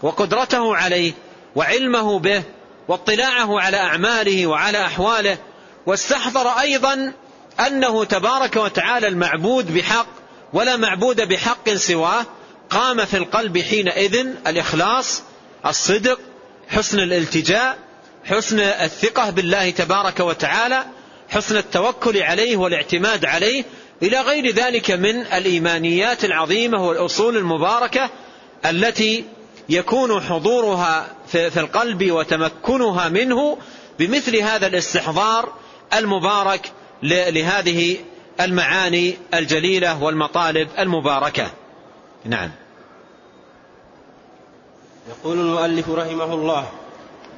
وقدرته 0.03 0.77
عليه 0.77 1.13
وعلمه 1.57 2.19
به 2.19 2.43
واطلاعه 2.89 3.61
على 3.61 3.77
أعماله 3.77 4.47
وعلى 4.47 4.87
أحواله 4.87 5.39
واستحضر 5.87 6.49
أيضا 6.49 7.13
أنه 7.67 8.05
تبارك 8.05 8.57
وتعالى 8.57 9.09
المعبود 9.09 9.75
بحق 9.75 10.07
ولا 10.53 10.77
معبود 10.77 11.29
بحق 11.29 11.71
سواه 11.71 12.27
قام 12.71 13.05
في 13.05 13.17
القلب 13.17 13.59
حينئذ 13.59 14.27
الإخلاص 14.47 15.23
الصدق 15.67 16.19
حسن 16.69 16.99
الالتجاء 16.99 17.79
حسن 18.31 18.61
الثقة 18.61 19.31
بالله 19.31 19.71
تبارك 19.71 20.21
وتعالى 20.21 20.85
حسن 21.29 21.57
التوكل 21.57 22.23
عليه 22.23 22.57
والاعتماد 22.57 23.25
عليه 23.25 23.65
إلى 24.03 24.21
غير 24.21 24.51
ذلك 24.51 24.91
من 24.91 25.21
الإيمانيات 25.21 26.25
العظيمة 26.25 26.87
والأصول 26.87 27.37
المباركة 27.37 28.11
التي 28.67 29.25
يكون 29.69 30.21
حضورها 30.21 31.07
في 31.27 31.61
القلب 31.61 32.11
وتمكنها 32.11 33.09
منه 33.09 33.59
بمثل 33.99 34.37
هذا 34.37 34.67
الاستحضار 34.67 35.53
المبارك 35.95 36.73
لهذه 37.03 37.97
المعاني 38.41 39.19
الجليلة 39.35 40.03
والمطالب 40.03 40.69
المباركة. 40.79 41.51
نعم. 42.25 42.51
يقول 45.09 45.39
المؤلف 45.39 45.89
رحمه 45.89 46.35
الله 46.35 46.69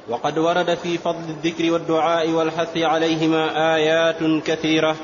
وقد 0.09 0.37
ورد 0.37 0.73
في 0.73 0.97
فضل 0.97 1.29
الذكر 1.29 1.71
والدعاء 1.71 2.29
والحث 2.29 2.77
عليهما 2.77 3.75
آيات 3.75 4.23
كثيرة 4.45 4.95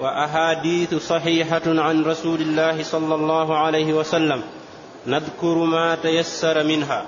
وأحاديث 0.00 0.94
صحيحة 0.94 1.62
عن 1.66 2.04
رسول 2.04 2.40
الله 2.40 2.82
صلى 2.82 3.14
الله 3.14 3.58
عليه 3.58 3.92
وسلم. 3.92 4.42
نذكر 5.06 5.54
ما 5.54 5.94
تيسر 5.94 6.64
منها. 6.64 7.06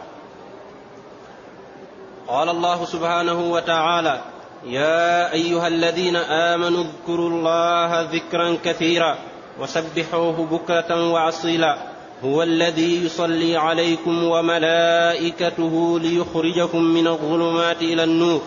قال 2.28 2.48
الله 2.48 2.84
سبحانه 2.84 3.52
وتعالى 3.52 4.20
يا 4.66 5.32
أيها 5.32 5.68
الذين 5.68 6.16
آمنوا 6.16 6.84
اذكروا 6.84 7.30
الله 7.30 8.00
ذكرا 8.00 8.56
كثيرا 8.64 9.18
وسبحوه 9.60 10.46
بكرة 10.46 11.10
وأصيلا. 11.12 11.95
هو 12.24 12.42
الذي 12.42 13.04
يصلي 13.04 13.56
عليكم 13.56 14.24
وملائكته 14.24 16.00
ليخرجكم 16.00 16.82
من 16.82 17.06
الظلمات 17.06 17.82
إلى 17.82 18.04
النور 18.04 18.42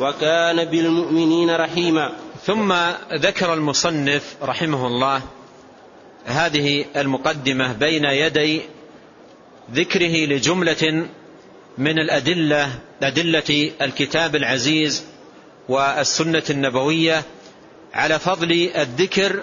وكان 0.00 0.64
بالمؤمنين 0.64 1.50
رحيما. 1.56 2.12
ثم 2.46 2.74
ذكر 3.14 3.54
المصنف 3.54 4.36
رحمه 4.42 4.86
الله 4.86 5.22
هذه 6.24 6.84
المقدمة 6.96 7.72
بين 7.72 8.04
يدي 8.04 8.60
ذكره 9.72 10.26
لجملة 10.26 11.06
من 11.78 11.98
الأدلة 11.98 12.68
أدلة 13.02 13.70
الكتاب 13.82 14.36
العزيز 14.36 15.04
والسنة 15.68 16.42
النبوية 16.50 17.22
على 17.94 18.18
فضل 18.18 18.70
الذكر 18.76 19.42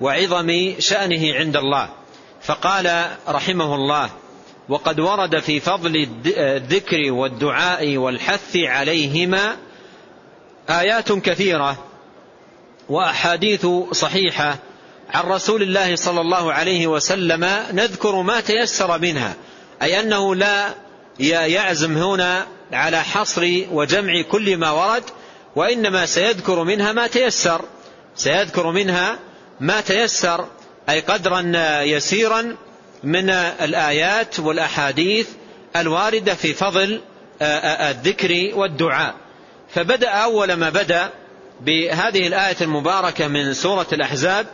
وعظم 0.00 0.74
شأنه 0.78 1.34
عند 1.34 1.56
الله. 1.56 1.88
فقال 2.44 3.16
رحمه 3.28 3.74
الله 3.74 4.10
وقد 4.68 5.00
ورد 5.00 5.38
في 5.38 5.60
فضل 5.60 6.08
الذكر 6.26 7.12
والدعاء 7.12 7.96
والحث 7.96 8.56
عليهما 8.56 9.56
آيات 10.70 11.12
كثيرة 11.12 11.78
وأحاديث 12.88 13.66
صحيحة 13.92 14.58
عن 15.10 15.24
رسول 15.24 15.62
الله 15.62 15.96
صلى 15.96 16.20
الله 16.20 16.52
عليه 16.52 16.86
وسلم 16.86 17.44
نذكر 17.72 18.22
ما 18.22 18.40
تيسر 18.40 18.98
منها 18.98 19.34
أي 19.82 20.00
أنه 20.00 20.34
لا 20.34 20.74
يعزم 21.18 21.96
هنا 21.96 22.46
على 22.72 23.02
حصر 23.02 23.62
وجمع 23.72 24.22
كل 24.22 24.56
ما 24.56 24.70
ورد 24.70 25.04
وإنما 25.56 26.06
سيذكر 26.06 26.64
منها 26.64 26.92
ما 26.92 27.06
تيسر 27.06 27.64
سيذكر 28.16 28.70
منها 28.70 29.18
ما 29.60 29.80
تيسر 29.80 30.46
أي 30.88 31.00
قدرا 31.00 31.40
يسيرا 31.82 32.56
من 33.04 33.30
الآيات 33.30 34.40
والأحاديث 34.40 35.28
الواردة 35.76 36.34
في 36.34 36.54
فضل 36.54 37.00
الذكر 37.42 38.50
والدعاء. 38.54 39.14
فبدأ 39.74 40.08
أول 40.08 40.52
ما 40.52 40.70
بدأ 40.70 41.10
بهذه 41.60 42.26
الآية 42.26 42.56
المباركة 42.60 43.28
من 43.28 43.54
سورة 43.54 43.86
الأحزاب 43.92 44.46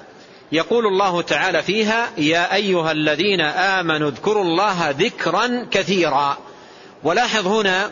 يقول 0.53 0.87
الله 0.87 1.23
تعالى 1.23 1.63
فيها 1.63 2.11
يا 2.19 2.55
أيها 2.55 2.93
الذين 2.93 3.41
آمنوا 3.41 4.09
اذكروا 4.09 4.45
الله 4.45 4.91
ذكرا 4.91 5.67
كثيرا 5.71 6.39
ولاحظ 7.03 7.47
هنا 7.47 7.91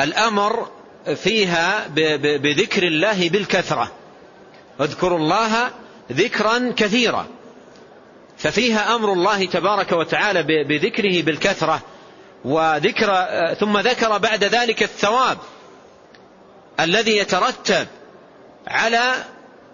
الأمر 0.00 0.68
فيها 1.14 1.88
بذكر 2.16 2.82
الله 2.82 3.28
بالكثرة. 3.28 3.92
اذكروا 4.80 5.18
الله 5.18 5.70
ذكرا 6.12 6.72
كثيرا. 6.76 7.26
ففيها 8.38 8.94
أمر 8.94 9.12
الله 9.12 9.46
تبارك 9.46 9.92
وتعالى 9.92 10.64
بذكره 10.64 11.22
بالكثرة 11.22 11.82
وذكر 12.44 13.26
ثم 13.60 13.78
ذكر 13.78 14.18
بعد 14.18 14.44
ذلك 14.44 14.82
الثواب 14.82 15.38
الذي 16.80 17.16
يترتب 17.16 17.86
على 18.66 19.14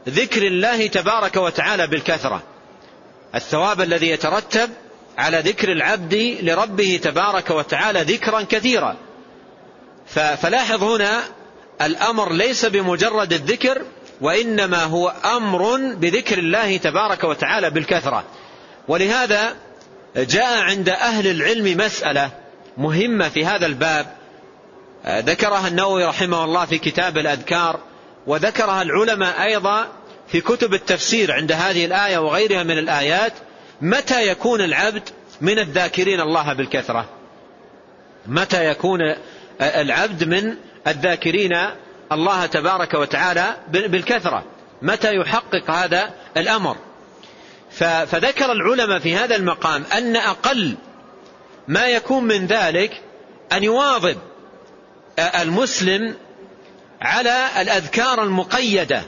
ذكر 0.09 0.47
الله 0.47 0.87
تبارك 0.87 1.37
وتعالى 1.37 1.87
بالكثرة. 1.87 2.43
الثواب 3.35 3.81
الذي 3.81 4.09
يترتب 4.09 4.71
على 5.19 5.39
ذكر 5.39 5.73
العبد 5.73 6.39
لربه 6.43 7.01
تبارك 7.03 7.51
وتعالى 7.51 8.03
ذكرا 8.03 8.43
كثيرا. 8.43 8.97
فلاحظ 10.37 10.83
هنا 10.83 11.23
الأمر 11.83 12.33
ليس 12.33 12.65
بمجرد 12.65 13.33
الذكر 13.33 13.83
وإنما 14.21 14.85
هو 14.85 15.09
أمر 15.09 15.77
بذكر 15.77 16.39
الله 16.39 16.77
تبارك 16.77 17.25
وتعالى 17.25 17.71
بالكثرة. 17.71 18.25
ولهذا 18.89 19.55
جاء 20.17 20.63
عند 20.63 20.89
أهل 20.89 21.27
العلم 21.27 21.77
مسألة 21.77 22.31
مهمة 22.77 23.29
في 23.29 23.47
هذا 23.47 23.67
الباب. 23.67 24.07
ذكرها 25.07 25.69
النووي 25.69 26.05
رحمه 26.05 26.45
الله 26.45 26.65
في 26.65 26.79
كتاب 26.79 27.19
الأذكار 27.19 27.81
وذكرها 28.27 28.83
العلماء 28.83 29.43
أيضا 29.43 29.87
في 30.29 30.41
كتب 30.41 30.75
التفسير 30.75 31.33
عند 31.33 31.53
هذه 31.53 31.85
الآية 31.85 32.19
وغيرها 32.19 32.63
من 32.63 32.79
الآيات 32.79 33.33
متى 33.81 34.29
يكون 34.29 34.61
العبد 34.61 35.09
من 35.41 35.59
الذاكرين 35.59 36.21
الله 36.21 36.53
بالكثرة؟ 36.53 37.09
متى 38.27 38.67
يكون 38.67 39.01
العبد 39.61 40.25
من 40.25 40.55
الذاكرين 40.87 41.53
الله 42.13 42.47
تبارك 42.47 42.95
وتعالى 42.95 43.57
بالكثرة؟ 43.69 44.45
متى 44.83 45.15
يحقق 45.15 45.71
هذا 45.71 46.11
الأمر؟ 46.37 46.77
فذكر 47.73 48.53
العلماء 48.53 48.99
في 48.99 49.17
هذا 49.17 49.37
المقام 49.37 49.85
أن 49.93 50.17
أقل 50.17 50.77
ما 51.69 51.87
يكون 51.87 52.25
من 52.25 52.47
ذلك 52.47 53.01
أن 53.53 53.65
يواظب 53.65 54.17
المسلم 55.19 56.15
على 57.01 57.49
الأذكار 57.61 58.23
المقيدة. 58.23 59.03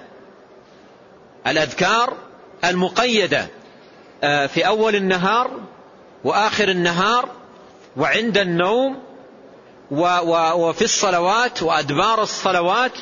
الأذكار 1.46 2.16
المقيدة 2.64 3.46
في 4.20 4.66
أول 4.66 4.96
النهار 4.96 5.50
وآخر 6.24 6.68
النهار 6.68 7.28
وعند 7.96 8.38
النوم 8.38 9.02
وفي 9.90 10.82
الصلوات 10.82 11.62
وأدبار 11.62 12.22
الصلوات 12.22 12.92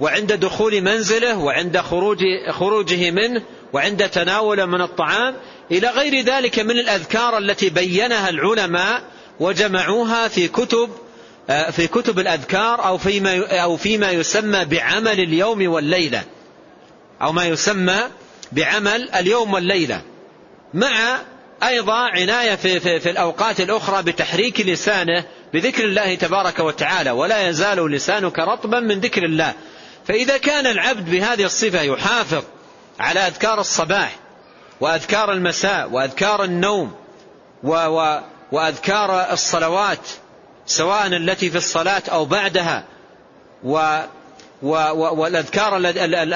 وعند 0.00 0.32
دخول 0.32 0.80
منزله 0.80 1.38
وعند 1.38 1.78
خروج 1.78 2.18
خروجه 2.50 3.10
منه 3.10 3.42
وعند 3.72 4.08
تناوله 4.08 4.64
من 4.64 4.80
الطعام 4.80 5.36
إلى 5.70 5.88
غير 5.88 6.24
ذلك 6.24 6.58
من 6.58 6.78
الأذكار 6.78 7.38
التي 7.38 7.70
بينها 7.70 8.28
العلماء 8.28 9.02
وجمعوها 9.40 10.28
في 10.28 10.48
كتب 10.48 10.90
في 11.70 11.86
كتب 11.86 12.18
الأذكار 12.18 12.86
أو 12.86 12.98
فيما 12.98 13.46
أو 13.62 13.76
فيما 13.76 14.10
يسمى 14.10 14.64
بعمل 14.64 15.20
اليوم 15.20 15.68
والليلة. 15.68 16.22
أو 17.22 17.32
ما 17.32 17.44
يسمى 17.44 17.98
بعمل 18.52 19.10
اليوم 19.10 19.54
والليلة. 19.54 20.02
مع 20.74 21.18
أيضا 21.62 21.94
عناية 21.94 22.54
في, 22.54 22.80
في, 22.80 23.00
في 23.00 23.10
الأوقات 23.10 23.60
الأخرى 23.60 24.02
بتحريك 24.02 24.60
لسانه 24.60 25.24
بذكر 25.54 25.84
الله 25.84 26.14
تبارك 26.14 26.58
وتعالى 26.58 27.10
ولا 27.10 27.48
يزال 27.48 27.90
لسانك 27.90 28.38
رطبا 28.38 28.80
من 28.80 29.00
ذكر 29.00 29.24
الله. 29.24 29.54
فإذا 30.06 30.36
كان 30.36 30.66
العبد 30.66 31.10
بهذه 31.10 31.44
الصفة 31.44 31.82
يحافظ 31.82 32.42
على 33.00 33.20
أذكار 33.20 33.60
الصباح 33.60 34.16
وأذكار 34.80 35.32
المساء 35.32 35.90
وأذكار 35.90 36.44
النوم 36.44 36.94
و 37.62 37.72
و 37.72 38.20
وأذكار 38.52 39.32
الصلوات 39.32 40.08
سواء 40.66 41.06
التي 41.06 41.50
في 41.50 41.56
الصلاة 41.56 42.02
أو 42.12 42.24
بعدها 42.24 42.84
و 43.64 44.00
والأذكار 44.62 45.76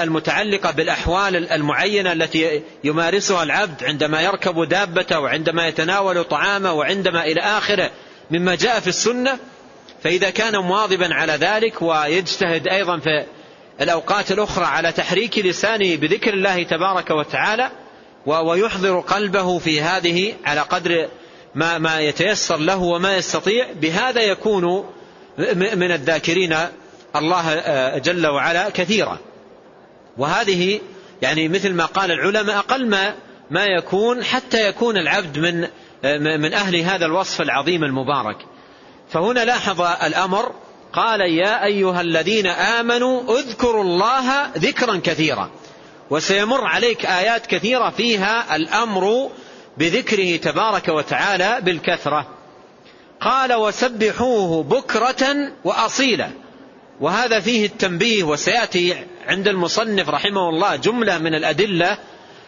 المتعلقة 0.02 0.70
بالأحوال 0.70 1.52
المعينة 1.52 2.12
التي 2.12 2.62
يمارسها 2.84 3.42
العبد 3.42 3.84
عندما 3.84 4.22
يركب 4.22 4.68
دابته 4.68 5.20
وعندما 5.20 5.66
يتناول 5.66 6.24
طعامه 6.24 6.72
وعندما 6.72 7.24
إلى 7.24 7.40
آخره 7.40 7.90
مما 8.30 8.54
جاء 8.54 8.80
في 8.80 8.88
السنة 8.88 9.38
فإذا 10.02 10.30
كان 10.30 10.58
مواظبا 10.58 11.14
على 11.14 11.32
ذلك 11.32 11.82
ويجتهد 11.82 12.68
أيضا 12.68 12.98
في 12.98 13.24
الأوقات 13.80 14.32
الأخرى 14.32 14.64
على 14.64 14.92
تحريك 14.92 15.38
لسانه 15.38 15.96
بذكر 15.96 16.34
الله 16.34 16.62
تبارك 16.62 17.10
وتعالى 17.10 17.70
ويحضر 18.26 19.00
قلبه 19.00 19.58
في 19.58 19.80
هذه 19.80 20.34
على 20.44 20.60
قدر 20.60 21.08
ما, 21.54 21.78
ما 21.78 22.00
يتيسر 22.00 22.56
له 22.56 22.76
وما 22.76 23.16
يستطيع. 23.16 23.66
بهذا 23.72 24.22
يكون 24.22 24.84
من 25.54 25.90
الذاكرين 25.92 26.56
الله 27.16 27.98
جل 27.98 28.26
وعلا 28.26 28.70
كثيرا. 28.70 29.18
وهذه 30.18 30.80
يعني 31.22 31.48
مثل 31.48 31.72
ما 31.72 31.84
قال 31.84 32.10
العلماء 32.10 32.58
أقل 32.58 32.88
ما 32.88 33.14
ما 33.50 33.64
يكون 33.64 34.24
حتى 34.24 34.68
يكون 34.68 34.96
العبد 34.96 35.38
من 35.38 35.60
من 36.40 36.54
أهل 36.54 36.76
هذا 36.76 37.06
الوصف 37.06 37.40
العظيم 37.40 37.84
المبارك. 37.84 38.36
فهنا 39.10 39.44
لاحظ 39.44 39.80
الأمر 39.80 40.52
قال 40.94 41.20
يا 41.20 41.64
أيها 41.64 42.00
الذين 42.00 42.46
آمنوا 42.46 43.38
اذكروا 43.38 43.84
الله 43.84 44.46
ذكرا 44.46 45.00
كثيرا. 45.04 45.50
وسيمر 46.10 46.64
عليك 46.64 47.06
آيات 47.06 47.46
كثيرة 47.46 47.90
فيها 47.90 48.56
الأمر 48.56 49.30
بذكره 49.78 50.36
تبارك 50.36 50.88
وتعالى 50.88 51.58
بالكثرة. 51.60 52.26
قال 53.20 53.54
وسبحوه 53.54 54.62
بكرة 54.62 55.52
وأصيلا. 55.64 56.30
وهذا 57.00 57.40
فيه 57.40 57.66
التنبيه 57.66 58.24
وسيأتي 58.24 58.96
عند 59.26 59.48
المصنف 59.48 60.08
رحمه 60.08 60.48
الله 60.48 60.76
جملة 60.76 61.18
من 61.18 61.34
الأدلة 61.34 61.98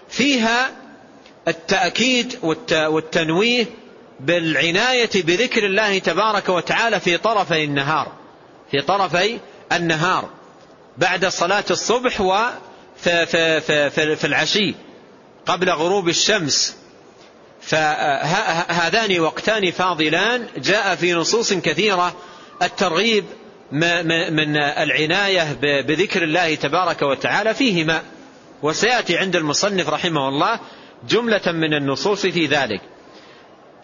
فيها 0.08 0.70
التأكيد 1.48 2.38
والتنويه 2.72 3.66
بالعناية 4.20 5.10
بذكر 5.14 5.66
الله 5.66 5.98
تبارك 5.98 6.48
وتعالى 6.48 7.00
في 7.00 7.16
طرفي 7.16 7.64
النهار. 7.64 8.25
في 8.70 8.80
طرفي 8.80 9.38
النهار 9.72 10.28
بعد 10.98 11.26
صلاة 11.26 11.64
الصبح 11.70 12.20
وفي 12.20 13.26
في 13.26 13.60
في 13.60 13.90
في, 13.90 14.16
في 14.16 14.26
العشي 14.26 14.74
قبل 15.46 15.70
غروب 15.70 16.08
الشمس. 16.08 16.76
فهذان 17.60 19.20
وقتان 19.20 19.70
فاضلان 19.70 20.46
جاء 20.56 20.94
في 20.94 21.12
نصوص 21.12 21.52
كثيرة 21.52 22.16
الترغيب 22.62 23.24
من 23.72 24.56
العناية 24.56 25.52
بذكر 25.62 26.22
الله 26.22 26.54
تبارك 26.54 27.02
وتعالى 27.02 27.54
فيهما. 27.54 28.02
وسيأتي 28.62 29.18
عند 29.18 29.36
المصنف 29.36 29.88
رحمه 29.88 30.28
الله 30.28 30.60
جملة 31.08 31.52
من 31.52 31.74
النصوص 31.74 32.26
في 32.26 32.46
ذلك. 32.46 32.80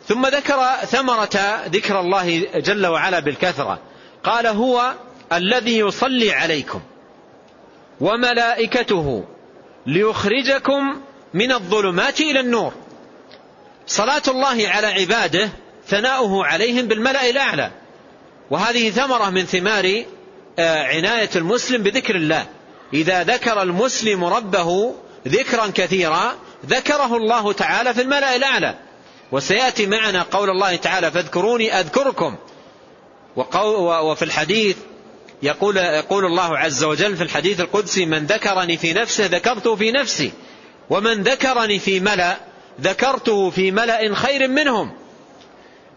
ثم 0.06 0.26
ذكر 0.26 0.62
ثمرة 0.84 1.64
ذكر 1.68 2.00
الله 2.00 2.46
جل 2.56 2.86
وعلا 2.86 3.20
بالكثرة. 3.20 3.78
قال 4.24 4.46
هو 4.46 4.94
الذي 5.32 5.78
يصلي 5.78 6.32
عليكم 6.32 6.80
وملائكته 8.00 9.24
ليخرجكم 9.86 11.00
من 11.34 11.52
الظلمات 11.52 12.20
إلى 12.20 12.40
النور. 12.40 12.72
صلاة 13.86 14.22
الله 14.28 14.68
على 14.68 14.86
عباده 14.86 15.48
ثناؤه 15.86 16.46
عليهم 16.46 16.86
بالملأ 16.86 17.30
الأعلى. 17.30 17.70
وهذه 18.50 18.90
ثمرة 18.90 19.30
من 19.30 19.44
ثمار 19.44 20.04
عناية 20.58 21.30
المسلم 21.36 21.82
بذكر 21.82 22.16
الله. 22.16 22.46
إذا 22.94 23.22
ذكر 23.22 23.62
المسلم 23.62 24.24
ربه 24.24 24.94
ذكرا 25.28 25.66
كثيرا 25.74 26.34
ذكره 26.66 27.16
الله 27.16 27.52
تعالى 27.52 27.94
في 27.94 28.02
الملأ 28.02 28.36
الأعلى. 28.36 28.74
وسيأتي 29.32 29.86
معنا 29.86 30.22
قول 30.22 30.50
الله 30.50 30.76
تعالى 30.76 31.10
فاذكروني 31.10 31.80
أذكركم. 31.80 32.36
وفي 33.36 34.22
الحديث 34.22 34.76
يقول, 35.42 35.76
يقول 35.76 36.24
الله 36.24 36.58
عز 36.58 36.84
وجل 36.84 37.16
في 37.16 37.22
الحديث 37.22 37.60
القدسي 37.60 38.06
من 38.06 38.26
ذكرني 38.26 38.76
في 38.76 38.92
نفسه 38.92 39.26
ذكرته 39.26 39.76
في 39.76 39.92
نفسي 39.92 40.32
ومن 40.90 41.22
ذكرني 41.22 41.78
في 41.78 42.00
ملأ 42.00 42.36
ذكرته 42.80 43.50
في 43.50 43.70
ملأ 43.70 44.14
خير 44.14 44.48
منهم. 44.48 44.92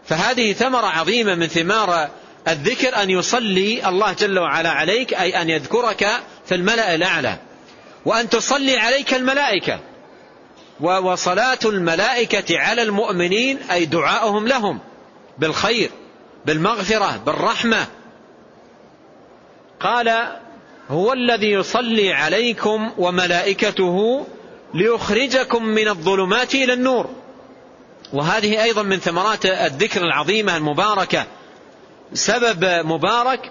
فهذه 0.06 0.52
ثمرة 0.52 0.86
عظيمة 0.86 1.34
من 1.34 1.46
ثمار 1.46 2.08
الذكر 2.48 3.02
أن 3.02 3.10
يصلي 3.10 3.88
الله 3.88 4.12
جل 4.12 4.38
وعلا 4.38 4.70
عليك 4.70 5.14
أي 5.14 5.42
أن 5.42 5.50
يذكرك 5.50 6.08
في 6.46 6.54
الملأ 6.54 6.94
الأعلى. 6.94 7.36
وأن 8.04 8.28
تصلي 8.28 8.76
عليك 8.76 9.14
الملائكة. 9.14 9.80
وصلاة 10.80 11.58
الملائكة 11.64 12.58
على 12.58 12.82
المؤمنين 12.82 13.58
أي 13.70 13.84
دعاؤهم 13.84 14.48
لهم 14.48 14.78
بالخير. 15.38 15.90
بالمغفرة 16.46 17.16
بالرحمة. 17.26 17.86
قال 19.80 20.36
هو 20.90 21.12
الذي 21.12 21.50
يصلي 21.50 22.12
عليكم 22.12 22.90
وملائكته 22.98 24.26
ليخرجكم 24.74 25.64
من 25.64 25.88
الظلمات 25.88 26.54
إلى 26.54 26.72
النور. 26.72 27.10
وهذه 28.12 28.62
أيضا 28.62 28.82
من 28.82 28.98
ثمرات 28.98 29.46
الذكر 29.46 30.00
العظيمة 30.00 30.56
المباركة. 30.56 31.26
سبب 32.12 32.64
مبارك 32.64 33.50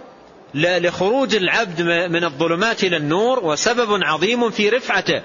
لخروج 0.53 1.35
العبد 1.35 1.81
من 2.11 2.23
الظلمات 2.23 2.83
إلى 2.83 2.97
النور 2.97 3.39
وسبب 3.45 4.03
عظيم 4.03 4.49
في 4.49 4.69
رفعته 4.69 5.23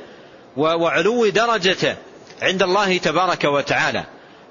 وعلو 0.56 1.28
درجته 1.28 1.96
عند 2.42 2.62
الله 2.62 2.98
تبارك 2.98 3.44
وتعالى. 3.44 4.04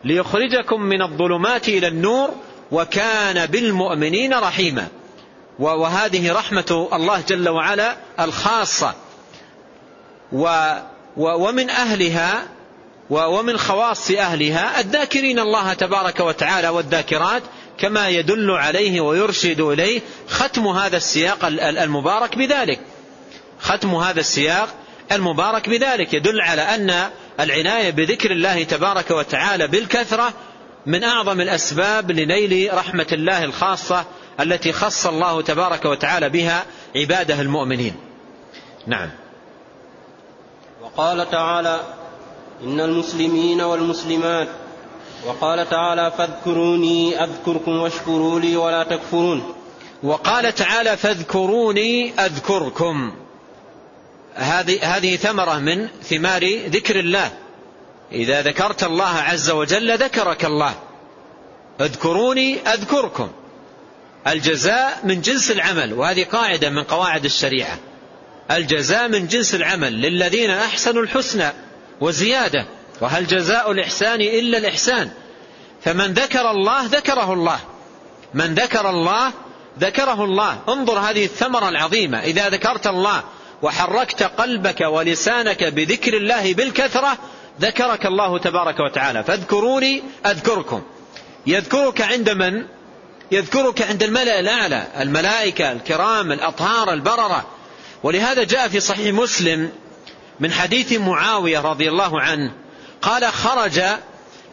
ليخرجكم 0.04 0.82
من 0.82 1.02
الظلمات 1.02 1.70
إلى 1.70 1.88
النور 1.88 2.34
وكان 2.72 3.46
بالمؤمنين 3.46 4.34
رحيما. 4.34 4.88
وهذه 5.60 6.34
رحمة 6.34 6.90
الله 6.94 7.22
جل 7.28 7.50
وعلا 7.50 7.98
الخاصة. 8.20 8.94
ومن 11.18 11.70
أهلها 11.70 12.48
ومن 13.10 13.58
خواص 13.58 14.12
أهلها 14.12 14.80
الذاكرين 14.80 15.40
الله 15.40 15.74
تبارك 15.74 16.20
وتعالى 16.20 16.70
والذاكرات 16.70 17.44
كما 17.78 18.10
يدل 18.10 18.52
عليه 18.52 19.02
ويرشد 19.02 19.62
إليه 19.62 20.02
ختم 20.30 20.68
هذا 20.68 20.98
السياق 20.98 21.46
المبارك 21.46 22.36
بذلك. 22.36 22.80
ختم 23.62 23.96
هذا 23.96 24.20
السياق 24.20 24.70
المبارك 25.12 25.70
بذلك. 25.70 26.14
يدل 26.14 26.42
على 26.42 26.62
أن 26.62 27.10
العناية 27.40 27.90
بذكر 27.90 28.32
الله 28.32 28.64
تبارك 28.64 29.12
وتعالى 29.12 29.68
بالكثرة 29.68 30.34
من 30.90 31.04
أعظم 31.04 31.42
الأسباب 31.42 32.12
لنيل 32.12 32.74
رحمة 32.74 33.08
الله 33.12 33.44
الخاصة 33.44 34.06
التي 34.40 34.72
خص 34.72 35.08
الله 35.08 35.42
تبارك 35.42 35.86
وتعالى 35.86 36.30
بها 36.30 36.66
عباده 36.96 37.42
المؤمنين. 37.42 37.96
نعم. 38.88 39.10
وقال 40.82 41.32
تعالى 41.32 41.80
إن 42.64 42.80
المسلمين 42.80 43.62
والمسلمات 43.62 44.48
وقال 45.26 45.70
تعالى 45.70 46.12
فاذكروني 46.18 47.24
أذكركم 47.24 47.80
واشكروا 47.80 48.40
لي 48.40 48.58
ولا 48.58 48.84
تكفرون. 48.84 49.54
وقال 50.04 50.56
تعالى 50.56 50.98
فاذكروني 50.98 52.14
أذكركم. 52.20 53.14
هذه 54.36 54.98
هذه 54.98 55.16
ثمرة 55.16 55.60
من 55.60 55.88
ثمار 56.04 56.44
ذكر 56.68 57.00
الله. 57.00 57.32
إذا 58.12 58.42
ذكرت 58.42 58.84
الله 58.84 59.16
عز 59.16 59.50
وجل 59.50 59.98
ذكرك 59.98 60.46
الله. 60.46 60.74
اذكروني 61.82 62.60
أذكركم. 62.60 63.32
الجزاء 64.28 65.00
من 65.04 65.22
جنس 65.22 65.52
العمل 65.52 65.94
وهذه 65.94 66.24
قاعدة 66.24 66.70
من 66.70 66.84
قواعد 66.84 67.26
الشريعة. 67.26 67.80
الجزاء 68.52 69.08
من 69.08 69.28
جنس 69.28 69.56
العمل 69.56 70.02
للذين 70.02 70.50
أحسنوا 70.50 71.04
الحسنى 71.04 71.54
وزيادة. 72.02 72.66
وهل 73.02 73.28
جزاء 73.28 73.72
الإحسان 73.72 74.22
إلا 74.22 74.58
الإحسان؟ 74.58 75.12
فمن 75.84 76.14
ذكر 76.14 76.52
الله 76.52 76.86
ذكره 76.86 77.34
الله. 77.34 77.60
من 78.34 78.54
ذكر 78.56 78.90
الله 78.90 79.32
ذكره 79.80 80.24
الله. 80.24 80.60
انظر 80.70 81.00
هذه 81.00 81.26
الثمرة 81.26 81.70
العظيمة. 81.70 82.20
إذا 82.20 82.50
ذكرت 82.50 82.88
الله 82.88 83.24
وحركت 83.62 84.24
قلبك 84.24 84.82
ولسانك 84.82 85.64
بذكر 85.64 86.18
الله 86.18 86.54
بالكثرة 86.54 87.18
ذكرك 87.62 88.06
الله 88.06 88.38
تبارك 88.40 88.80
وتعالى 88.80 89.24
فاذكروني 89.24 90.04
أذكركم. 90.26 90.82
يذكرك 91.48 92.02
عند 92.02 92.30
من؟ 92.30 92.66
يذكرك 93.32 93.82
عند 93.82 94.04
الملأ 94.04 94.40
الأعلى 94.40 94.88
الملائكة 95.00 95.72
الكرام 95.72 96.32
الأطهار 96.32 96.94
البررة. 96.94 97.46
ولهذا 98.04 98.44
جاء 98.44 98.68
في 98.68 98.80
صحيح 98.80 99.14
مسلم 99.14 99.72
من 100.40 100.52
حديث 100.52 100.94
معاوية 100.94 101.60
رضي 101.60 101.90
الله 101.90 102.22
عنه 102.22 102.52
قال 103.02 103.26
خرج 103.26 103.82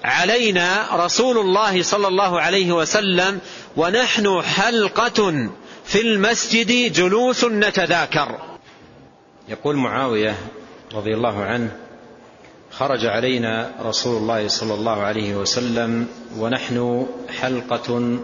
علينا 0.05 0.89
رسول 0.93 1.39
الله 1.39 1.83
صلى 1.83 2.09
الله 2.09 2.41
عليه 2.41 2.73
وسلم 2.73 3.41
ونحن 3.77 4.43
حلقة 4.43 5.49
في 5.85 6.01
المسجد 6.01 6.93
جلوس 6.93 7.45
نتذاكر. 7.45 8.39
يقول 9.49 9.77
معاوية 9.77 10.35
رضي 10.95 11.15
الله 11.15 11.45
عنه 11.45 11.86
خرج 12.79 13.07
علينا 13.07 13.73
رسول 13.81 14.17
الله 14.23 14.49
صلى 14.49 14.75
الله 14.75 15.03
عليه 15.03 15.37
وسلم 15.37 16.07
ونحن 16.39 17.07
حلقة 17.41 18.19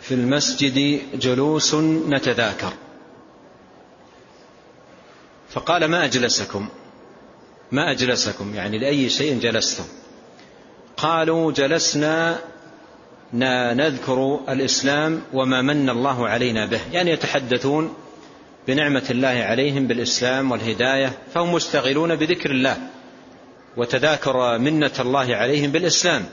في 0.00 0.14
المسجد 0.14 1.00
جلوس 1.14 1.74
نتذاكر. 2.08 2.72
فقال 5.50 5.84
ما 5.84 6.04
أجلسكم؟ 6.04 6.68
ما 7.72 7.90
أجلسكم؟ 7.90 8.54
يعني 8.54 8.78
لأي 8.78 9.08
شيء 9.08 9.38
جلستم؟ 9.40 9.84
قالوا 10.96 11.52
جلسنا 11.52 12.38
نذكر 13.74 14.40
الإسلام 14.48 15.22
وما 15.32 15.62
من 15.62 15.90
الله 15.90 16.28
علينا 16.28 16.66
به. 16.66 16.80
يعني 16.92 17.10
يتحدثون 17.10 17.94
بنعمة 18.68 19.04
الله 19.10 19.28
عليهم 19.28 19.86
بالإسلام 19.86 20.50
والهداية 20.50 21.12
فهم 21.34 21.54
مشتغلون 21.54 22.16
بذكر 22.16 22.50
الله. 22.50 22.76
وتذاكر 23.76 24.58
منة 24.58 24.92
الله 25.00 25.36
عليهم 25.36 25.70
بالإسلام. 25.70 26.26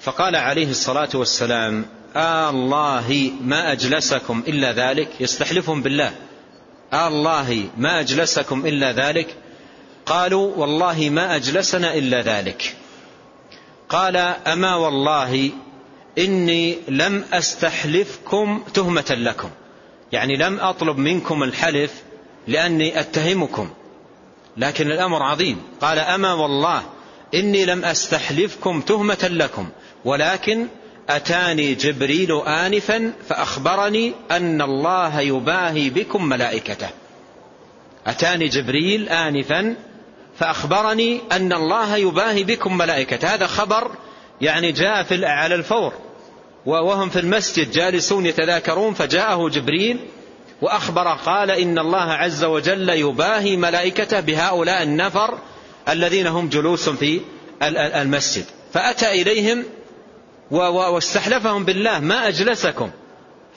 فقال 0.00 0.36
عليه 0.36 0.70
الصلاة 0.70 1.08
والسلام 1.14 1.86
آه 2.16 2.50
آلله 2.50 3.32
ما 3.40 3.72
أجلسكم 3.72 4.42
إلا 4.48 4.72
ذلك. 4.72 5.08
يستحلفهم 5.20 5.82
بالله. 5.82 6.12
آه 6.92 7.08
آلله 7.08 7.68
ما 7.76 8.00
أجلسكم 8.00 8.66
إلا 8.66 8.92
ذلك. 8.92 9.34
قالوا 10.06 10.56
والله 10.56 11.10
ما 11.10 11.36
أجلسنا 11.36 11.94
إلا 11.94 12.20
ذلك. 12.20 12.76
قال 13.88 14.16
أما 14.16 14.74
والله 14.74 15.50
إني 16.18 16.78
لم 16.88 17.24
أستحلفكم 17.32 18.64
تهمة 18.74 19.10
لكم. 19.10 19.50
يعني 20.12 20.36
لم 20.36 20.60
أطلب 20.60 20.98
منكم 20.98 21.42
الحلف 21.42 21.92
لأني 22.48 23.00
أتهمكم. 23.00 23.70
لكن 24.56 24.90
الأمر 24.90 25.22
عظيم. 25.22 25.62
قال 25.80 25.98
أما 25.98 26.32
والله 26.32 26.82
إني 27.34 27.64
لم 27.64 27.84
أستحلفكم 27.84 28.80
تهمة 28.80 29.28
لكم 29.32 29.68
ولكن 30.04 30.66
أتاني 31.08 31.74
جبريل 31.74 32.32
آنفا 32.46 33.12
فأخبرني 33.28 34.12
أن 34.30 34.62
الله 34.62 35.20
يباهي 35.20 35.90
بكم 35.90 36.24
ملائكته. 36.24 36.88
أتاني 38.06 38.48
جبريل 38.48 39.08
آنفا 39.08 39.74
فأخبرني 40.38 41.20
أن 41.32 41.52
الله 41.52 41.96
يباهي 41.96 42.44
بكم 42.44 42.78
ملائكته. 42.78 43.34
هذا 43.34 43.46
خبر 43.46 43.90
يعني 44.40 44.72
جاء 44.72 45.02
في 45.02 45.26
على 45.26 45.54
الفور 45.54 45.92
وهم 46.66 47.08
في 47.08 47.20
المسجد 47.20 47.70
جالسون 47.70 48.26
يتذاكرون 48.26 48.94
فجاءه 48.94 49.48
جبريل 49.48 49.98
وأخبر 50.64 51.08
قال 51.08 51.50
إن 51.50 51.78
الله 51.78 52.12
عز 52.12 52.44
وجل 52.44 52.88
يباهي 52.88 53.56
ملائكته 53.56 54.20
بهؤلاء 54.20 54.82
النفر 54.82 55.38
الذين 55.88 56.26
هم 56.26 56.48
جلوس 56.48 56.88
في 56.88 57.20
المسجد. 57.62 58.44
فأتى 58.72 59.22
إليهم 59.22 59.64
واستحلفهم 60.50 61.64
بالله 61.64 62.00
ما 62.00 62.28
أجلسكم؟ 62.28 62.90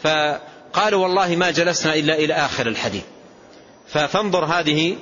فقالوا 0.03 1.03
والله 1.03 1.35
ما 1.35 1.51
جلسنا 1.51 1.95
إلا 1.95 2.15
إلى 2.15 2.33
آخر 2.33 2.67
الحديث. 2.67 3.03
فانظر 3.87 4.45
هذه 4.45 4.95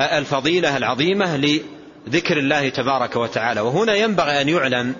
الفضيلة 0.00 0.76
العظيمة 0.76 1.36
لذكر 1.36 2.38
الله 2.38 2.68
تبارك 2.68 3.16
وتعالى. 3.16 3.60
وهنا 3.60 3.94
ينبغي 3.94 4.40
أن 4.40 4.48
يعلم 4.48 4.94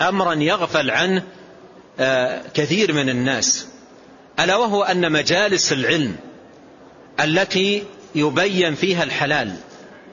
أمرا 0.00 0.34
يغفل 0.34 0.90
عنه 0.90 1.22
آه، 2.00 2.42
كثير 2.54 2.92
من 2.92 3.08
الناس. 3.08 3.75
ألا 4.40 4.56
وهو 4.56 4.82
أن 4.82 5.12
مجالس 5.12 5.72
العلم 5.72 6.16
التي 7.20 7.84
يبين 8.14 8.74
فيها 8.74 9.02
الحلال 9.02 9.56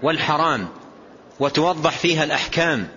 والحرام 0.03 0.67
وتوضح 1.39 1.97
فيها 1.97 2.24
الأحكام 2.24 2.88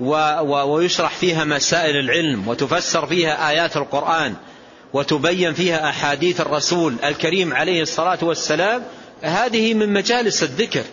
ويشرح 0.00 1.14
فيها 1.14 1.44
مسائل 1.44 1.96
العلم 1.96 2.48
وتفسر 2.48 3.06
فيها 3.06 3.50
آيات 3.50 3.76
القرآن 3.76 4.34
وتبين 4.92 5.54
فيها 5.54 5.88
أحاديث 5.88 6.40
الرسول 6.40 6.94
الكريم 7.04 7.54
عليه 7.54 7.82
الصلاة 7.82 8.18
والسلام 8.22 8.82
هذه 9.22 9.74
من 9.74 9.92
مجالس 9.92 10.42
الذكر. 10.42 10.84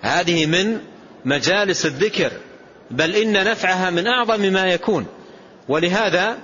هذه 0.00 0.46
من 0.46 0.80
مجالس 1.24 1.86
الذكر. 1.86 2.32
بل 2.90 3.16
إن 3.16 3.32
نفعها 3.32 3.90
من 3.90 4.06
أعظم 4.06 4.40
ما 4.40 4.66
يكون. 4.66 5.06
ولهذا 5.68 6.38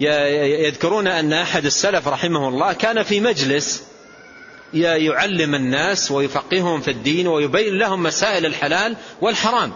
يذكرون 0.00 1.06
أن 1.06 1.32
أحد 1.32 1.64
السلف 1.64 2.08
رحمه 2.08 2.48
الله 2.48 2.72
كان 2.72 3.02
في 3.02 3.20
مجلس 3.20 3.84
يعلم 4.74 5.54
الناس 5.54 6.10
ويفقههم 6.10 6.80
في 6.80 6.90
الدين 6.90 7.26
ويبين 7.28 7.78
لهم 7.78 8.02
مسائل 8.02 8.46
الحلال 8.46 8.96
والحرام. 9.20 9.72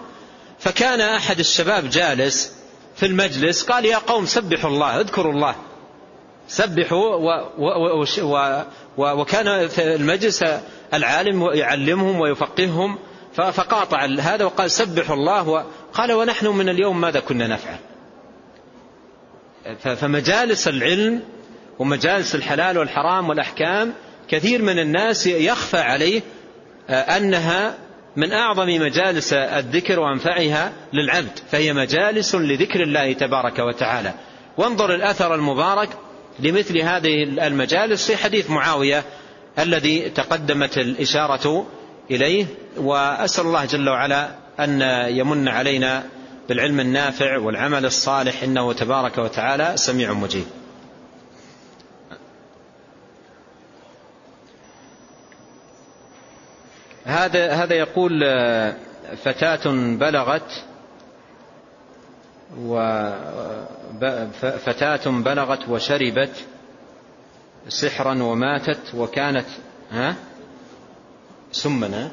فكان 0.58 1.00
أحد 1.00 1.38
الشباب 1.38 1.90
جالس 1.90 2.52
في 2.96 3.06
المجلس 3.06 3.62
قال 3.62 3.84
يا 3.84 3.98
قوم 3.98 4.26
سبحوا 4.26 4.70
الله 4.70 5.00
اذكروا 5.00 5.32
الله. 5.32 5.54
سبحوا 6.48 7.16
و 7.16 8.04
و 8.96 9.20
وكان 9.20 9.68
في 9.68 9.94
المجلس 9.94 10.44
العالم 10.94 11.50
يعلمهم 11.52 12.20
ويفقههم 12.20 12.98
فقاطع 13.34 14.04
هذا 14.04 14.44
وقال 14.44 14.70
سبحوا 14.70 15.16
الله. 15.16 15.64
قال 15.94 16.12
ونحن 16.12 16.46
من 16.46 16.68
اليوم 16.68 17.00
ماذا 17.00 17.20
كنا 17.20 17.46
نفعل؟ 17.46 17.78
فمجالس 19.78 20.68
العلم 20.68 21.22
ومجالس 21.78 22.34
الحلال 22.34 22.78
والحرام 22.78 23.28
والأحكام 23.28 23.92
كثير 24.28 24.62
من 24.62 24.78
الناس 24.78 25.26
يخفى 25.26 25.78
عليه 25.78 26.22
أنها 26.88 27.74
من 28.16 28.32
أعظم 28.32 28.66
مجالس 28.66 29.32
الذكر 29.32 30.00
وأنفعها 30.00 30.72
للعبد 30.92 31.38
فهي 31.50 31.72
مجالس 31.72 32.34
لذكر 32.34 32.82
الله 32.82 33.12
تبارك 33.12 33.58
وتعالى. 33.58 34.14
وانظر 34.58 34.94
الأثر 34.94 35.34
المبارك 35.34 35.88
لمثل 36.38 36.78
هذه 36.78 37.22
المجالس 37.22 38.06
في 38.10 38.16
حديث 38.16 38.50
معاوية 38.50 39.04
الذي 39.58 40.10
تقدمت 40.10 40.78
الإشارة 40.78 41.66
إليه 42.10 42.46
وأسأل 42.76 43.46
الله 43.46 43.64
جل 43.64 43.88
وعلا 43.88 44.28
أن 44.60 44.82
يمن 45.08 45.48
علينا 45.48 46.04
بالعلم 46.52 46.80
النافع 46.80 47.38
والعمل 47.38 47.84
الصالح 47.84 48.42
إنه 48.42 48.72
تبارك 48.72 49.18
وتعالى 49.18 49.72
سميع 49.76 50.12
مجيب. 50.12 50.44
هذا 57.04 57.52
هذا 57.52 57.74
يقول 57.74 58.10
فتاة 59.24 59.70
بلغت 59.96 60.64
فتاة 64.40 65.10
بلغت 65.10 65.68
وشربت 65.68 66.44
سحرا 67.68 68.22
وماتت 68.22 68.94
وكانت 68.94 69.46
ها؟ 69.90 70.16
سما 71.52 72.10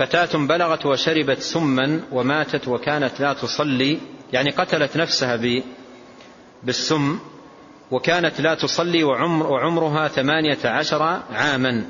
فتاة 0.00 0.38
بلغت 0.46 0.86
وشربت 0.86 1.38
سما 1.38 2.00
وماتت 2.12 2.68
وكانت 2.68 3.20
لا 3.20 3.32
تصلي 3.32 3.98
يعني 4.32 4.50
قتلت 4.50 4.96
نفسها 4.96 5.38
بالسم 6.62 7.18
وكانت 7.90 8.40
لا 8.40 8.54
تصلي 8.54 9.04
وعمر 9.04 9.46
وعمرها 9.46 10.08
ثمانية 10.08 10.58
عشر 10.64 11.02
عاما. 11.32 11.84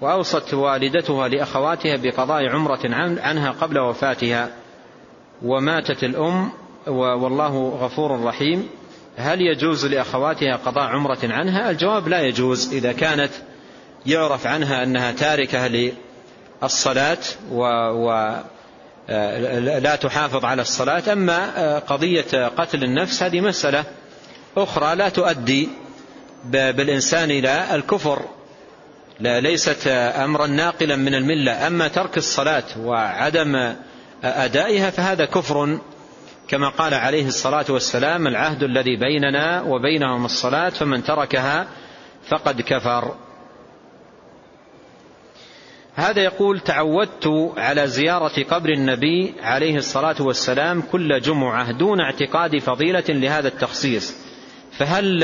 وأوصت 0.00 0.54
والدتها 0.54 1.28
لأخواتها 1.28 1.96
بقضاء 1.96 2.48
عمرة 2.48 2.80
عنها 3.20 3.50
قبل 3.50 3.78
وفاتها. 3.78 4.50
وماتت 5.42 6.04
الأم 6.04 6.50
والله 6.86 7.68
غفور 7.68 8.24
رحيم. 8.24 8.68
هل 9.16 9.40
يجوز 9.40 9.86
لأخواتها 9.86 10.56
قضاء 10.56 10.84
عمرة 10.84 11.20
عنها؟ 11.22 11.70
الجواب 11.70 12.08
لا 12.08 12.20
يجوز 12.20 12.74
إذا 12.74 12.92
كانت 12.92 13.32
يعرف 14.06 14.46
عنها 14.46 14.82
أنها 14.82 15.12
تاركة 15.12 15.66
للصلاة 16.62 17.18
ولا 17.50 18.42
لا 19.80 19.96
تحافظ 19.96 20.44
على 20.44 20.62
الصلاة. 20.62 21.12
أما 21.12 21.78
قضية 21.78 22.46
قتل 22.48 22.84
النفس 22.84 23.22
هذه 23.22 23.40
مسألة 23.40 23.84
أخرى 24.56 24.94
لا 24.94 25.08
تؤدي 25.08 25.68
بالإنسان 26.44 27.30
إلى 27.30 27.74
الكفر. 27.74 28.22
لا 29.20 29.40
ليست 29.40 29.86
أمرا 30.16 30.46
ناقلا 30.46 30.96
من 30.96 31.14
الملة. 31.14 31.66
أما 31.66 31.88
ترك 31.88 32.16
الصلاة 32.16 32.64
وعدم 32.78 33.74
أدائها 34.24 34.90
فهذا 34.90 35.24
كفر. 35.24 35.78
كما 36.48 36.68
قال 36.68 36.94
عليه 36.94 37.26
الصلاة 37.26 37.64
والسلام 37.68 38.26
العهد 38.26 38.62
الذي 38.62 38.96
بيننا 38.96 39.62
وبينهم 39.62 40.24
الصلاة 40.24 40.68
فمن 40.68 41.04
تركها 41.04 41.66
فقد 42.28 42.60
كفر. 42.60 43.14
هذا 45.94 46.22
يقول 46.22 46.60
تعودت 46.60 47.52
على 47.56 47.86
زيارة 47.86 48.42
قبر 48.50 48.68
النبي 48.68 49.34
عليه 49.42 49.76
الصلاة 49.76 50.22
والسلام 50.22 50.82
كل 50.92 51.20
جمعة 51.20 51.72
دون 51.72 52.00
اعتقاد 52.00 52.58
فضيلة 52.58 53.04
لهذا 53.08 53.48
التخصيص. 53.48 54.14
فهل 54.78 55.20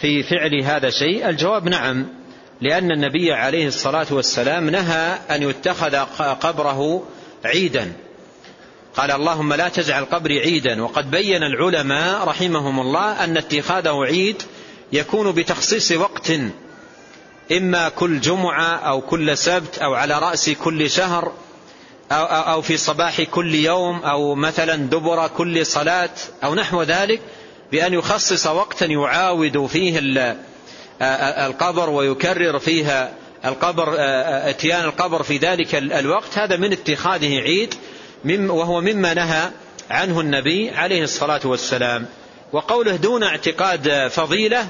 في 0.00 0.22
فعل 0.22 0.62
هذا 0.62 0.90
شيء؟ 0.90 1.28
الجواب 1.28 1.68
نعم 1.68 2.06
لأن 2.60 2.92
النبي 2.92 3.32
عليه 3.32 3.66
الصلاة 3.66 4.06
والسلام 4.10 4.70
نهى 4.70 5.18
أن 5.30 5.42
يتخذ 5.42 5.96
قبره 6.40 7.02
عيدا. 7.44 7.92
قال 8.96 9.10
اللهم 9.10 9.54
لا 9.54 9.68
تجعل 9.68 10.04
قبري 10.04 10.40
عيدا. 10.40 10.82
وقد 10.82 11.10
بين 11.10 11.42
العلماء 11.42 12.28
رحمهم 12.28 12.80
الله 12.80 13.24
أن 13.24 13.36
اتخاذه 13.36 14.04
عيد 14.04 14.42
يكون 14.92 15.32
بتخصيص 15.32 15.92
وقت 15.92 16.32
إما 17.52 17.88
كل 17.88 18.20
جمعة 18.20 18.76
أو 18.76 19.00
كل 19.00 19.38
سبت 19.38 19.78
أو 19.78 19.94
على 19.94 20.18
رأس 20.18 20.50
كل 20.50 20.90
شهر 20.90 21.32
أو, 22.12 22.62
في 22.62 22.76
صباح 22.76 23.22
كل 23.22 23.54
يوم 23.54 23.98
أو 23.98 24.34
مثلا 24.34 24.76
دبر 24.76 25.28
كل 25.28 25.66
صلاة 25.66 26.10
أو 26.44 26.54
نحو 26.54 26.82
ذلك 26.82 27.20
بأن 27.72 27.94
يخصص 27.94 28.46
وقتا 28.46 28.86
يعاود 28.86 29.66
فيه 29.66 30.00
القبر 31.46 31.90
ويكرر 31.90 32.58
فيها 32.58 33.12
القبر 33.44 33.94
إتيان 34.50 34.84
القبر 34.84 35.22
في 35.22 35.36
ذلك 35.36 35.74
الوقت. 35.74 36.38
هذا 36.38 36.56
من 36.56 36.72
اتخاذه 36.72 37.40
عيد 37.40 37.74
وهو 38.24 38.80
مما 38.80 39.14
نهى 39.14 39.50
عنه 39.90 40.20
النبي 40.20 40.70
عليه 40.70 41.02
الصلاة 41.02 41.40
والسلام. 41.44 42.06
وقوله 42.52 42.96
دون 42.96 43.22
اعتقاد 43.22 44.08
فضيلة 44.08 44.68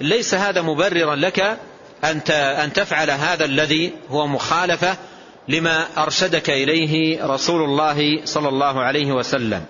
ليس 0.00 0.34
هذا 0.34 0.62
مبررا 0.62 1.16
لك 1.16 1.58
أن 2.04 2.72
تفعل 2.72 3.10
هذا 3.10 3.44
الذي 3.44 3.92
هو 4.10 4.26
مخالفة 4.26 4.96
لما 5.48 5.86
أرشدك 5.98 6.50
إليه 6.50 7.24
رسول 7.26 7.62
الله 7.64 8.24
صلى 8.24 8.48
الله 8.48 8.80
عليه 8.80 9.12
وسلم. 9.12 9.64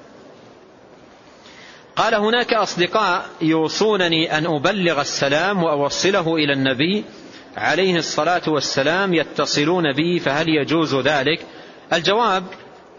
قال 1.96 2.14
هناك 2.14 2.54
أصدقاء 2.54 3.26
يوصونني 3.40 4.38
أن 4.38 4.46
أبلغ 4.46 5.00
السلام 5.00 5.62
وأوصله 5.62 6.34
إلى 6.34 6.52
النبي 6.52 7.04
عليه 7.56 7.96
الصلاة 7.96 8.42
والسلام 8.46 9.14
يتصلون 9.14 9.92
بي 9.92 10.20
فهل 10.20 10.48
يجوز 10.48 10.94
ذلك؟ 10.94 11.40
الجواب 11.92 12.44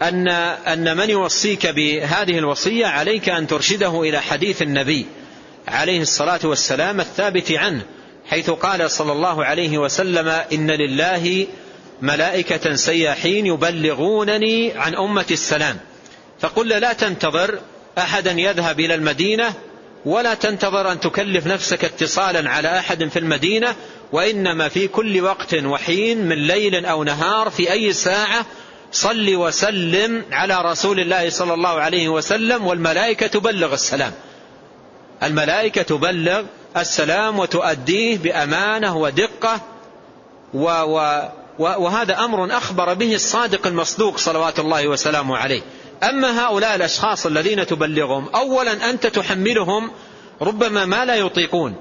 أن, 0.02 0.28
أن 0.28 0.98
من 0.98 1.10
يوصيك 1.10 1.68
بهذه 1.68 2.38
الوصية 2.38 2.86
عليك 2.86 3.30
أن 3.30 3.48
ترشده 3.48 4.02
إلى 4.02 4.20
حديث 4.20 4.62
النبي 4.62 5.06
عليه 5.68 6.02
الصلاة 6.02 6.40
والسلام 6.44 7.00
الثابت 7.00 7.52
عنه. 7.52 7.82
حيث 8.30 8.50
قال 8.50 8.92
صلى 8.92 9.12
الله 9.12 9.46
عليه 9.46 9.78
وسلم 9.78 10.28
إن 10.28 10.72
لله 10.72 11.48
ملائكة 12.02 12.76
سياحين 12.76 13.46
يبلغونني 13.46 14.72
عن 14.72 14.96
أمة 14.96 15.26
السلام. 15.32 15.78
فقل 16.40 16.68
لا 16.68 16.94
تنتظر 16.94 17.60
أحدا 17.98 18.32
يذهب 18.32 18.80
إلى 18.80 18.96
المدينة 18.96 19.54
ولا 20.06 20.34
تنتظر 20.34 20.92
أن 20.92 21.00
تكلف 21.00 21.48
نفسك 21.48 21.86
اتصالا 21.86 22.50
على 22.50 22.80
أحد 22.80 23.08
في 23.08 23.20
المدينة 23.20 23.76
وإنما 24.12 24.70
في 24.70 24.88
كل 24.88 25.22
وقت 25.22 25.54
وحين 25.54 26.26
من 26.26 26.48
ليل 26.48 26.86
أو 26.86 27.04
نهار 27.04 27.50
في 27.50 27.72
أي 27.72 27.94
ساعة 27.94 28.46
صل 28.92 29.36
وسلم 29.36 30.24
على 30.32 30.62
رسول 30.62 31.00
الله 31.00 31.30
صلى 31.30 31.54
الله 31.54 31.70
عليه 31.70 32.10
وسلم 32.10 32.66
والملائكة 32.66 33.28
تبلغ 33.28 33.74
السلام. 33.74 34.12
الملائكة 35.24 35.82
تبلغ 35.82 36.44
السلام 36.78 37.40
وتؤديه 37.40 38.18
بأمانة 38.18 38.98
ودقة 38.98 39.62
و 40.54 40.66
و 40.66 41.22
وهذا 41.60 42.20
أمر 42.20 42.58
أخبر 42.58 42.94
به 42.94 43.16
الصادق 43.16 43.68
المصدوق 43.68 44.18
صلوات 44.18 44.60
الله 44.60 44.88
وسلامه 44.88 45.38
عليه. 45.38 45.62
أما 46.04 46.46
هؤلاء 46.46 46.76
الأشخاص 46.76 47.26
الذين 47.26 47.68
تبلغهم 47.68 48.28
أولا 48.36 48.90
أنت 48.90 49.08
تحملهم 49.08 49.92
ربما 50.42 50.86
ما 50.86 51.06
لا 51.06 51.16
يطيقون. 51.16 51.76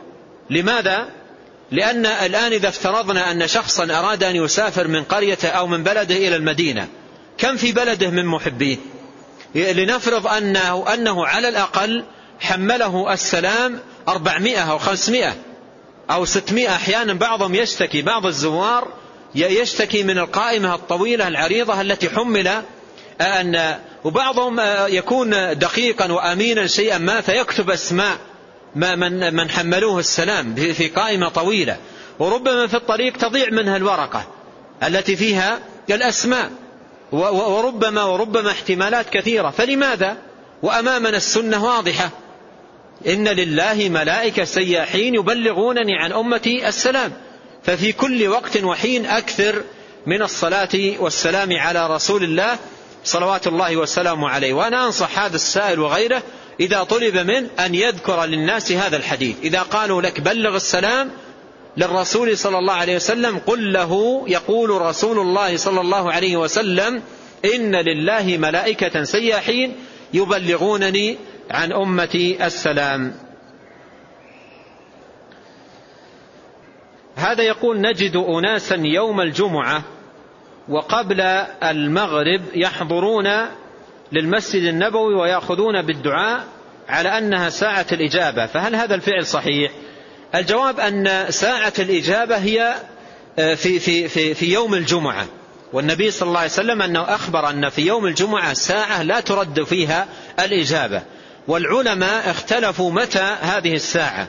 لماذا؟ 0.51 1.09
لأن 1.71 2.07
الآن 2.07 2.53
إذا 2.53 2.69
افترضنا 2.69 3.31
أن 3.31 3.47
شخصا 3.47 3.85
أراد 3.85 4.25
أن 4.25 4.37
يسافر 4.37 4.89
من 4.89 5.05
قرية 5.05 5.39
أو 5.45 5.67
من 5.67 5.83
بلده 5.83 6.17
إلى 6.17 6.37
المدينة 6.37 6.89
كم 7.39 7.57
في 7.57 7.73
بلده 7.73 8.11
من 8.11 8.27
محبيه؟ 8.27 8.77
لنفرض 9.55 10.27
أنه, 10.27 10.95
أنه 10.95 11.27
على 11.27 11.49
الأقل 11.49 12.05
حمله 12.41 13.13
السلام 13.13 13.81
أربعمائة 14.09 14.71
أو 14.71 14.79
خمسمائة 14.79 15.35
أو 16.11 16.25
ستمائة 16.25 16.69
أحيانا 16.69 17.13
بعضهم 17.13 17.55
يشتكي 17.55 18.03
بعض 18.03 18.27
الزوار 18.27 18.89
يشتكي 19.35 20.03
من 20.03 20.19
القائمة 20.19 20.75
الطويلة 20.75 21.29
العريضة 21.29 21.81
التي 21.81 22.11
حمل 22.11 22.63
أن 23.21 23.79
وبعضهم 24.05 24.61
يكون 24.89 25.59
دقيقا 25.59 26.13
وأمينا 26.13 26.67
شيئا 26.67 26.99
ما 26.99 27.21
فيكتب 27.21 27.71
أسماء 27.71 28.17
ما 28.77 28.95
من, 28.95 29.35
من 29.35 29.51
حملوه 29.51 29.99
السلام 29.99 30.55
في 30.55 30.89
قائمة 30.89 31.29
طويلة. 31.29 31.77
وربما 32.19 32.67
في 32.67 32.75
الطريق 32.75 33.17
تضيع 33.17 33.51
منها 33.51 33.77
الورقة 33.77 34.27
التي 34.83 35.17
فيها 35.17 35.59
الأسماء. 35.91 36.51
وربما 37.13 38.05
وربما 38.05 38.51
احتمالات 38.51 39.11
كثيرة. 39.11 39.51
فلماذا؟ 39.51 40.17
وأمامنا 40.63 41.17
السنة 41.17 41.65
واضحة. 41.65 42.11
إن 43.07 43.29
لله 43.29 43.89
ملائكة 43.89 44.45
سياحين 44.45 45.15
يبلغونني 45.15 45.95
عن 45.99 46.13
أمتي 46.13 46.69
السلام. 46.69 47.13
ففي 47.63 47.93
كل 47.93 48.29
وقت 48.29 48.57
وحين 48.57 49.07
أكثر 49.07 49.63
من 50.07 50.23
الصلاة 50.23 50.95
والسلام 50.99 51.53
على 51.53 51.95
رسول 51.95 52.25
الله 52.25 52.59
صلوات 53.05 53.47
الله 53.47 53.77
وسلامه 53.77 54.29
عليه. 54.29 54.53
وأنا 54.53 54.87
أنصح 54.87 55.19
هذا 55.19 55.37
السائل 55.37 55.81
وغيره 55.81 56.23
إذا 56.61 56.83
طلب 56.83 57.17
من 57.17 57.47
أن 57.61 57.75
يذكر 57.75 58.25
للناس 58.25 58.73
هذا 58.73 58.97
الحديث. 58.97 59.37
إذا 59.43 59.63
قالوا 59.63 60.03
لك 60.03 60.21
بلغ 60.21 60.57
السلام 60.57 61.11
للرسول 61.77 62.39
صلى 62.39 62.59
الله 62.59 62.73
عليه 62.73 62.97
وسلم 62.97 63.39
قل 63.39 63.73
له 63.73 64.25
يقول 64.29 64.71
رسول 64.71 65.19
الله 65.19 65.57
صلى 65.57 65.81
الله 65.81 66.13
عليه 66.13 66.37
وسلم 66.37 67.03
إن 67.55 67.77
لله 67.77 68.37
ملائكة 68.37 69.05
سياحين 69.05 69.77
يبلغونني 70.15 71.19
عن 71.51 71.73
أمتي 71.73 72.47
السلام. 72.47 73.15
هذا 77.17 77.43
يقول 77.43 77.81
نجد 77.81 78.17
أناسا 78.17 78.77
يوم 78.77 79.21
الجمعة 79.21 79.83
وقبل 80.69 81.21
المغرب 81.63 82.43
يحضرون 82.55 83.29
للمسجد 84.13 84.63
النبوي 84.63 85.15
ويأخذون 85.15 85.83
بالدعاء 85.83 86.45
على 86.89 87.19
أنها 87.19 87.49
ساعة 87.49 87.87
الإجابة. 87.93 88.47
فهل 88.47 88.75
هذا 88.77 88.95
الفعل 88.95 89.27
صحيح؟ 89.27 89.73
الجواب 90.35 90.81
أن 90.81 91.31
ساعة 91.31 91.73
الإجابة 91.79 92.37
هي 92.37 92.75
آه، 93.39 93.55
في, 93.55 93.79
في, 93.79 94.09
في, 94.09 94.35
في 94.35 94.53
يوم 94.53 94.75
الجمعة. 94.75 95.27
والنبي 95.73 96.11
صلى 96.11 96.27
الله 96.27 96.39
عليه 96.39 96.51
وسلم 96.51 96.83
أنه 96.83 97.03
أخبر 97.03 97.51
أن 97.51 97.69
في 97.69 97.83
يوم 97.83 98.07
الجمعة 98.07 98.53
ساعة 98.53 99.03
لا 99.03 99.21
ترد 99.21 99.63
فيها 99.63 100.07
الإجابة. 100.41 101.03
والعلماء 101.49 102.31
اختلفوا 102.31 102.93
متى 102.93 103.37
هذه 103.41 103.75
الساعة 103.75 104.29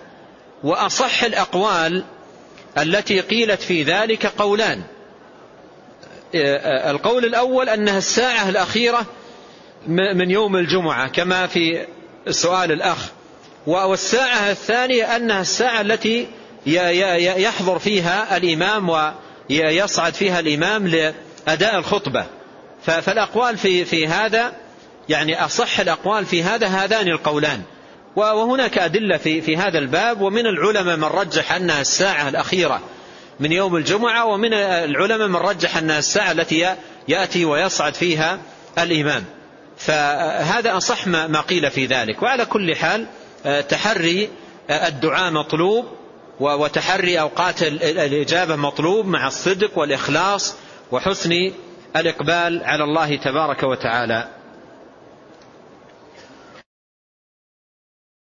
وأصح 0.64 1.24
الأقوال 1.24 2.04
التي 2.78 3.20
قيلت 3.20 3.62
في 3.62 3.84
ذلك 3.84 4.26
قولان. 4.26 4.82
آه، 6.36 6.58
آه، 6.58 6.92
القول 6.92 7.26
الأول 7.26 7.70
أنها 7.70 7.98
الساعة 7.98 8.50
الأخيرة 8.50 9.06
من 9.88 10.32
يوم 10.32 10.56
الجمعة 10.56 11.08
كما 11.08 11.48
في 11.48 11.86
سؤال 12.30 12.72
الأخ. 12.72 12.98
والساعة 13.68 14.52
الثانية 14.52 15.16
أنها 15.16 15.42
الساعة 15.42 15.82
التي 15.82 16.28
يحضر 16.66 17.80
فيها 17.80 18.38
الإمام 18.38 19.14
ويصعد 19.50 20.14
فيها 20.14 20.40
الإمام 20.40 20.88
لأداء 20.88 21.78
الخطبة. 21.78 22.26
فالأقوال 22.86 23.58
في, 23.58 23.86
في 23.86 24.08
هذا 24.08 24.54
يعني 25.10 25.46
أصح 25.46 25.80
الأقوال 25.80 26.26
في 26.26 26.44
هذا 26.44 26.68
هذان 26.68 27.08
القولان. 27.08 27.62
وهناك 28.16 28.78
أدلة 28.78 29.18
في, 29.18 29.42
في 29.42 29.58
هذا 29.58 29.78
الباب 29.80 30.22
ومن 30.22 30.46
العلماء 30.48 30.98
من 30.98 31.04
رجح 31.04 31.52
أنها 31.52 31.82
الساعة 31.82 32.30
الأخيرة 32.30 32.82
من 33.40 33.52
يوم 33.52 33.76
الجمعة 33.76 34.26
ومن 34.26 34.54
العلماء 34.54 35.28
من 35.28 35.36
رجح 35.36 35.78
أنها 35.78 36.00
الساعة 36.00 36.32
التي 36.32 36.76
يأتي 37.08 37.46
ويصعد 37.46 37.94
فيها 37.94 38.40
الإمام. 38.78 39.26
فهذا 39.78 40.78
أصح 40.78 41.08
ما 41.08 41.42
قيل 41.42 41.72
في 41.72 41.86
ذلك. 41.86 42.24
وعلى 42.24 42.46
كل 42.46 42.76
حال 42.76 43.08
تحري 43.70 44.30
الدعاء 44.70 45.32
مطلوب 45.32 45.86
وتحري 46.40 47.20
أوقات 47.20 47.64
الإجابة 47.64 48.56
مطلوب 48.56 49.08
مع 49.08 49.28
الصدق 49.28 49.78
والإخلاص 49.78 50.56
وحسن 50.92 51.52
الإقبال 51.96 52.64
على 52.64 52.84
الله 52.84 53.16
تبارك 53.16 53.64
وتعالى. 53.64 54.39